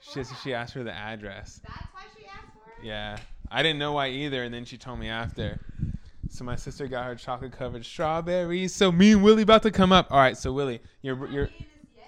She, 0.00 0.22
she 0.42 0.54
asked 0.54 0.74
for 0.74 0.84
the 0.84 0.92
address. 0.92 1.60
That's 1.66 1.80
why 1.92 2.02
she 2.18 2.26
asked 2.26 2.52
for 2.52 2.82
it? 2.82 2.86
Yeah, 2.86 3.18
I 3.50 3.62
didn't 3.62 3.78
know 3.78 3.92
why 3.92 4.08
either, 4.08 4.42
and 4.42 4.52
then 4.52 4.64
she 4.66 4.76
told 4.76 4.98
me 4.98 5.08
after. 5.08 5.60
So 6.30 6.44
my 6.44 6.56
sister 6.56 6.86
got 6.86 7.06
her 7.06 7.14
chocolate 7.14 7.52
covered 7.52 7.86
strawberries. 7.86 8.74
So 8.74 8.92
me 8.92 9.12
and 9.12 9.22
Willie 9.22 9.42
about 9.42 9.62
to 9.62 9.70
come 9.70 9.92
up. 9.92 10.08
All 10.10 10.18
right, 10.18 10.36
so 10.36 10.52
Willie, 10.52 10.80
you're 11.00 11.16
you're 11.30 11.44
Not 11.44 11.52
eating 11.54 11.66
this 11.94 12.06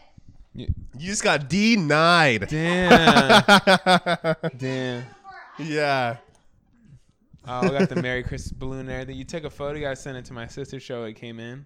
yet. 0.54 0.68
You 1.00 1.06
just 1.06 1.24
got 1.24 1.48
denied. 1.48 2.46
damn 2.48 3.42
damn. 4.58 5.04
Yeah. 5.58 6.16
Oh, 7.48 7.60
I 7.62 7.68
got 7.78 7.88
the 7.88 8.02
Merry 8.02 8.22
Christmas 8.22 8.52
balloon 8.52 8.84
there. 8.84 9.06
That 9.06 9.14
you 9.14 9.24
took 9.24 9.44
a 9.44 9.50
photo. 9.50 9.76
You 9.78 9.84
gotta 9.84 9.96
send 9.96 10.18
it 10.18 10.26
to 10.26 10.34
my 10.34 10.46
sister. 10.46 10.78
Show 10.78 11.04
it 11.04 11.14
came 11.14 11.40
in. 11.40 11.64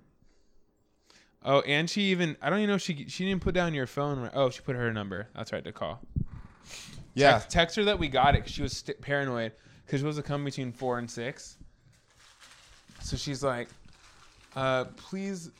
Oh, 1.45 1.63
and 1.63 1.91
she 1.91 2.03
even 2.03 2.37
I 2.41 2.49
don't 2.49 2.61
even 2.61 2.69
know 2.71 2.77
if 2.77 2.83
she 2.83 3.07
she 3.09 3.25
didn't 3.25 3.43
put 3.43 3.55
down 3.55 3.75
your 3.75 3.89
phone. 3.89 4.31
Oh, 4.35 4.51
she 4.51 4.61
put 4.61 4.77
her 4.77 4.93
number. 4.93 5.27
That's 5.35 5.53
right 5.53 5.65
to 5.65 5.73
call. 5.73 6.01
Yeah. 7.15 7.33
Text, 7.33 7.51
text 7.51 7.77
her 7.77 7.85
that 7.87 7.99
we 7.99 8.07
got 8.09 8.37
it. 8.37 8.43
'cause 8.43 8.51
she 8.53 8.63
was 8.63 8.77
st- 8.77 9.01
paranoid 9.01 9.51
because 9.85 9.99
she 10.01 10.07
was 10.07 10.15
to 10.17 10.23
come 10.23 10.45
between 10.45 10.71
four 10.73 10.99
and 10.99 11.11
six. 11.11 11.57
So 13.03 13.17
she's 13.17 13.43
like, 13.43 13.67
uh, 14.55 14.85
please. 14.97 15.51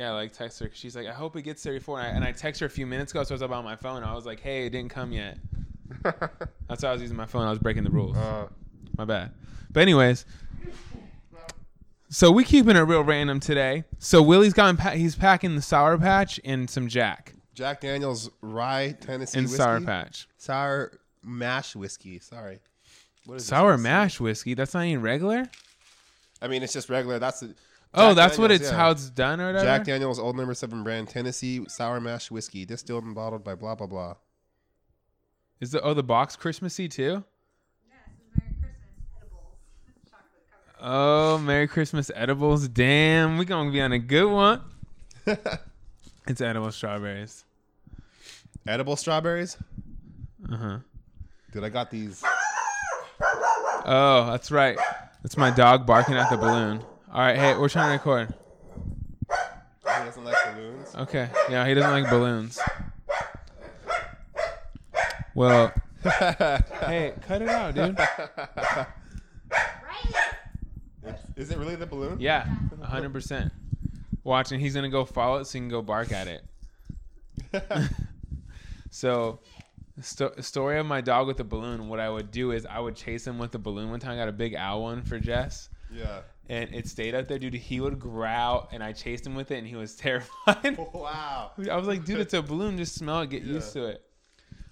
Yeah, 0.00 0.12
like 0.12 0.32
text 0.32 0.58
her. 0.60 0.70
She's 0.72 0.96
like, 0.96 1.06
I 1.06 1.12
hope 1.12 1.36
it 1.36 1.42
gets 1.42 1.62
there 1.62 1.74
before. 1.74 2.00
And 2.00 2.06
I, 2.08 2.10
and 2.16 2.24
I 2.24 2.32
text 2.32 2.58
her 2.62 2.66
a 2.66 2.70
few 2.70 2.86
minutes 2.86 3.12
ago, 3.12 3.22
so 3.22 3.34
I 3.34 3.36
was 3.36 3.42
up 3.42 3.50
on 3.50 3.64
my 3.64 3.76
phone. 3.76 4.02
I 4.02 4.14
was 4.14 4.24
like, 4.24 4.40
hey, 4.40 4.64
it 4.64 4.70
didn't 4.70 4.88
come 4.90 5.12
yet. 5.12 5.36
That's 6.02 6.82
why 6.82 6.88
I 6.88 6.92
was 6.92 7.02
using 7.02 7.18
my 7.18 7.26
phone. 7.26 7.46
I 7.46 7.50
was 7.50 7.58
breaking 7.58 7.84
the 7.84 7.90
rules. 7.90 8.16
Uh, 8.16 8.48
My 8.96 9.04
bad. 9.04 9.32
But 9.70 9.80
anyways, 9.80 10.24
so 12.08 12.30
we 12.30 12.44
keeping 12.44 12.76
it 12.76 12.80
real 12.80 13.04
random 13.04 13.40
today. 13.40 13.84
So 13.98 14.22
Willie's 14.22 14.54
gotten 14.54 14.78
pa- 14.78 14.92
he's 14.92 15.16
packing 15.16 15.54
the 15.54 15.60
Sour 15.60 15.98
Patch 15.98 16.40
and 16.46 16.70
some 16.70 16.88
Jack 16.88 17.34
Jack 17.52 17.82
Daniels 17.82 18.30
Rye 18.40 18.96
Tennessee 19.02 19.38
and 19.38 19.44
whiskey. 19.48 19.58
Sour 19.58 19.80
Patch. 19.82 20.28
Sour 20.38 20.92
mash 21.22 21.76
whiskey. 21.76 22.20
Sorry. 22.20 22.60
What 23.26 23.34
is 23.34 23.42
this? 23.42 23.48
Sour 23.48 23.76
mash 23.76 24.18
whiskey. 24.18 24.54
That's 24.54 24.72
not 24.72 24.86
even 24.86 25.02
regular. 25.02 25.44
I 26.40 26.48
mean, 26.48 26.62
it's 26.62 26.72
just 26.72 26.88
regular. 26.88 27.18
That's 27.18 27.40
the. 27.40 27.54
Oh, 27.92 28.08
Jack 28.08 28.16
that's 28.16 28.38
what 28.38 28.50
it's 28.50 28.70
yeah. 28.70 28.76
how 28.76 28.90
it's 28.90 29.10
done 29.10 29.40
or 29.40 29.46
whatever. 29.46 29.64
Jack 29.64 29.84
Daniels 29.84 30.18
Old 30.18 30.36
Number 30.36 30.54
Seven 30.54 30.84
brand 30.84 31.08
Tennessee 31.08 31.64
Sour 31.68 32.00
Mash 32.00 32.30
Whiskey, 32.30 32.64
distilled 32.64 33.04
and 33.04 33.14
bottled 33.14 33.42
by 33.42 33.54
blah 33.54 33.74
blah 33.74 33.86
blah. 33.86 34.14
Is 35.60 35.72
the 35.72 35.82
oh 35.82 35.94
the 35.94 36.02
box 36.02 36.36
Christmassy 36.36 36.88
too? 36.88 37.24
Yeah, 37.88 37.96
Merry 38.32 38.48
Christmas 38.48 39.10
edibles. 39.20 39.56
Chocolate. 40.08 40.80
Oh, 40.80 41.38
Merry 41.38 41.68
Christmas 41.68 42.10
edibles. 42.14 42.68
Damn, 42.68 43.38
we 43.38 43.44
gonna 43.44 43.70
be 43.72 43.80
on 43.80 43.92
a 43.92 43.98
good 43.98 44.30
one. 44.30 44.62
It's 46.30 46.40
edible 46.40 46.70
strawberries. 46.70 47.44
Edible 48.64 48.94
strawberries. 48.94 49.56
Uh 50.48 50.56
huh. 50.56 50.78
Dude, 51.52 51.64
I 51.64 51.68
got 51.70 51.90
these. 51.90 52.22
Oh, 53.84 54.28
that's 54.30 54.52
right. 54.52 54.78
That's 55.22 55.36
my 55.36 55.50
dog 55.50 55.86
barking 55.86 56.14
at 56.14 56.30
the 56.30 56.36
balloon. 56.36 56.84
All 57.12 57.20
right, 57.20 57.36
hey, 57.36 57.56
we're 57.56 57.68
trying 57.68 57.88
to 57.88 57.92
record. 57.92 58.32
He 59.28 60.04
doesn't 60.04 60.24
like 60.24 60.36
balloons. 60.54 60.94
Okay. 60.94 61.28
Yeah, 61.48 61.66
he 61.66 61.74
doesn't 61.74 61.90
like 61.90 62.08
balloons. 62.08 62.58
Well, 65.34 65.72
hey, 66.04 67.14
cut 67.26 67.42
it 67.42 67.48
out, 67.48 67.74
dude. 67.74 67.98
Right? 67.98 68.08
Is 71.36 71.50
it 71.50 71.58
really 71.58 71.74
the 71.76 71.86
balloon? 71.86 72.20
Yeah, 72.20 72.46
100%. 72.80 73.50
Watch, 74.22 74.52
and 74.52 74.60
he's 74.60 74.74
going 74.74 74.84
to 74.84 74.90
go 74.90 75.04
follow 75.04 75.38
it 75.38 75.46
so 75.46 75.52
he 75.54 75.60
can 75.60 75.68
go 75.68 75.82
bark 75.82 76.12
at 76.12 76.28
it. 76.28 76.44
So, 78.92 79.38
sto- 80.00 80.34
story 80.40 80.78
of 80.80 80.84
my 80.84 81.00
dog 81.00 81.28
with 81.28 81.36
the 81.36 81.44
balloon. 81.44 81.88
What 81.88 82.00
I 82.00 82.10
would 82.10 82.32
do 82.32 82.50
is 82.50 82.66
I 82.66 82.80
would 82.80 82.96
chase 82.96 83.24
him 83.24 83.38
with 83.38 83.52
the 83.52 83.58
balloon. 83.58 83.88
One 83.90 84.00
time, 84.00 84.12
I 84.12 84.16
got 84.16 84.28
a 84.28 84.32
big 84.32 84.56
owl 84.56 84.82
one 84.82 85.02
for 85.02 85.20
Jess. 85.20 85.68
Yeah. 85.92 86.20
and 86.48 86.72
it 86.74 86.88
stayed 86.88 87.14
up 87.14 87.28
there, 87.28 87.38
dude. 87.38 87.54
He 87.54 87.80
would 87.80 87.98
growl, 87.98 88.68
and 88.72 88.82
I 88.82 88.92
chased 88.92 89.26
him 89.26 89.34
with 89.34 89.50
it, 89.50 89.58
and 89.58 89.66
he 89.66 89.76
was 89.76 89.94
terrified. 89.96 90.76
Wow. 90.94 91.52
I 91.70 91.76
was 91.76 91.86
like, 91.86 92.04
dude, 92.04 92.20
it's 92.20 92.34
a 92.34 92.42
balloon. 92.42 92.76
Just 92.76 92.94
smell 92.94 93.20
it. 93.22 93.30
Get 93.30 93.42
Yeah. 93.42 93.54
used 93.54 93.72
to 93.74 93.84
it. 93.86 94.02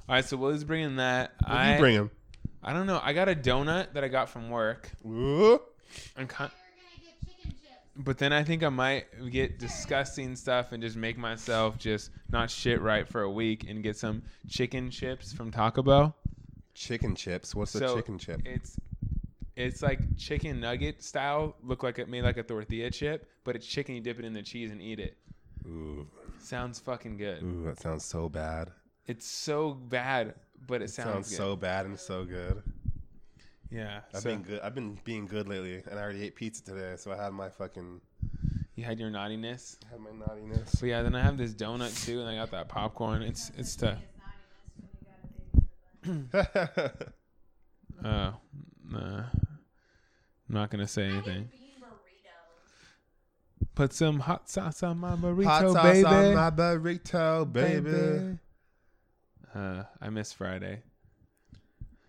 All 0.09 0.15
right, 0.15 0.25
so 0.25 0.37
Willie's 0.37 0.65
bringing 0.65 0.97
that. 0.97 1.33
What 1.45 1.51
I 1.53 1.73
you 1.75 1.79
bring 1.79 1.95
him? 1.95 2.11
I 2.63 2.73
don't 2.73 2.87
know. 2.87 3.01
I 3.03 3.13
got 3.13 3.29
a 3.29 3.35
donut 3.35 3.93
that 3.93 4.03
I 4.05 4.09
got 4.09 4.29
from 4.29 4.49
work. 4.51 4.91
Ooh. 5.07 5.61
I'm 6.17 6.27
kind, 6.27 6.51
You're 6.51 6.83
gonna 6.83 7.07
get 7.21 7.21
chicken 7.37 7.51
chips. 7.61 8.05
but 8.05 8.19
then 8.19 8.33
I 8.33 8.43
think 8.43 8.63
I 8.63 8.69
might 8.69 9.07
get 9.31 9.59
disgusting 9.59 10.35
stuff 10.37 10.73
and 10.73 10.83
just 10.83 10.97
make 10.97 11.17
myself 11.19 11.79
just 11.79 12.11
not 12.31 12.51
shit 12.51 12.81
right 12.81 13.07
for 13.09 13.23
a 13.23 13.31
week 13.31 13.65
and 13.69 13.83
get 13.83 13.97
some 13.97 14.23
chicken 14.49 14.91
chips 14.91 15.33
from 15.33 15.51
Taco 15.51 15.83
Bell. 15.83 16.17
Chicken 16.75 17.15
chips. 17.15 17.55
What's 17.55 17.75
a 17.75 17.95
chicken 17.95 18.19
chip? 18.19 18.41
It's 18.45 18.77
it's 19.59 19.83
like 19.83 20.01
chicken 20.17 20.61
nugget 20.61 21.03
style. 21.03 21.57
Look 21.63 21.83
like 21.83 21.99
it 21.99 22.09
made 22.09 22.23
like 22.23 22.37
a 22.37 22.43
tortilla 22.43 22.91
chip, 22.91 23.29
but 23.45 23.57
it's 23.57 23.67
chicken. 23.67 23.95
You 23.95 24.01
dip 24.01 24.19
it 24.19 24.25
in 24.25 24.33
the 24.33 24.43
cheese 24.43 24.71
and 24.71 24.81
eat 24.81 25.01
it. 25.01 25.17
Ooh. 25.67 26.07
Sounds 26.39 26.79
fucking 26.79 27.17
good. 27.17 27.43
Ooh, 27.43 27.65
that 27.65 27.81
sounds 27.81 28.05
so 28.05 28.29
bad. 28.29 28.71
It's 29.07 29.27
so 29.27 29.73
bad, 29.73 30.35
but 30.67 30.83
it 30.83 30.91
sounds, 30.91 31.13
Sounds 31.13 31.31
good. 31.31 31.37
so 31.37 31.57
bad 31.57 31.87
and 31.87 31.99
so 31.99 32.25
good. 32.25 32.63
yeah. 33.71 34.01
I've 34.15 34.21
so 34.23 34.31
been 34.31 34.43
good. 34.43 34.61
I've 34.61 34.75
been 34.75 34.99
being 35.05 35.27
good 35.27 35.49
lately, 35.49 35.83
and 35.91 35.99
I 35.99 36.03
already 36.03 36.23
ate 36.23 36.37
pizza 36.37 36.63
today, 36.65 36.95
so 36.97 37.11
I 37.13 37.17
had 37.17 37.33
my 37.33 37.49
fucking 37.49 38.01
you 38.77 38.85
had 38.85 39.01
your 39.01 39.11
naughtiness. 39.11 39.77
had 39.91 39.99
my 39.99 40.11
naughtiness. 40.13 40.77
But 40.79 40.87
yeah, 40.87 41.03
then 41.03 41.17
I 41.17 41.21
have 41.23 41.37
this 41.37 41.53
donut 41.53 42.07
too, 42.07 42.21
and 42.21 42.29
I 42.29 42.37
got 42.37 42.53
that 42.53 42.69
popcorn. 42.69 43.23
It's 43.23 43.51
it's 43.59 43.75
tough. 43.75 43.99
It's 46.05 46.23
naughtiness 46.31 47.03
when 48.01 49.01
uh, 49.03 49.25
I'm 50.49 50.55
not 50.55 50.71
gonna 50.71 50.89
say 50.89 51.05
anything. 51.05 51.49
get. 51.51 51.53
Put 53.75 53.93
some 53.93 54.21
hot 54.21 54.49
sauce 54.49 54.83
on 54.83 54.99
my 54.99 55.15
burrito, 55.17 55.45
Hot 55.45 55.63
sauce 55.73 55.83
baby. 55.83 56.05
on 56.07 56.35
my 56.35 56.51
burrito, 56.51 57.53
baby. 57.53 58.39
Uh, 59.55 59.83
I 60.01 60.11
miss 60.11 60.33
Friday. 60.33 60.83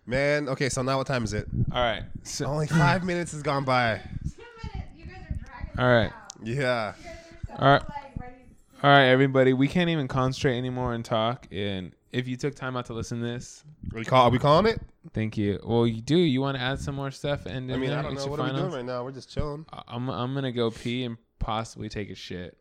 Man, 0.06 0.48
okay, 0.48 0.68
so 0.68 0.82
now 0.82 0.98
what 0.98 1.06
time 1.06 1.22
is 1.24 1.32
it? 1.32 1.46
All 1.72 1.82
right. 1.82 2.02
So, 2.24 2.46
Only 2.46 2.66
five 2.66 3.04
minutes 3.04 3.32
has 3.32 3.42
gone 3.42 3.64
by. 3.64 3.98
Two 3.98 4.42
minutes. 4.72 4.90
You 4.96 5.04
guys 5.06 5.14
are 5.30 5.38
dragging 5.44 5.78
All 5.78 5.86
this 5.86 6.10
right. 6.10 6.12
out. 6.12 6.12
Yeah. 6.42 6.94
You 6.98 7.04
guys 7.04 7.16
are 7.50 7.56
so 7.56 7.62
All 7.62 7.70
right. 7.72 7.82
like 7.82 8.20
ready. 8.20 8.34
all 8.82 8.90
right, 8.90 9.06
everybody. 9.06 9.52
We 9.52 9.68
can't 9.68 9.90
even 9.90 10.08
concentrate 10.08 10.56
anymore 10.58 10.94
and 10.94 11.04
talk. 11.04 11.46
And 11.52 11.92
if 12.12 12.26
you 12.26 12.36
took 12.36 12.54
time 12.54 12.76
out 12.76 12.86
to 12.86 12.92
listen 12.92 13.20
to 13.20 13.26
this, 13.26 13.64
Are 13.94 13.98
we, 13.98 14.04
call, 14.04 14.26
are 14.26 14.30
we 14.30 14.38
calling 14.38 14.66
it? 14.66 14.80
thank 15.12 15.36
you. 15.36 15.60
Well, 15.64 15.86
you 15.86 16.00
do. 16.02 16.16
You 16.16 16.40
want 16.40 16.56
to 16.56 16.62
add 16.62 16.80
some 16.80 16.94
more 16.94 17.10
stuff? 17.10 17.46
And 17.46 17.72
I 17.72 17.76
mean, 17.76 17.90
I 17.92 18.02
don't 18.02 18.14
know. 18.14 18.26
What 18.26 18.40
are 18.40 18.44
we 18.52 18.58
doing 18.58 18.72
right 18.72 18.84
now? 18.84 19.04
We're 19.04 19.12
just 19.12 19.30
chilling. 19.32 19.64
I'm 19.88 20.08
I'm 20.10 20.34
gonna 20.34 20.52
go 20.52 20.70
pee 20.70 21.04
and 21.04 21.16
possibly 21.38 21.88
take 21.88 22.10
a 22.10 22.14
shit. 22.14 22.56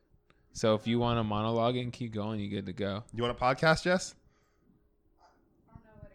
So 0.54 0.74
if 0.76 0.88
you 0.88 1.00
want 1.00 1.20
to 1.20 1.24
monologue 1.24 1.78
and 1.78 1.94
keep 1.94 2.14
going, 2.14 2.40
you're 2.40 2.50
good 2.50 2.66
to 2.66 2.74
go. 2.74 3.04
You 3.14 3.24
want 3.24 3.38
a 3.38 3.40
podcast, 3.42 3.84
Jess? 3.84 4.16
I 5.72 5.78
don't 5.78 5.84
know 5.86 6.02
what 6.02 6.12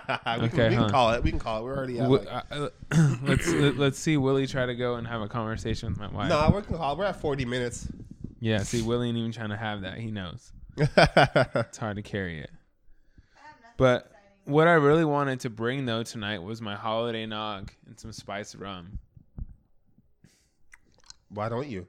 exciting 0.00 0.46
things 0.46 0.52
we 0.56 0.62
Okay, 0.62 0.68
can, 0.68 0.70
we 0.70 0.74
huh. 0.76 0.82
can 0.82 0.90
call 0.90 1.10
it. 1.12 1.22
We 1.22 1.30
can 1.30 1.38
call 1.38 1.60
it. 1.60 1.64
We're 1.64 1.76
already 1.76 1.98
at 1.98 2.02
Wi- 2.08 2.24
like, 2.24 2.44
uh, 2.50 2.68
uh, 2.92 3.16
let's 3.22 3.48
let, 3.52 3.76
let's 3.76 3.98
see 3.98 4.16
Willie 4.16 4.46
try 4.46 4.66
to 4.66 4.74
go 4.74 4.96
and 4.96 5.06
have 5.06 5.20
a 5.20 5.28
conversation 5.28 5.88
with 5.90 5.98
my 5.98 6.08
wife. 6.08 6.28
No, 6.28 6.50
we're, 6.52 6.62
call, 6.62 6.96
we're 6.96 7.04
at 7.06 7.20
40 7.20 7.44
minutes. 7.44 7.88
Yeah, 8.40 8.58
see 8.58 8.82
Willie 8.82 9.08
ain't 9.08 9.16
even 9.18 9.32
trying 9.32 9.50
to 9.50 9.56
have 9.56 9.80
that. 9.82 9.98
He 9.98 10.10
knows 10.10 10.52
it's 10.80 11.78
hard 11.78 11.96
to 11.96 12.02
carry 12.02 12.40
it. 12.40 12.50
I 13.36 13.40
have 13.48 13.56
nothing 13.60 13.74
But 13.76 14.12
what 14.44 14.66
I 14.68 14.74
really 14.74 15.04
wanted 15.04 15.40
to 15.40 15.50
bring 15.50 15.84
though 15.86 16.02
tonight 16.02 16.42
was 16.42 16.60
my 16.62 16.74
holiday 16.74 17.26
nog 17.26 17.72
and 17.86 17.98
some 17.98 18.12
spiced 18.12 18.54
rum 18.54 18.98
Why 21.30 21.48
don't 21.48 21.68
you? 21.68 21.86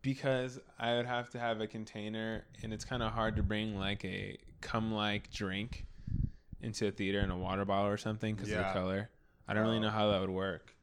because 0.00 0.60
I 0.78 0.94
would 0.96 1.06
have 1.06 1.28
to 1.30 1.38
have 1.40 1.60
a 1.60 1.66
container 1.66 2.44
and 2.62 2.72
it's 2.72 2.84
kind 2.84 3.02
of 3.02 3.12
hard 3.12 3.36
to 3.36 3.42
bring 3.42 3.76
like 3.78 4.04
a 4.04 4.38
cum 4.60 4.92
like 4.92 5.30
drink 5.32 5.86
into 6.62 6.86
a 6.86 6.90
theater 6.90 7.18
in 7.20 7.30
a 7.30 7.36
water 7.36 7.64
bottle 7.64 7.88
or 7.90 7.96
something 7.96 8.34
because 8.34 8.50
of 8.50 8.58
the 8.58 8.72
color. 8.72 9.10
I 9.48 9.54
don't 9.54 9.64
really 9.64 9.78
Oh. 9.78 9.82
know 9.82 9.90
how 9.90 10.10
that 10.12 10.20
would 10.20 10.30
work. 10.30 10.74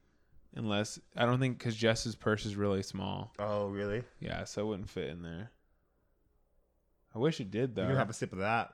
Unless 0.55 0.99
I 1.15 1.25
don't 1.25 1.39
think 1.39 1.57
because 1.57 1.75
Jess's 1.75 2.15
purse 2.15 2.45
is 2.45 2.55
really 2.55 2.83
small. 2.83 3.33
Oh, 3.39 3.67
really? 3.67 4.03
Yeah, 4.19 4.43
so 4.45 4.61
it 4.63 4.65
wouldn't 4.67 4.89
fit 4.89 5.09
in 5.09 5.21
there. 5.21 5.51
I 7.15 7.19
wish 7.19 7.39
it 7.39 7.49
did 7.51 7.75
though. 7.75 7.83
You 7.83 7.87
can 7.89 7.97
have 7.97 8.09
a 8.09 8.13
sip 8.13 8.33
of 8.33 8.39
that. 8.39 8.73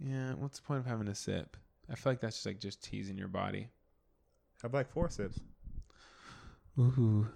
yeah, 0.00 0.32
what's 0.34 0.58
the 0.58 0.66
point 0.66 0.80
of 0.80 0.86
having 0.86 1.08
a 1.08 1.14
sip? 1.14 1.56
I 1.90 1.94
feel 1.94 2.12
like 2.12 2.20
that's 2.20 2.36
just 2.36 2.46
like 2.46 2.58
just 2.60 2.82
teasing 2.82 3.18
your 3.18 3.28
body. 3.28 3.68
Have 4.62 4.72
like 4.74 4.90
four 4.90 5.10
sips. 5.10 5.40
Ooh. 6.78 7.26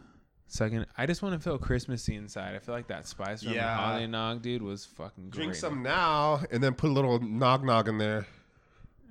Second, 0.48 0.86
I 0.96 1.06
just 1.06 1.22
want 1.22 1.34
to 1.34 1.40
feel 1.40 1.58
Christmassy 1.58 2.14
inside. 2.14 2.54
I 2.54 2.60
feel 2.60 2.74
like 2.74 2.86
that 2.86 3.06
spice 3.06 3.44
rum 3.44 3.54
Yeah. 3.54 3.68
and 3.72 3.80
holiday 3.80 4.06
nog, 4.06 4.42
dude, 4.42 4.62
was 4.62 4.84
fucking 4.84 5.24
great. 5.30 5.32
Drink 5.32 5.54
some 5.56 5.82
now, 5.82 6.40
and 6.52 6.62
then 6.62 6.74
put 6.74 6.88
a 6.90 6.92
little 6.92 7.18
nog 7.18 7.64
nog 7.64 7.88
in 7.88 7.98
there. 7.98 8.26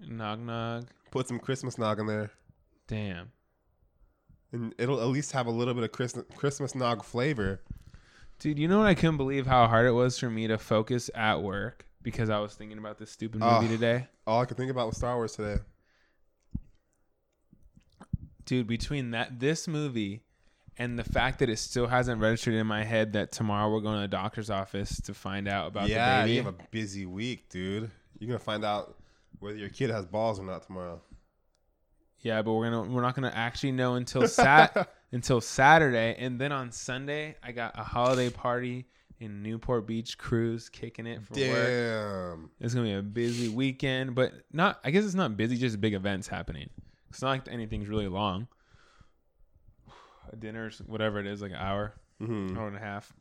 nog 0.08 0.40
nog. 0.40 0.86
Put 1.12 1.28
some 1.28 1.40
Christmas 1.40 1.78
nog 1.78 2.00
in 2.00 2.08
there, 2.08 2.32
Damn. 2.88 3.32
and 4.54 4.74
it'll 4.78 5.00
at 5.02 5.08
least 5.08 5.32
have 5.34 5.48
a 5.48 5.52
little 5.52 5.74
bit 5.74 5.84
of 5.84 5.92
Christmas 5.92 6.26
Christmas 6.36 6.74
nog 6.74 7.04
flavor. 7.06 7.62
Dude, 8.40 8.60
you 8.60 8.68
know 8.68 8.80
what? 8.80 8.88
I 8.88 8.96
couldn't 8.96 9.18
believe 9.18 9.48
how 9.48 9.68
hard 9.68 9.88
it 9.88 9.92
was 9.92 10.20
for 10.20 10.30
me 10.30 10.48
to 10.48 10.58
focus 10.58 11.10
at 11.16 11.42
work 11.42 11.86
because 12.04 12.30
I 12.30 12.40
was 12.40 12.54
thinking 12.54 12.78
about 12.78 12.98
this 12.98 13.10
stupid 13.12 13.40
movie 13.42 13.66
Oh. 13.66 13.68
today. 13.68 14.08
All 14.28 14.42
I 14.42 14.46
could 14.46 14.58
think 14.58 14.72
about 14.72 14.88
was 14.88 14.98
Star 14.98 15.16
Wars 15.16 15.34
today. 15.36 15.62
Dude, 18.46 18.68
between 18.68 19.12
that 19.12 19.40
this 19.40 19.68
movie 19.68 20.22
and 20.78 21.00
the 21.00 21.04
fact 21.04 21.40
that 21.40 21.50
it 21.50 21.58
still 21.58 21.88
hasn't 21.88 22.22
registered 22.22 22.54
in 22.54 22.68
my 22.68 22.84
head 22.84 23.14
that 23.14 23.32
tomorrow 23.32 23.72
we're 23.72 23.80
going 23.80 23.96
to 23.96 24.02
the 24.02 24.08
doctor's 24.08 24.50
office 24.50 25.00
to 25.02 25.14
find 25.14 25.48
out 25.48 25.68
about 25.68 25.88
yeah, 25.90 26.18
the 26.22 26.24
baby. 26.26 26.34
you 26.36 26.44
have 26.44 26.54
a 26.54 26.58
busy 26.70 27.06
week, 27.06 27.50
dude. 27.50 27.90
You're 28.20 28.28
gonna 28.28 28.40
find 28.40 28.64
out 28.64 28.96
whether 29.40 29.58
your 29.58 29.70
kid 29.70 29.90
has 29.90 30.06
balls 30.06 30.40
or 30.40 30.44
not 30.46 30.64
tomorrow. 30.64 31.02
yeah, 32.20 32.42
but 32.44 32.54
we're 32.54 32.70
gonna 32.70 32.84
we're 32.94 33.02
not 33.02 33.16
gonna 33.16 33.32
actually 33.34 33.72
know 33.72 33.96
until 33.96 34.28
sat 34.28 34.90
until 35.16 35.40
Saturday, 35.40 36.14
and 36.20 36.40
then 36.40 36.52
on 36.52 36.72
Sunday 36.72 37.38
I 37.42 37.54
got 37.54 37.80
a 37.80 37.84
holiday 37.84 38.30
party 38.30 38.86
in 39.22 39.42
Newport 39.42 39.88
Beach 39.88 40.18
cruise, 40.18 40.68
kicking 40.68 41.08
it 41.08 41.24
for 41.24 41.36
work. 41.36 41.70
Damn. 41.70 42.50
It's 42.60 42.74
gonna 42.74 42.86
be 42.86 42.94
a 42.94 43.02
busy 43.02 43.48
weekend, 43.48 44.14
but 44.14 44.34
not. 44.52 44.80
I 44.84 44.92
guess 44.92 45.06
it's 45.06 45.16
not 45.16 45.38
busy, 45.38 45.56
just 45.56 45.80
big 45.80 45.94
events 45.94 46.28
happening. 46.28 46.70
It's 47.10 47.22
not 47.22 47.30
like 47.30 47.48
anything's 47.48 47.88
really 47.88 48.10
long. 48.10 48.48
A 50.34 50.36
dinner's 50.36 50.80
whatever 50.86 51.20
it 51.20 51.28
is, 51.28 51.42
like 51.42 51.52
an 51.52 51.58
hour, 51.58 51.94
hmm 52.20 52.58
hour 52.58 52.68
and 52.68 52.76
a 52.76 52.80
half. 52.80 53.14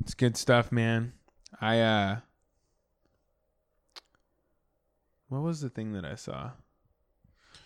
It's 0.00 0.14
good 0.14 0.36
stuff, 0.36 0.70
man. 0.70 1.12
I 1.60 1.80
uh, 1.80 2.16
what 5.28 5.42
was 5.42 5.60
the 5.60 5.70
thing 5.70 5.92
that 5.94 6.04
I 6.04 6.14
saw? 6.14 6.50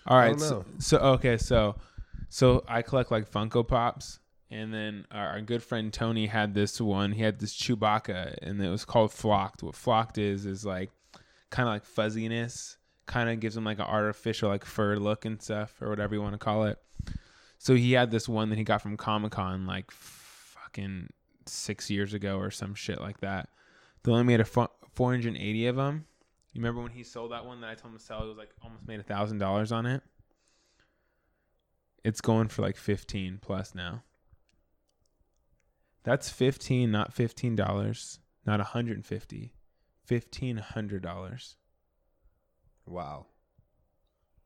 All 0.07 0.17
right, 0.17 0.39
so, 0.41 0.65
so 0.79 0.99
okay, 0.99 1.37
so 1.37 1.75
so 2.29 2.65
I 2.69 2.83
collect 2.83 3.11
like 3.11 3.31
Funko 3.31 3.67
Pops, 3.67 4.19
and 4.51 4.73
then 4.73 5.07
our, 5.11 5.29
our 5.29 5.41
good 5.41 5.63
friend 5.63 5.93
Tony 5.93 6.27
had 6.27 6.55
this 6.55 6.81
one. 6.81 7.13
He 7.13 7.23
had 7.23 7.39
this 7.39 7.57
Chewbacca, 7.57 8.39
and 8.43 8.63
it 8.63 8.69
was 8.69 8.85
called 8.85 9.13
Flocked. 9.13 9.63
What 9.63 9.75
Flocked 9.75 10.19
is 10.19 10.47
is 10.47 10.65
like 10.65 10.91
kind 11.51 11.69
of 11.69 11.75
like 11.75 11.85
fuzziness, 11.85 12.77
kind 13.07 13.31
of 13.31 13.41
gives 13.41 13.57
him 13.57 13.65
like 13.65 13.79
an 13.79 13.87
artificial 13.87 14.49
like 14.49 14.65
fur 14.65 14.97
look 14.97 15.25
and 15.25 15.41
stuff, 15.41 15.81
or 15.81 15.89
whatever 15.89 16.15
you 16.15 16.23
want 16.23 16.35
to 16.35 16.39
call 16.39 16.65
it. 16.65 16.79
So 17.59 17.75
he 17.75 17.93
had 17.93 18.11
this 18.11 18.29
one 18.29 18.51
that 18.51 18.59
he 18.59 18.65
got 18.65 18.83
from 18.83 18.97
Comic 18.97 19.33
Con 19.33 19.67
like 19.67 19.91
fucking 19.91 21.09
six 21.47 21.91
years 21.91 22.15
ago 22.15 22.39
or 22.39 22.51
some 22.51 22.75
shit 22.75 23.01
like 23.01 23.21
that. 23.21 23.49
They 24.03 24.13
only 24.13 24.25
made 24.25 24.41
a 24.41 24.45
fu- 24.45 24.69
480 24.93 25.67
of 25.67 25.77
them. 25.77 26.05
You 26.53 26.61
remember 26.61 26.83
when 26.83 26.93
he 26.93 27.03
sold 27.03 27.33
that 27.33 27.45
one 27.45 27.61
that 27.61 27.71
I 27.71 27.75
told 27.75 27.93
him 27.93 27.99
to 27.99 28.05
sell? 28.05 28.23
It 28.23 28.29
was 28.29 28.39
like 28.39 28.51
almost 28.63 28.87
made 28.87 29.01
a 29.01 29.03
thousand 29.03 29.39
dollars 29.39 29.73
on 29.73 29.85
it. 29.87 30.03
It's 32.07 32.21
going 32.21 32.47
for 32.49 32.63
like 32.63 32.77
15 32.77 33.39
plus 33.43 33.75
now. 33.75 34.05
That's 36.05 36.31
15, 36.31 36.91
not 36.91 37.13
$15, 37.13 38.19
not 38.47 38.59
150. 38.61 39.53
$1,500. 40.09 41.55
Wow. 42.87 43.27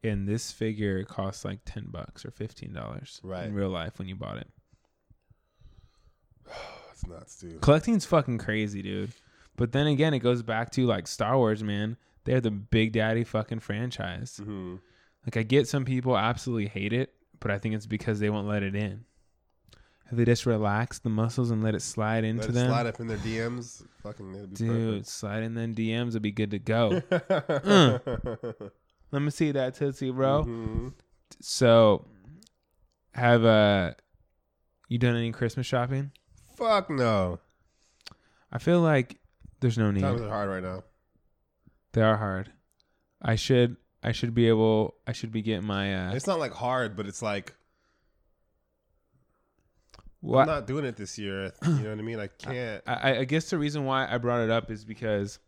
And 0.02 0.26
this 0.26 0.50
figure 0.50 1.04
costs 1.04 1.44
like 1.44 1.60
10 1.66 1.88
bucks 1.90 2.24
or 2.24 2.30
$15 2.30 3.20
Right. 3.22 3.44
in 3.46 3.52
real 3.54 3.68
life 3.68 3.98
when 3.98 4.08
you 4.08 4.16
bought 4.16 4.38
it. 4.38 4.48
That's 6.86 7.06
nuts, 7.06 7.36
dude. 7.40 7.60
Collecting's 7.60 8.06
fucking 8.06 8.38
crazy, 8.38 8.80
dude. 8.80 9.12
But 9.56 9.72
then 9.72 9.86
again, 9.86 10.14
it 10.14 10.20
goes 10.20 10.42
back 10.42 10.70
to 10.72 10.86
like 10.86 11.06
Star 11.06 11.36
Wars, 11.36 11.62
man. 11.62 11.98
They're 12.24 12.40
the 12.40 12.50
big 12.50 12.92
daddy 12.92 13.24
fucking 13.24 13.60
franchise. 13.60 14.40
hmm 14.42 14.76
Like 15.26 15.36
I 15.36 15.42
get 15.42 15.68
some 15.68 15.84
people 15.84 16.16
absolutely 16.16 16.68
hate 16.68 16.94
it, 16.94 17.12
but 17.40 17.50
I 17.50 17.58
think 17.58 17.74
it's 17.74 17.86
because 17.86 18.20
they 18.20 18.30
won't 18.30 18.46
let 18.46 18.62
it 18.62 18.74
in. 18.74 19.04
If 20.10 20.16
they 20.16 20.24
just 20.24 20.44
relax 20.44 20.98
the 20.98 21.08
muscles 21.08 21.50
and 21.52 21.62
let 21.62 21.74
it 21.74 21.82
slide 21.82 22.24
into 22.24 22.40
Let 22.42 22.50
it 22.50 22.52
them, 22.54 22.68
slide 22.68 22.86
up 22.86 22.98
in 23.00 23.06
their 23.06 23.18
DMs. 23.18 23.84
Fucking, 24.02 24.32
be 24.32 24.54
dude, 24.54 25.06
slide 25.06 25.44
in 25.44 25.54
them 25.54 25.74
DMs 25.74 26.14
would 26.14 26.22
be 26.22 26.32
good 26.32 26.50
to 26.50 26.58
go. 26.58 27.00
perfect. 27.00 28.72
Let 29.12 29.22
me 29.22 29.30
see 29.30 29.52
that 29.52 29.74
tootsie 29.74 30.10
roll. 30.10 30.44
Mhm. 30.44 30.92
So, 31.40 32.06
have 33.14 33.44
uh, 33.44 33.92
you 34.88 34.98
done 34.98 35.16
any 35.16 35.30
Christmas 35.32 35.66
shopping? 35.66 36.10
Fuck 36.56 36.90
no. 36.90 37.38
I 38.52 38.58
feel 38.58 38.80
like 38.80 39.18
there's 39.60 39.78
no 39.78 39.90
need. 39.90 40.00
Times 40.00 40.22
are 40.22 40.28
hard 40.28 40.48
right 40.48 40.62
now. 40.62 40.82
They 41.92 42.02
are 42.02 42.16
hard. 42.16 42.52
I 43.22 43.36
should 43.36 43.76
I 44.02 44.12
should 44.12 44.34
be 44.34 44.48
able 44.48 44.94
I 45.06 45.12
should 45.12 45.30
be 45.32 45.42
getting 45.42 45.66
my 45.66 45.94
uh 46.08 46.14
It's 46.14 46.26
not 46.26 46.38
like 46.38 46.52
hard, 46.52 46.96
but 46.96 47.06
it's 47.06 47.22
like 47.22 47.54
what 50.20 50.42
I'm 50.42 50.46
not 50.46 50.66
doing 50.66 50.84
it 50.84 50.96
this 50.96 51.18
year. 51.18 51.52
You 51.62 51.70
know 51.70 51.90
what 51.90 51.98
I 51.98 52.02
mean? 52.02 52.20
I 52.20 52.26
can't. 52.28 52.82
I, 52.86 53.18
I 53.18 53.24
guess 53.24 53.50
the 53.50 53.58
reason 53.58 53.84
why 53.84 54.06
I 54.10 54.18
brought 54.18 54.40
it 54.42 54.50
up 54.50 54.70
is 54.70 54.84
because 54.84 55.38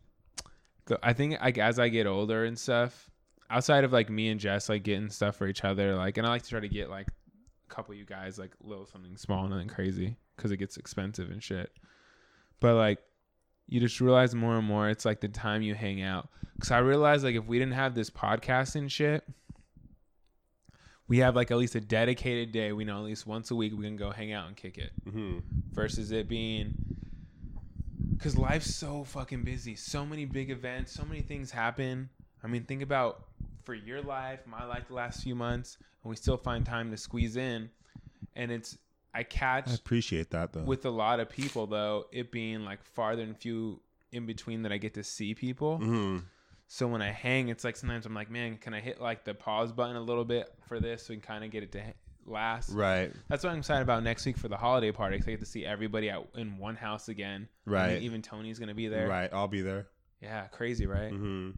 the- 0.85 0.99
I 1.03 1.13
think 1.13 1.39
like 1.41 1.57
as 1.57 1.79
I 1.79 1.89
get 1.89 2.07
older 2.07 2.45
and 2.45 2.57
stuff, 2.57 3.09
outside 3.49 3.83
of 3.83 3.93
like 3.93 4.09
me 4.09 4.29
and 4.29 4.39
Jess 4.39 4.69
like 4.69 4.83
getting 4.83 5.09
stuff 5.09 5.35
for 5.35 5.47
each 5.47 5.63
other, 5.63 5.95
like 5.95 6.17
and 6.17 6.25
I 6.25 6.29
like 6.31 6.43
to 6.43 6.49
try 6.49 6.59
to 6.59 6.69
get 6.69 6.89
like 6.89 7.07
a 7.07 7.73
couple 7.73 7.93
of 7.93 7.99
you 7.99 8.05
guys 8.05 8.39
like 8.39 8.51
little 8.61 8.85
something 8.85 9.15
small, 9.17 9.47
nothing 9.47 9.67
crazy, 9.67 10.15
because 10.35 10.51
it 10.51 10.57
gets 10.57 10.77
expensive 10.77 11.29
and 11.29 11.41
shit. 11.43 11.71
But 12.59 12.75
like 12.75 12.99
you 13.67 13.79
just 13.79 13.99
realize 14.01 14.35
more 14.35 14.57
and 14.57 14.67
more 14.67 14.89
it's 14.89 15.05
like 15.05 15.21
the 15.21 15.27
time 15.27 15.61
you 15.61 15.75
hang 15.75 16.01
out. 16.01 16.29
Cause 16.59 16.71
I 16.71 16.79
realized 16.79 17.23
like 17.23 17.35
if 17.35 17.45
we 17.45 17.59
didn't 17.59 17.73
have 17.73 17.95
this 17.95 18.09
podcast 18.09 18.75
and 18.75 18.91
shit, 18.91 19.23
we 21.07 21.17
have 21.19 21.35
like 21.35 21.51
at 21.51 21.57
least 21.57 21.75
a 21.75 21.81
dedicated 21.81 22.51
day. 22.51 22.71
We 22.71 22.85
know 22.85 22.97
at 22.97 23.03
least 23.03 23.27
once 23.27 23.51
a 23.51 23.55
week 23.55 23.73
we 23.75 23.83
can 23.85 23.97
go 23.97 24.11
hang 24.11 24.31
out 24.31 24.47
and 24.47 24.55
kick 24.55 24.77
it 24.77 24.91
hmm 25.09 25.39
versus 25.73 26.11
it 26.11 26.29
being 26.29 26.75
because 28.15 28.37
life's 28.37 28.73
so 28.73 29.03
fucking 29.03 29.43
busy 29.43 29.75
so 29.75 30.05
many 30.05 30.23
big 30.23 30.49
events 30.51 30.91
so 30.91 31.03
many 31.03 31.21
things 31.21 31.49
happen 31.49 32.09
i 32.43 32.47
mean 32.47 32.63
think 32.63 32.83
about 32.83 33.23
for 33.63 33.73
your 33.73 34.01
life 34.01 34.39
my 34.45 34.63
life 34.65 34.83
the 34.87 34.93
last 34.93 35.23
few 35.23 35.33
months 35.33 35.77
and 36.03 36.09
we 36.09 36.15
still 36.15 36.37
find 36.37 36.65
time 36.65 36.91
to 36.91 36.97
squeeze 36.97 37.35
in 37.37 37.69
and 38.35 38.51
it's 38.51 38.77
i 39.13 39.23
catch 39.23 39.69
I 39.69 39.73
appreciate 39.73 40.31
that 40.31 40.53
though. 40.53 40.63
with 40.63 40.85
a 40.85 40.89
lot 40.89 41.19
of 41.19 41.29
people 41.29 41.67
though 41.67 42.05
it 42.11 42.31
being 42.31 42.63
like 42.65 42.83
farther 42.83 43.21
and 43.23 43.37
few 43.37 43.81
in 44.11 44.25
between 44.25 44.63
that 44.63 44.71
i 44.71 44.77
get 44.77 44.93
to 44.95 45.03
see 45.03 45.33
people 45.35 45.77
hmm 45.77 46.19
so 46.67 46.87
when 46.87 47.01
i 47.01 47.11
hang 47.11 47.49
it's 47.49 47.63
like 47.63 47.75
sometimes 47.75 48.05
i'm 48.05 48.13
like 48.13 48.31
man 48.31 48.57
can 48.57 48.73
i 48.73 48.79
hit 48.79 48.99
like 49.01 49.23
the 49.25 49.33
pause 49.33 49.71
button 49.71 49.95
a 49.95 50.01
little 50.01 50.25
bit 50.25 50.49
for 50.67 50.79
this 50.79 51.07
can 51.07 51.19
kind 51.21 51.43
of 51.43 51.51
get 51.51 51.61
it 51.63 51.71
to 51.71 51.81
last 52.25 52.69
Right. 52.69 53.11
that's 53.27 53.43
what 53.43 53.51
I'm 53.51 53.59
excited 53.59 53.81
about 53.81 54.01
next 54.01 54.25
week 54.25 54.37
for 54.37 54.47
the 54.47 54.55
holiday 54.55 54.93
party. 54.93 55.17
'cause 55.17 55.27
I 55.27 55.31
get 55.31 55.41
to 55.41 55.45
see 55.45 55.65
everybody 55.65 56.09
out 56.09 56.29
in 56.35 56.57
one 56.57 56.77
house 56.77 57.09
again. 57.09 57.49
I 57.67 57.69
mean, 57.69 57.79
Right. 57.79 58.01
even 58.01 58.21
Tony's 58.21 58.59
gonna 58.59 58.73
be 58.73 58.87
there. 58.87 59.09
Right. 59.09 59.29
I'll 59.33 59.49
be 59.49 59.59
there. 59.61 59.87
Yeah, 60.21 60.47
crazy, 60.47 60.85
right? 60.87 61.11
hmm 61.11 61.49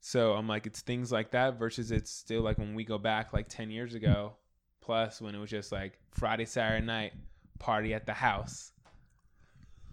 So 0.00 0.32
I'm 0.32 0.48
like, 0.48 0.66
it's 0.66 0.80
things 0.80 1.12
like 1.12 1.30
that 1.32 1.58
versus 1.58 1.90
it's 1.90 2.10
still 2.10 2.40
like 2.42 2.56
when 2.58 2.74
we 2.74 2.82
go 2.84 2.96
back 2.98 3.32
like 3.34 3.48
ten 3.48 3.70
years 3.70 3.94
ago, 3.94 4.34
plus 4.82 5.20
when 5.20 5.34
it 5.34 5.38
was 5.38 5.48
just 5.48 5.72
like 5.72 5.98
Friday, 6.10 6.44
Saturday 6.44 6.84
night, 6.84 7.12
party 7.58 7.94
at 7.94 8.04
the 8.04 8.12
house. 8.12 8.72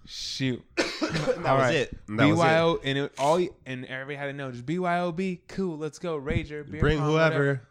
Shoot. 0.06 0.64
that 0.76 1.42
All 1.46 1.58
was 1.58 1.66
right. 1.66 1.76
it. 1.76 1.98
That 2.08 2.28
was 2.28 2.40
it. 2.40 2.42
BYO 2.42 2.80
and 2.84 2.98
it 2.98 3.14
all 3.20 3.48
and 3.66 3.86
everybody 3.86 4.16
had 4.16 4.26
to 4.26 4.34
know 4.34 4.52
just 4.52 4.66
BYOB, 4.66 5.42
cool, 5.48 5.78
let's 5.78 6.00
go, 6.00 6.20
Rager, 6.20 6.70
beer 6.70 6.82
Bring 6.82 6.98
pong, 7.00 7.14
whatever. 7.14 7.36
whoever. 7.36 7.62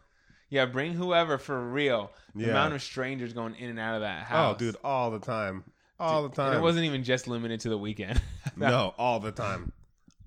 Yeah, 0.49 0.65
bring 0.65 0.93
whoever 0.93 1.37
for 1.37 1.59
real. 1.69 2.11
The 2.33 2.45
Yeah. 2.45 2.51
amount 2.51 2.73
of 2.73 2.81
strangers 2.81 3.33
going 3.33 3.55
in 3.55 3.69
and 3.69 3.79
out 3.79 3.95
of 3.95 4.01
that 4.01 4.23
house. 4.23 4.55
Oh, 4.55 4.57
dude, 4.57 4.77
all 4.83 5.11
the 5.11 5.19
time. 5.19 5.63
All 5.99 6.23
the 6.23 6.33
time. 6.35 6.57
It 6.57 6.61
wasn't 6.61 6.85
even 6.85 7.03
just 7.03 7.27
limited 7.27 7.59
to 7.61 7.69
the 7.69 7.77
weekend. 7.77 8.21
no, 8.55 8.93
all 8.97 9.19
the 9.19 9.31
time. 9.33 9.73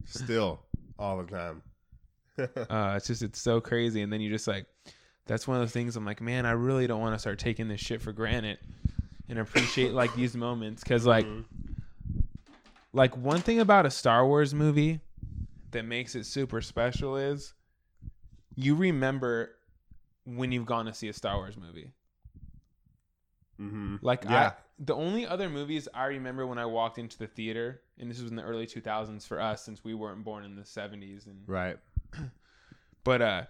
Still, 0.04 0.60
all 0.98 1.22
the 1.22 1.32
time. 1.32 1.62
uh, 2.38 2.94
it's 2.96 3.06
just 3.06 3.22
it's 3.22 3.40
so 3.40 3.60
crazy, 3.60 4.02
and 4.02 4.12
then 4.12 4.20
you 4.20 4.28
just 4.30 4.46
like, 4.46 4.66
that's 5.26 5.46
one 5.46 5.60
of 5.60 5.66
the 5.66 5.72
things. 5.72 5.96
I'm 5.96 6.04
like, 6.04 6.20
man, 6.20 6.46
I 6.46 6.52
really 6.52 6.86
don't 6.86 7.00
want 7.00 7.14
to 7.14 7.18
start 7.18 7.38
taking 7.38 7.68
this 7.68 7.80
shit 7.80 8.00
for 8.02 8.12
granted 8.12 8.58
and 9.28 9.38
appreciate 9.38 9.92
like 9.92 10.14
these 10.16 10.36
moments 10.36 10.82
because 10.82 11.06
like, 11.06 11.26
Mhm. 11.26 11.44
like 12.92 13.16
one 13.16 13.40
thing 13.40 13.60
about 13.60 13.86
a 13.86 13.90
Star 13.90 14.26
Wars 14.26 14.54
movie 14.54 15.00
that 15.70 15.84
makes 15.84 16.14
it 16.14 16.26
super 16.26 16.60
special 16.60 17.16
is 17.16 17.54
you 18.56 18.74
remember 18.74 19.50
when 20.24 20.52
you've 20.52 20.66
gone 20.66 20.86
to 20.86 20.94
see 20.94 21.08
a 21.08 21.12
Star 21.12 21.36
Wars 21.36 21.56
movie. 21.56 21.92
Mhm. 23.60 23.98
Like 24.02 24.24
Yeah. 24.24 24.48
I, 24.48 24.52
the 24.78 24.94
only 24.94 25.26
other 25.26 25.48
movies 25.48 25.88
I 25.94 26.06
remember 26.06 26.46
when 26.46 26.58
I 26.58 26.66
walked 26.66 26.98
into 26.98 27.16
the 27.16 27.26
theater, 27.28 27.82
and 27.98 28.10
this 28.10 28.20
was 28.20 28.30
in 28.30 28.36
the 28.36 28.42
early 28.42 28.66
2000s 28.66 29.26
for 29.26 29.40
us 29.40 29.64
since 29.64 29.84
we 29.84 29.94
weren't 29.94 30.24
born 30.24 30.44
in 30.44 30.56
the 30.56 30.62
70s 30.62 31.26
and 31.26 31.44
Right. 31.46 31.76
But 33.04 33.22
uh 33.22 33.42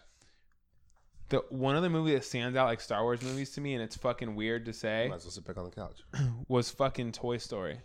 the 1.33 1.43
one 1.49 1.75
other 1.75 1.91
movie 1.91 2.13
that 2.13 2.25
stands 2.25 2.57
out 2.57 2.67
like 2.67 2.81
Star 2.81 3.03
Wars 3.03 3.23
movies 3.23 3.51
to 3.53 3.61
me, 3.61 3.75
and 3.75 3.83
it's 3.83 3.97
fucking 3.97 4.35
weird 4.37 4.67
to 4.67 4.73
say, 4.73 5.07
Might 5.09 5.17
as 5.17 5.25
well 5.25 5.33
sit 5.33 5.45
back 5.45 5.57
on 5.57 5.65
the 5.65 5.71
couch. 5.71 6.03
was 6.49 6.71
fucking 6.71 7.13
Toy 7.13 7.39
Story. 7.39 7.81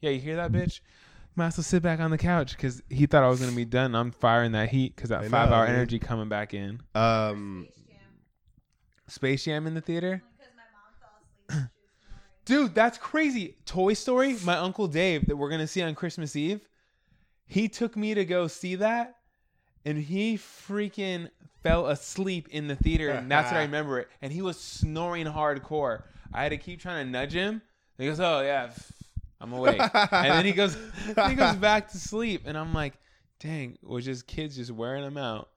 Yeah, 0.00 0.10
you 0.10 0.20
hear 0.20 0.36
that, 0.36 0.52
bitch? 0.52 0.80
Might 1.34 1.48
as 1.48 1.58
well 1.58 1.64
sit 1.64 1.82
back 1.82 2.00
on 2.00 2.10
the 2.10 2.18
couch 2.18 2.56
because 2.56 2.80
he 2.88 3.06
thought 3.06 3.22
I 3.24 3.28
was 3.28 3.40
gonna 3.40 3.52
be 3.52 3.64
done. 3.64 3.94
I'm 3.94 4.12
firing 4.12 4.52
that 4.52 4.68
heat 4.70 4.94
because 4.96 5.10
that 5.10 5.20
I 5.20 5.22
know, 5.24 5.28
five 5.28 5.50
hour 5.50 5.66
dude. 5.66 5.74
energy 5.74 5.98
coming 5.98 6.28
back 6.28 6.54
in. 6.54 6.80
Um, 6.94 7.66
Space 7.68 7.84
Jam. 7.86 7.98
Space 9.08 9.44
Jam 9.44 9.66
in 9.66 9.74
the 9.74 9.80
theater, 9.80 10.22
Because 10.38 10.54
my 10.56 10.62
mom 10.72 10.92
fell 11.00 11.10
asleep 11.20 11.50
when 11.50 11.68
she 11.68 11.84
was 11.84 11.92
snoring. 12.44 12.66
dude. 12.68 12.74
That's 12.74 12.98
crazy. 12.98 13.56
Toy 13.66 13.94
Story. 13.94 14.36
My 14.44 14.56
uncle 14.56 14.86
Dave 14.88 15.26
that 15.26 15.36
we're 15.36 15.50
gonna 15.50 15.66
see 15.66 15.82
on 15.82 15.94
Christmas 15.94 16.36
Eve. 16.36 16.66
He 17.46 17.68
took 17.68 17.96
me 17.96 18.14
to 18.14 18.24
go 18.24 18.46
see 18.46 18.76
that, 18.76 19.16
and 19.84 19.98
he 19.98 20.36
freaking 20.36 21.28
fell 21.68 21.86
asleep 21.88 22.48
in 22.50 22.66
the 22.66 22.76
theater, 22.76 23.10
and 23.10 23.30
that's 23.30 23.50
what 23.50 23.58
I 23.58 23.62
remember 23.64 24.00
it. 24.00 24.08
And 24.22 24.32
he 24.32 24.42
was 24.42 24.58
snoring 24.58 25.26
hardcore. 25.26 26.02
I 26.32 26.42
had 26.42 26.50
to 26.50 26.58
keep 26.58 26.80
trying 26.80 27.06
to 27.06 27.10
nudge 27.10 27.32
him. 27.32 27.62
And 27.98 28.04
he 28.04 28.06
goes, 28.06 28.20
"Oh 28.20 28.40
yeah, 28.40 28.70
I'm 29.40 29.52
awake." 29.52 29.80
and 29.80 30.32
then 30.32 30.44
he 30.44 30.52
goes, 30.52 30.76
he 31.26 31.34
goes 31.34 31.56
back 31.56 31.90
to 31.90 31.98
sleep, 31.98 32.42
and 32.46 32.56
I'm 32.56 32.72
like, 32.72 32.94
"Dang, 33.40 33.78
was 33.82 34.04
just 34.04 34.26
kids 34.26 34.56
just 34.56 34.70
wearing 34.70 35.02
them 35.02 35.16
out." 35.16 35.48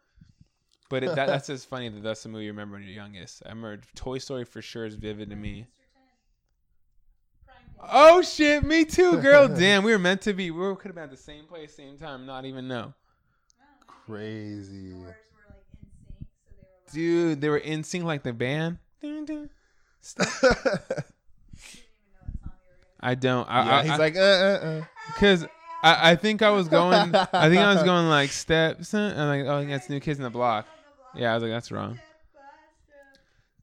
But 0.90 1.04
it, 1.04 1.16
that, 1.16 1.28
that's 1.28 1.48
just 1.48 1.70
funny 1.70 1.88
that 1.88 2.04
that's 2.04 2.24
the 2.24 2.30
movie 2.30 2.46
you 2.46 2.52
remember 2.52 2.76
when 2.76 2.84
you're 2.84 2.92
youngest. 2.92 3.44
I 3.46 3.50
remember 3.50 3.82
Toy 3.96 4.18
Story 4.18 4.44
for 4.44 4.62
sure 4.62 4.86
is 4.86 4.96
vivid 4.96 5.30
to 5.30 5.36
me. 5.36 5.68
Oh 7.90 8.22
shit, 8.22 8.64
me 8.64 8.86
too, 8.86 9.22
girl. 9.22 9.48
Damn, 9.58 9.84
we 9.84 9.92
were 9.92 10.00
meant 10.00 10.22
to 10.24 10.34
be. 10.34 10.52
We 10.52 10.76
could 10.76 10.88
have 10.88 10.96
been 10.96 11.06
at 11.06 11.12
the 11.12 11.18
same 11.18 11.46
place, 11.46 11.74
same 11.74 11.98
time, 11.98 12.26
not 12.26 12.46
even 12.46 12.68
know. 12.68 12.94
crazy. 13.88 14.92
Doors 14.92 15.00
were 15.04 15.48
like 15.50 15.66
in 15.72 15.88
sync, 15.88 16.28
so 16.28 16.52
they 16.52 16.56
were 16.58 16.64
like, 16.74 16.81
Dude, 16.94 17.42
they 17.42 17.50
were 17.50 17.58
in 17.58 17.84
sync 17.84 18.04
like 18.04 18.24
the 18.24 18.34
band. 18.34 18.78
Dun, 19.02 19.26
dun. 19.26 19.50
I 20.20 20.26
didn't 20.26 20.36
even 21.84 22.12
know 22.14 22.20
what 22.28 22.44
song 22.44 22.60
you 22.64 22.72
were 22.74 22.86
gonna 22.86 23.04
I 23.04 23.16
don't. 23.16 23.50
I, 23.50 23.66
yeah, 23.66 23.76
I, 23.76 23.82
he's 23.84 23.92
I, 23.92 23.98
like, 23.98 24.16
uh, 24.16 24.20
uh, 24.20 24.84
because 25.08 25.44
I, 25.84 26.12
I 26.12 26.16
think 26.16 26.42
I 26.42 26.50
was 26.52 26.68
going. 26.68 27.16
I 27.16 27.50
think 27.50 27.62
I 27.62 27.74
was 27.74 27.84
going 27.84 28.08
like 28.08 28.32
steps. 28.32 28.94
And 28.94 29.20
I'm 29.20 29.28
like, 29.28 29.48
oh, 29.48 29.66
that's 29.66 29.90
New 29.90 30.00
Kids 30.00 30.20
in 30.20 30.24
the 30.24 30.30
Block. 30.30 30.68
Yeah, 31.16 31.32
I 31.32 31.34
was 31.36 31.44
like, 31.44 31.52
that's 31.52 31.72
wrong. 31.72 32.00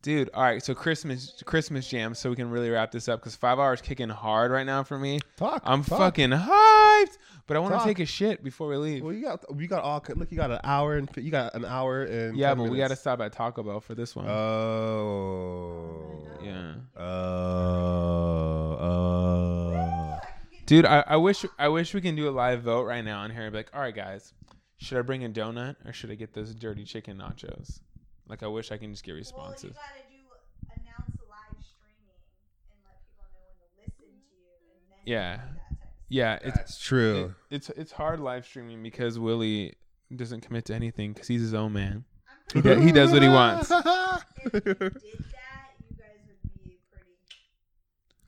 Dude, 0.00 0.30
all 0.32 0.42
right. 0.42 0.62
So 0.62 0.74
Christmas, 0.74 1.42
Christmas 1.44 1.88
jam. 1.88 2.14
So 2.14 2.30
we 2.30 2.36
can 2.36 2.50
really 2.50 2.70
wrap 2.70 2.92
this 2.92 3.08
up 3.08 3.20
because 3.20 3.34
five 3.34 3.58
hours 3.58 3.80
kicking 3.80 4.08
hard 4.08 4.52
right 4.52 4.64
now 4.66 4.84
for 4.84 4.96
me. 4.98 5.18
Talk. 5.36 5.62
I'm 5.64 5.82
talk. 5.82 5.98
fucking 5.98 6.30
hyped, 6.30 7.18
but 7.46 7.56
I 7.56 7.60
want 7.60 7.78
to 7.78 7.84
take 7.84 7.98
a 7.98 8.06
shit 8.06 8.44
before 8.44 8.68
we 8.68 8.76
leave. 8.76 9.02
Well, 9.02 9.12
you 9.12 9.22
got 9.22 9.54
we 9.54 9.66
got 9.66 9.82
all 9.82 10.04
look. 10.14 10.30
You 10.30 10.36
got 10.36 10.52
an 10.52 10.60
hour 10.62 10.96
and 10.96 11.10
you 11.16 11.32
got 11.32 11.54
an 11.54 11.64
hour 11.64 12.04
and 12.04 12.36
Yeah, 12.36 12.50
10 12.50 12.58
but 12.58 12.70
we 12.70 12.78
got 12.78 12.88
to 12.88 12.96
stop 12.96 13.20
at 13.20 13.32
Taco 13.32 13.62
Bell 13.64 13.80
for 13.80 13.94
this 13.96 14.14
one. 14.14 14.28
Oh. 14.28 16.26
yeah. 16.44 16.74
Oh. 16.96 18.76
Oh. 18.80 20.18
Dude, 20.66 20.84
I, 20.84 21.02
I 21.06 21.16
wish 21.16 21.44
I 21.58 21.68
wish 21.68 21.92
we 21.92 22.00
can 22.00 22.14
do 22.14 22.28
a 22.28 22.30
live 22.30 22.62
vote 22.62 22.84
right 22.84 23.04
now 23.04 23.20
on 23.20 23.30
here 23.30 23.42
and 23.42 23.52
be 23.52 23.58
like, 23.58 23.70
all 23.74 23.80
right, 23.80 23.94
guys, 23.94 24.32
should 24.76 24.98
I 24.98 25.02
bring 25.02 25.24
a 25.24 25.28
donut 25.28 25.76
or 25.84 25.92
should 25.92 26.10
I 26.10 26.14
get 26.14 26.34
those 26.34 26.54
dirty 26.54 26.84
chicken 26.84 27.16
nachos? 27.16 27.80
Like, 28.28 28.42
I 28.42 28.46
wish 28.46 28.70
I 28.72 28.76
can 28.78 28.90
just 28.92 29.04
get 29.04 29.12
Well, 29.12 29.16
you 29.16 29.20
responses. 29.22 29.72
gotta 29.74 30.04
do 30.10 30.16
announce 30.80 31.16
live 31.28 31.64
streaming 31.64 32.20
and 32.70 32.78
let 32.84 33.00
people 33.08 33.24
know 33.32 33.40
when 33.46 33.56
to 33.58 33.66
listen 33.80 34.04
to 34.04 34.36
you, 34.36 34.52
and 34.74 34.90
then 34.90 34.98
Yeah. 35.06 35.36
do 35.36 35.42
that 35.42 35.48
type 35.48 35.70
of 35.72 35.76
stuff. 35.78 35.88
Yeah, 36.10 36.38
it's 36.42 36.56
That's 36.56 36.78
true. 36.78 37.34
it- 37.50 37.54
it's 37.56 37.70
it's 37.70 37.92
hard 37.92 38.20
live 38.20 38.44
streaming 38.46 38.82
because 38.82 39.18
Willie 39.18 39.74
doesn't 40.14 40.40
commit 40.42 40.64
to 40.66 40.74
anything 40.74 41.12
because 41.12 41.28
he's 41.28 41.40
his 41.42 41.54
own 41.54 41.72
man. 41.72 42.04
He, 42.52 42.62
pretty 42.62 42.80
do- 42.80 42.86
he 42.86 42.92
does 42.92 43.12
what 43.12 43.22
he 43.22 43.28
wants. 43.28 43.70
if 43.70 43.78
you 44.54 44.60
did 44.60 44.64
that, 44.64 45.76
you 45.84 45.96
guys 45.96 46.20
would 46.26 46.64
be 46.64 46.78
pretty. 46.90 47.12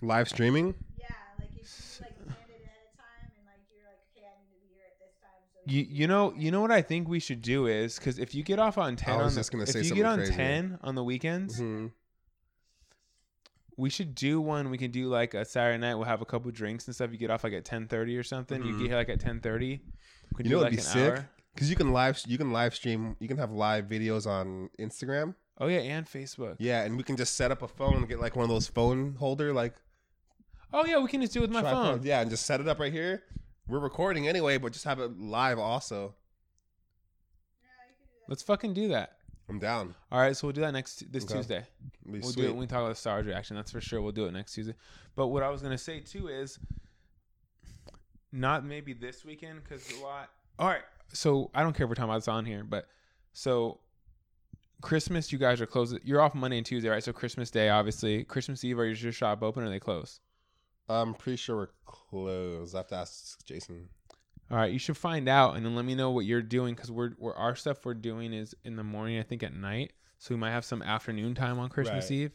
Live 0.03 0.29
streaming. 0.29 0.75
Yeah, 0.99 1.09
like 1.39 1.49
if 1.57 1.61
you 1.61 2.05
like 2.05 2.17
planned 2.17 2.51
it 2.51 2.61
ahead 2.65 2.85
of 2.85 2.97
time 3.01 3.33
and 3.37 3.47
like 3.47 3.65
you're 3.73 3.85
like, 3.85 4.01
okay, 4.13 4.29
I 4.29 4.37
need 4.45 4.53
to 4.53 4.61
be 4.61 4.69
here 4.77 4.85
at 4.93 4.99
this 5.01 5.17
time. 5.21 5.41
So 5.55 5.60
You 5.71 5.87
you 5.89 6.07
know 6.07 6.33
you 6.37 6.51
know 6.51 6.61
what 6.61 6.71
I 6.73 6.83
think 6.83 7.09
we 7.09 7.21
should 7.21 7.43
do 7.43 7.67
is 7.67 7.97
because 7.99 8.19
if 8.19 8.35
you 8.35 8.43
get 8.43 8.59
off 8.59 8.77
on 8.79 8.97
ten, 8.97 9.15
I 9.15 9.23
was 9.23 9.33
on 9.33 9.35
the, 9.35 9.41
just 9.41 9.53
gonna 9.53 9.63
if 9.65 9.69
say 9.71 9.79
you 9.81 9.85
something 9.85 9.97
get 10.03 10.07
on 10.07 10.19
crazy. 10.19 10.33
ten 10.35 10.79
on 10.83 10.95
the 10.95 11.05
weekends, 11.05 11.61
Mhm. 11.61 11.93
we 13.77 13.89
should 13.91 14.15
do 14.15 14.41
one. 14.41 14.71
We 14.71 14.79
can 14.79 14.91
do 14.91 15.09
like 15.09 15.35
a 15.35 15.45
Saturday 15.45 15.79
night. 15.79 15.95
We'll 15.95 16.05
have 16.05 16.21
a 16.23 16.27
couple 16.27 16.51
drinks 16.51 16.87
and 16.87 16.95
stuff. 16.95 17.13
You 17.13 17.19
get 17.19 17.31
off 17.31 17.45
like 17.45 17.53
at 17.53 17.65
ten 17.65 17.87
thirty 17.89 18.17
or 18.17 18.23
something. 18.23 18.63
You 18.65 18.75
Mhm. 18.75 18.79
get 18.81 18.87
here 18.89 18.97
like 18.97 19.09
at 19.09 19.21
ten 19.21 19.41
thirty. 19.41 19.81
You 20.39 20.45
do 20.45 20.51
know 20.51 20.57
like 20.57 20.73
what'd 20.73 20.77
be 20.79 20.83
sick? 20.83 21.25
Because 21.55 21.71
you 21.71 21.77
can 21.77 21.93
live 21.93 22.21
you 22.27 22.39
can 22.39 22.53
live 22.53 22.75
stream 22.75 23.17
you 23.21 23.29
can 23.29 23.39
have 23.39 23.51
live 23.53 23.87
videos 23.87 24.27
on 24.27 24.71
Instagram. 24.79 25.35
Oh 25.59 25.67
yeah, 25.67 25.79
and 25.81 26.07
Facebook. 26.07 26.57
Yeah, 26.59 26.83
and 26.83 26.97
we 26.97 27.03
can 27.03 27.17
just 27.17 27.37
set 27.37 27.51
up 27.51 27.63
a 27.63 27.69
phone 27.69 27.97
and 27.97 28.09
get 28.09 28.21
like 28.21 28.37
one 28.37 28.45
of 28.45 28.49
those 28.49 28.67
phone 28.67 29.15
holder 29.17 29.53
like 29.53 29.75
Oh 30.73 30.85
yeah, 30.85 30.99
we 30.99 31.09
can 31.09 31.21
just 31.21 31.33
do 31.33 31.41
it 31.41 31.43
with 31.43 31.51
my 31.51 31.63
phone. 31.63 32.03
Yeah, 32.05 32.21
and 32.21 32.31
just 32.31 32.47
set 32.47 32.61
it 32.61 32.69
up 32.69 32.79
right 32.79 32.93
here. 32.93 33.23
We're 33.71 33.79
recording 33.79 34.27
anyway, 34.27 34.59
but 34.59 34.73
just 34.73 34.85
have 34.85 34.99
it 34.99 35.21
live 35.21 35.61
also. 35.61 36.17
Let's 38.29 38.43
fucking 38.43 38.75
do 38.75 38.89
that. 38.89 39.19
I'm 39.49 39.61
down. 39.61 39.95
All 40.11 40.21
right, 40.21 40.37
so 40.37 40.49
we'll 40.49 40.55
do 40.55 40.61
that 40.63 40.73
next 40.73 41.11
this 41.13 41.25
Okay. 41.25 41.35
Tuesday. 41.35 41.65
We'll 42.05 42.33
do 42.33 42.47
it 42.47 42.49
when 42.49 42.59
we 42.59 42.67
talk 42.67 42.81
about 42.81 42.89
the 42.89 42.95
Star 42.97 43.15
Wars 43.15 43.27
reaction. 43.27 43.55
That's 43.55 43.71
for 43.71 43.81
sure. 43.81 44.03
We'll 44.03 44.11
do 44.11 44.27
it 44.27 44.33
next 44.33 44.55
Tuesday. 44.55 44.75
But 45.15 45.29
what 45.29 45.45
I 45.45 45.51
was 45.51 45.63
gonna 45.63 45.79
say 45.79 46.01
too 46.01 46.27
is, 46.27 46.59
not 48.33 48.65
maybe 48.65 48.93
this 48.93 49.25
weekend 49.25 49.63
because 49.63 49.89
a 49.93 50.03
lot. 50.03 50.31
All 50.59 50.67
right, 50.67 50.83
so 51.13 51.53
I 51.55 51.63
don't 51.63 51.73
care 51.73 51.85
if 51.85 51.89
we're 51.89 51.95
talking 51.95 52.11
about 52.11 52.19
this 52.19 52.29
on 52.29 52.45
here, 52.45 52.65
but 52.65 52.89
so 53.33 53.79
Christmas, 54.81 55.31
you 55.31 55.39
guys 55.39 55.61
are 55.61 55.67
closed. 55.67 55.97
You're 56.03 56.21
off 56.21 56.35
Monday 56.35 56.57
and 56.57 56.67
Tuesday, 56.67 56.89
right? 56.89 57.05
So 57.05 57.13
Christmas 57.13 57.53
Day, 57.53 57.69
obviously. 57.69 58.25
Christmas 58.25 58.65
Eve, 58.65 58.81
are 58.81 58.87
your 58.87 59.13
shop 59.13 59.45
open 59.45 59.63
or 59.63 59.67
are 59.67 59.71
they 59.71 59.79
closed? 59.79 60.19
I'm 60.91 61.15
pretty 61.15 61.37
sure 61.37 61.57
we're 61.57 61.69
closed. 61.87 62.75
I 62.75 62.79
have 62.79 62.89
to 62.89 62.97
ask 62.97 63.45
Jason. 63.45 63.89
All 64.51 64.57
right, 64.57 64.73
you 64.73 64.79
should 64.81 64.97
find 64.97 65.29
out 65.29 65.57
and 65.57 65.65
then 65.65 65.77
let 65.77 65.85
me 65.85 65.95
know 65.95 66.11
what 66.11 66.25
you're 66.25 66.43
doing 66.43 66.75
because 66.75 66.91
we're, 66.91 67.13
we're 67.19 67.35
our 67.35 67.55
stuff 67.55 67.85
we're 67.85 67.95
doing 67.95 68.33
is 68.33 68.55
in 68.65 68.75
the 68.77 68.83
morning. 68.83 69.19
I 69.19 69.23
think 69.23 69.43
at 69.45 69.55
night, 69.55 69.93
so 70.19 70.35
we 70.35 70.41
might 70.41 70.51
have 70.51 70.65
some 70.65 70.83
afternoon 70.83 71.35
time 71.37 71.59
on 71.61 71.69
Christmas 71.69 72.07
Right. 72.11 72.17
Eve. 72.17 72.33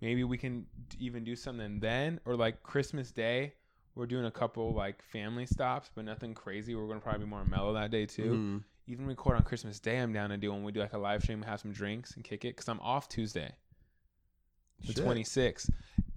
Maybe 0.00 0.22
we 0.24 0.38
can 0.38 0.66
d- 0.88 0.96
even 1.00 1.24
do 1.24 1.34
something 1.34 1.80
then, 1.80 2.20
or 2.24 2.36
like 2.36 2.62
Christmas 2.62 3.10
Day. 3.10 3.54
We're 3.96 4.06
doing 4.06 4.24
a 4.26 4.30
couple 4.30 4.72
like 4.72 5.02
family 5.02 5.44
stops, 5.44 5.90
but 5.94 6.04
nothing 6.04 6.32
crazy. 6.34 6.74
We're 6.76 6.86
gonna 6.86 7.00
probably 7.00 7.24
be 7.24 7.30
more 7.30 7.44
mellow 7.44 7.74
that 7.74 7.90
day 7.90 8.06
too. 8.06 8.22
Mhm. 8.32 8.64
Even 8.86 9.06
record 9.06 9.36
on 9.36 9.42
Christmas 9.42 9.80
Day. 9.80 9.98
I'm 9.98 10.12
down 10.12 10.30
to 10.30 10.36
do 10.36 10.52
when 10.52 10.62
we 10.62 10.70
do 10.72 10.78
like 10.80 10.92
a 10.92 10.98
live 10.98 11.22
stream, 11.22 11.42
have 11.42 11.60
some 11.60 11.72
drinks 11.72 12.14
and 12.14 12.24
kick 12.24 12.44
it 12.44 12.54
because 12.56 12.68
I'm 12.68 12.80
off 12.80 13.08
Tuesday, 13.08 13.52
the 14.86 14.92
Shit. 14.92 15.04
26th. 15.04 15.70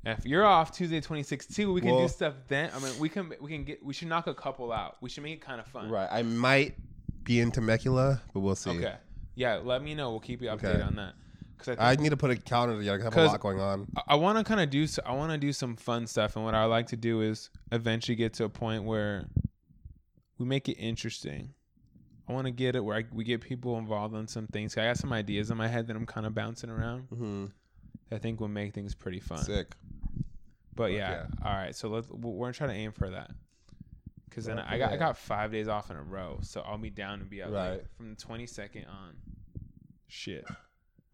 If 0.05 0.25
you're 0.25 0.45
off 0.45 0.71
Tuesday 0.71 0.99
26th 0.99 1.55
too, 1.55 1.71
we 1.71 1.79
can 1.81 1.97
do 1.97 2.07
stuff 2.09 2.33
then. 2.49 2.69
I 2.75 2.79
mean, 2.79 2.91
we 2.99 3.07
can 3.09 3.31
we 3.39 3.49
can 3.51 3.63
get 3.63 3.83
we 3.85 3.93
should 3.93 4.09
knock 4.09 4.27
a 4.27 4.33
couple 4.33 4.71
out. 4.73 4.97
We 5.01 5.09
should 5.09 5.23
make 5.23 5.33
it 5.35 5.41
kind 5.41 5.61
of 5.61 5.67
fun. 5.67 5.89
Right. 5.89 6.09
I 6.11 6.23
might 6.23 6.75
be 7.23 7.39
in 7.39 7.51
Temecula, 7.51 8.21
but 8.33 8.41
we'll 8.41 8.55
see. 8.55 8.71
Okay. 8.71 8.95
Yeah, 9.35 9.61
let 9.63 9.81
me 9.81 9.95
know. 9.95 10.11
We'll 10.11 10.19
keep 10.19 10.41
you 10.41 10.49
updated 10.49 10.75
Okay. 10.75 10.81
on 10.81 10.95
that. 10.97 11.13
Because 11.57 11.77
I 11.79 11.95
need 11.95 12.09
to 12.09 12.17
put 12.17 12.29
a 12.31 12.35
calendar 12.35 12.77
together. 12.77 12.99
I 12.99 13.03
have 13.05 13.13
a 13.13 13.15
'Cause- 13.15 13.31
lot 13.31 13.39
going 13.39 13.61
on. 13.61 13.87
I, 13.95 14.01
I 14.09 14.15
want 14.15 14.37
to 14.37 14.43
kind 14.43 14.59
of 14.59 14.69
do. 14.69 14.83
s- 14.83 14.99
I 15.05 15.13
want 15.13 15.31
to 15.31 15.37
do 15.37 15.53
some 15.53 15.77
fun 15.77 16.05
stuff, 16.07 16.35
and 16.35 16.43
what 16.43 16.53
I 16.53 16.65
like 16.65 16.87
to 16.87 16.97
do 16.97 17.21
is 17.21 17.49
eventually 17.71 18.15
get 18.17 18.33
to 18.33 18.43
a 18.43 18.49
point 18.49 18.83
where 18.83 19.25
we 20.37 20.45
make 20.45 20.67
it 20.67 20.73
interesting. 20.73 21.53
I 22.27 22.33
want 22.33 22.45
to 22.47 22.51
get 22.51 22.75
it 22.75 22.83
where 22.83 22.97
I, 22.97 23.03
we 23.13 23.23
get 23.23 23.39
people 23.41 23.77
involved 23.77 24.13
in 24.15 24.27
some 24.27 24.47
things. 24.47 24.77
I 24.77 24.83
got 24.85 24.97
some 24.97 25.13
ideas 25.13 25.51
in 25.51 25.57
my 25.57 25.67
head 25.69 25.87
that 25.87 25.95
I'm 25.95 26.05
kind 26.05 26.25
of 26.25 26.33
bouncing 26.35 26.69
around. 26.69 27.03
hmm 27.03 27.45
that 27.45 27.51
I 28.11 28.17
think 28.17 28.39
will 28.39 28.47
make 28.47 28.73
things 28.73 28.93
pretty 28.95 29.19
fun. 29.19 29.39
Sick. 29.43 29.67
But 30.75 30.89
Fuck 30.89 30.97
yeah, 30.97 31.25
all 31.45 31.53
right. 31.53 31.75
So 31.75 31.87
let's 31.89 32.09
we're 32.09 32.31
we're 32.31 32.53
trying 32.53 32.71
to 32.71 32.75
aim 32.75 32.91
for 32.91 33.09
that. 33.09 33.31
Because 34.29 34.45
then 34.45 34.57
Fuck 34.57 34.65
I 34.69 34.77
got 34.77 34.91
I 34.93 34.97
got 34.97 35.17
five 35.17 35.51
days 35.51 35.67
off 35.67 35.91
in 35.91 35.97
a 35.97 36.01
row, 36.03 36.39
so 36.41 36.61
I'll 36.61 36.77
be 36.77 36.89
down 36.89 37.19
to 37.19 37.25
be 37.25 37.43
out 37.43 37.51
like, 37.51 37.69
Right. 37.71 37.83
from 37.97 38.09
the 38.09 38.15
22nd 38.15 38.87
on. 38.89 39.15
Shit. 40.07 40.45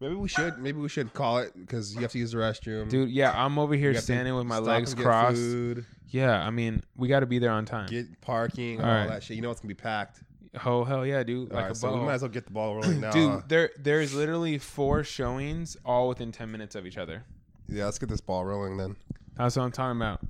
Maybe 0.00 0.14
we 0.14 0.28
should. 0.28 0.56
Maybe 0.58 0.78
we 0.78 0.88
should 0.88 1.12
call 1.12 1.38
it 1.40 1.52
because 1.54 1.94
you 1.94 2.00
have 2.00 2.12
to 2.12 2.18
use 2.18 2.32
the 2.32 2.38
restroom. 2.38 2.88
Dude, 2.88 3.10
yeah, 3.10 3.32
I'm 3.34 3.58
over 3.58 3.74
here 3.74 3.92
standing 3.94 4.34
with 4.34 4.46
my 4.46 4.58
legs 4.58 4.94
crossed. 4.94 5.36
Food, 5.36 5.84
Yeah, 6.08 6.40
I 6.40 6.48
mean, 6.50 6.82
we 6.96 7.06
got 7.08 7.20
to 7.20 7.26
be 7.26 7.38
there 7.38 7.50
on 7.50 7.66
time. 7.66 7.86
get 7.90 8.20
parking, 8.22 8.80
All 8.80 8.86
all 8.88 8.94
right. 8.94 9.08
that 9.08 9.22
shit. 9.22 9.36
You 9.36 9.42
know 9.42 9.50
it's 9.50 9.60
gonna 9.60 9.68
be 9.68 9.74
packed. 9.74 10.22
Oh 10.64 10.84
hell 10.84 11.06
yeah, 11.06 11.22
dude! 11.22 11.50
Like 11.52 11.62
right, 11.64 11.72
a 11.72 11.74
so 11.74 11.94
we 11.94 12.00
might 12.04 12.14
as 12.14 12.22
well 12.22 12.30
get 12.30 12.44
the 12.44 12.52
ball 12.52 12.74
rolling 12.76 13.00
now. 13.00 13.10
Dude, 13.10 13.48
there 13.48 13.70
there's 13.78 14.14
literally 14.14 14.58
four 14.58 15.04
showings 15.04 15.76
all 15.84 16.08
within 16.08 16.32
10 16.32 16.50
minutes 16.50 16.74
of 16.74 16.86
each 16.86 16.98
other. 16.98 17.24
yeah, 17.68 17.84
let's 17.84 17.98
get 17.98 18.08
this 18.08 18.20
ball 18.20 18.44
rolling 18.44 18.76
then. 18.76 18.96
That's 19.36 19.56
what 19.56 19.62
I'm 19.64 19.72
talking 19.72 19.96
about. 20.00 20.20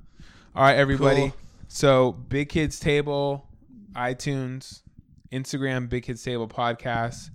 All 0.55 0.63
right, 0.63 0.75
everybody. 0.77 1.21
Cool. 1.29 1.35
So, 1.67 2.11
Big 2.11 2.49
Kids 2.49 2.79
Table, 2.79 3.47
iTunes, 3.93 4.81
Instagram, 5.31 5.87
Big 5.89 6.03
Kids 6.03 6.21
Table 6.21 6.47
podcast, 6.47 7.29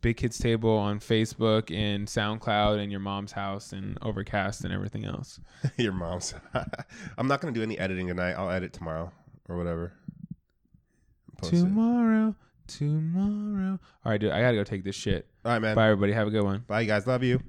Big 0.00 0.16
Kids 0.16 0.38
Table 0.38 0.70
on 0.70 1.00
Facebook 1.00 1.74
and 1.74 2.06
SoundCloud 2.06 2.78
and 2.78 2.90
your 2.90 3.00
mom's 3.00 3.32
house 3.32 3.72
and 3.72 3.98
Overcast 4.02 4.64
and 4.64 4.72
everything 4.72 5.04
else. 5.04 5.40
Your 5.76 5.92
mom's. 5.92 6.34
I'm 7.18 7.26
not 7.26 7.40
gonna 7.40 7.54
do 7.54 7.62
any 7.62 7.78
editing 7.78 8.06
tonight. 8.08 8.32
I'll 8.32 8.50
edit 8.50 8.72
tomorrow 8.72 9.10
or 9.48 9.56
whatever. 9.56 9.92
Post 11.34 11.52
it. 11.52 11.60
tomorrow, 11.60 12.34
tomorrow. 12.66 13.78
All 14.04 14.12
right, 14.12 14.20
dude, 14.20 14.30
I 14.30 14.40
got 14.40 14.50
to 14.52 14.56
go 14.56 14.64
take 14.64 14.84
this 14.84 14.96
shit. 14.96 15.26
All 15.44 15.52
right, 15.52 15.58
man. 15.60 15.74
Bye, 15.74 15.86
everybody. 15.90 16.12
Have 16.12 16.28
a 16.28 16.30
good 16.30 16.44
one. 16.44 16.64
Bye, 16.66 16.82
you 16.82 16.86
guys. 16.86 17.06
Love 17.06 17.22
you. 17.22 17.40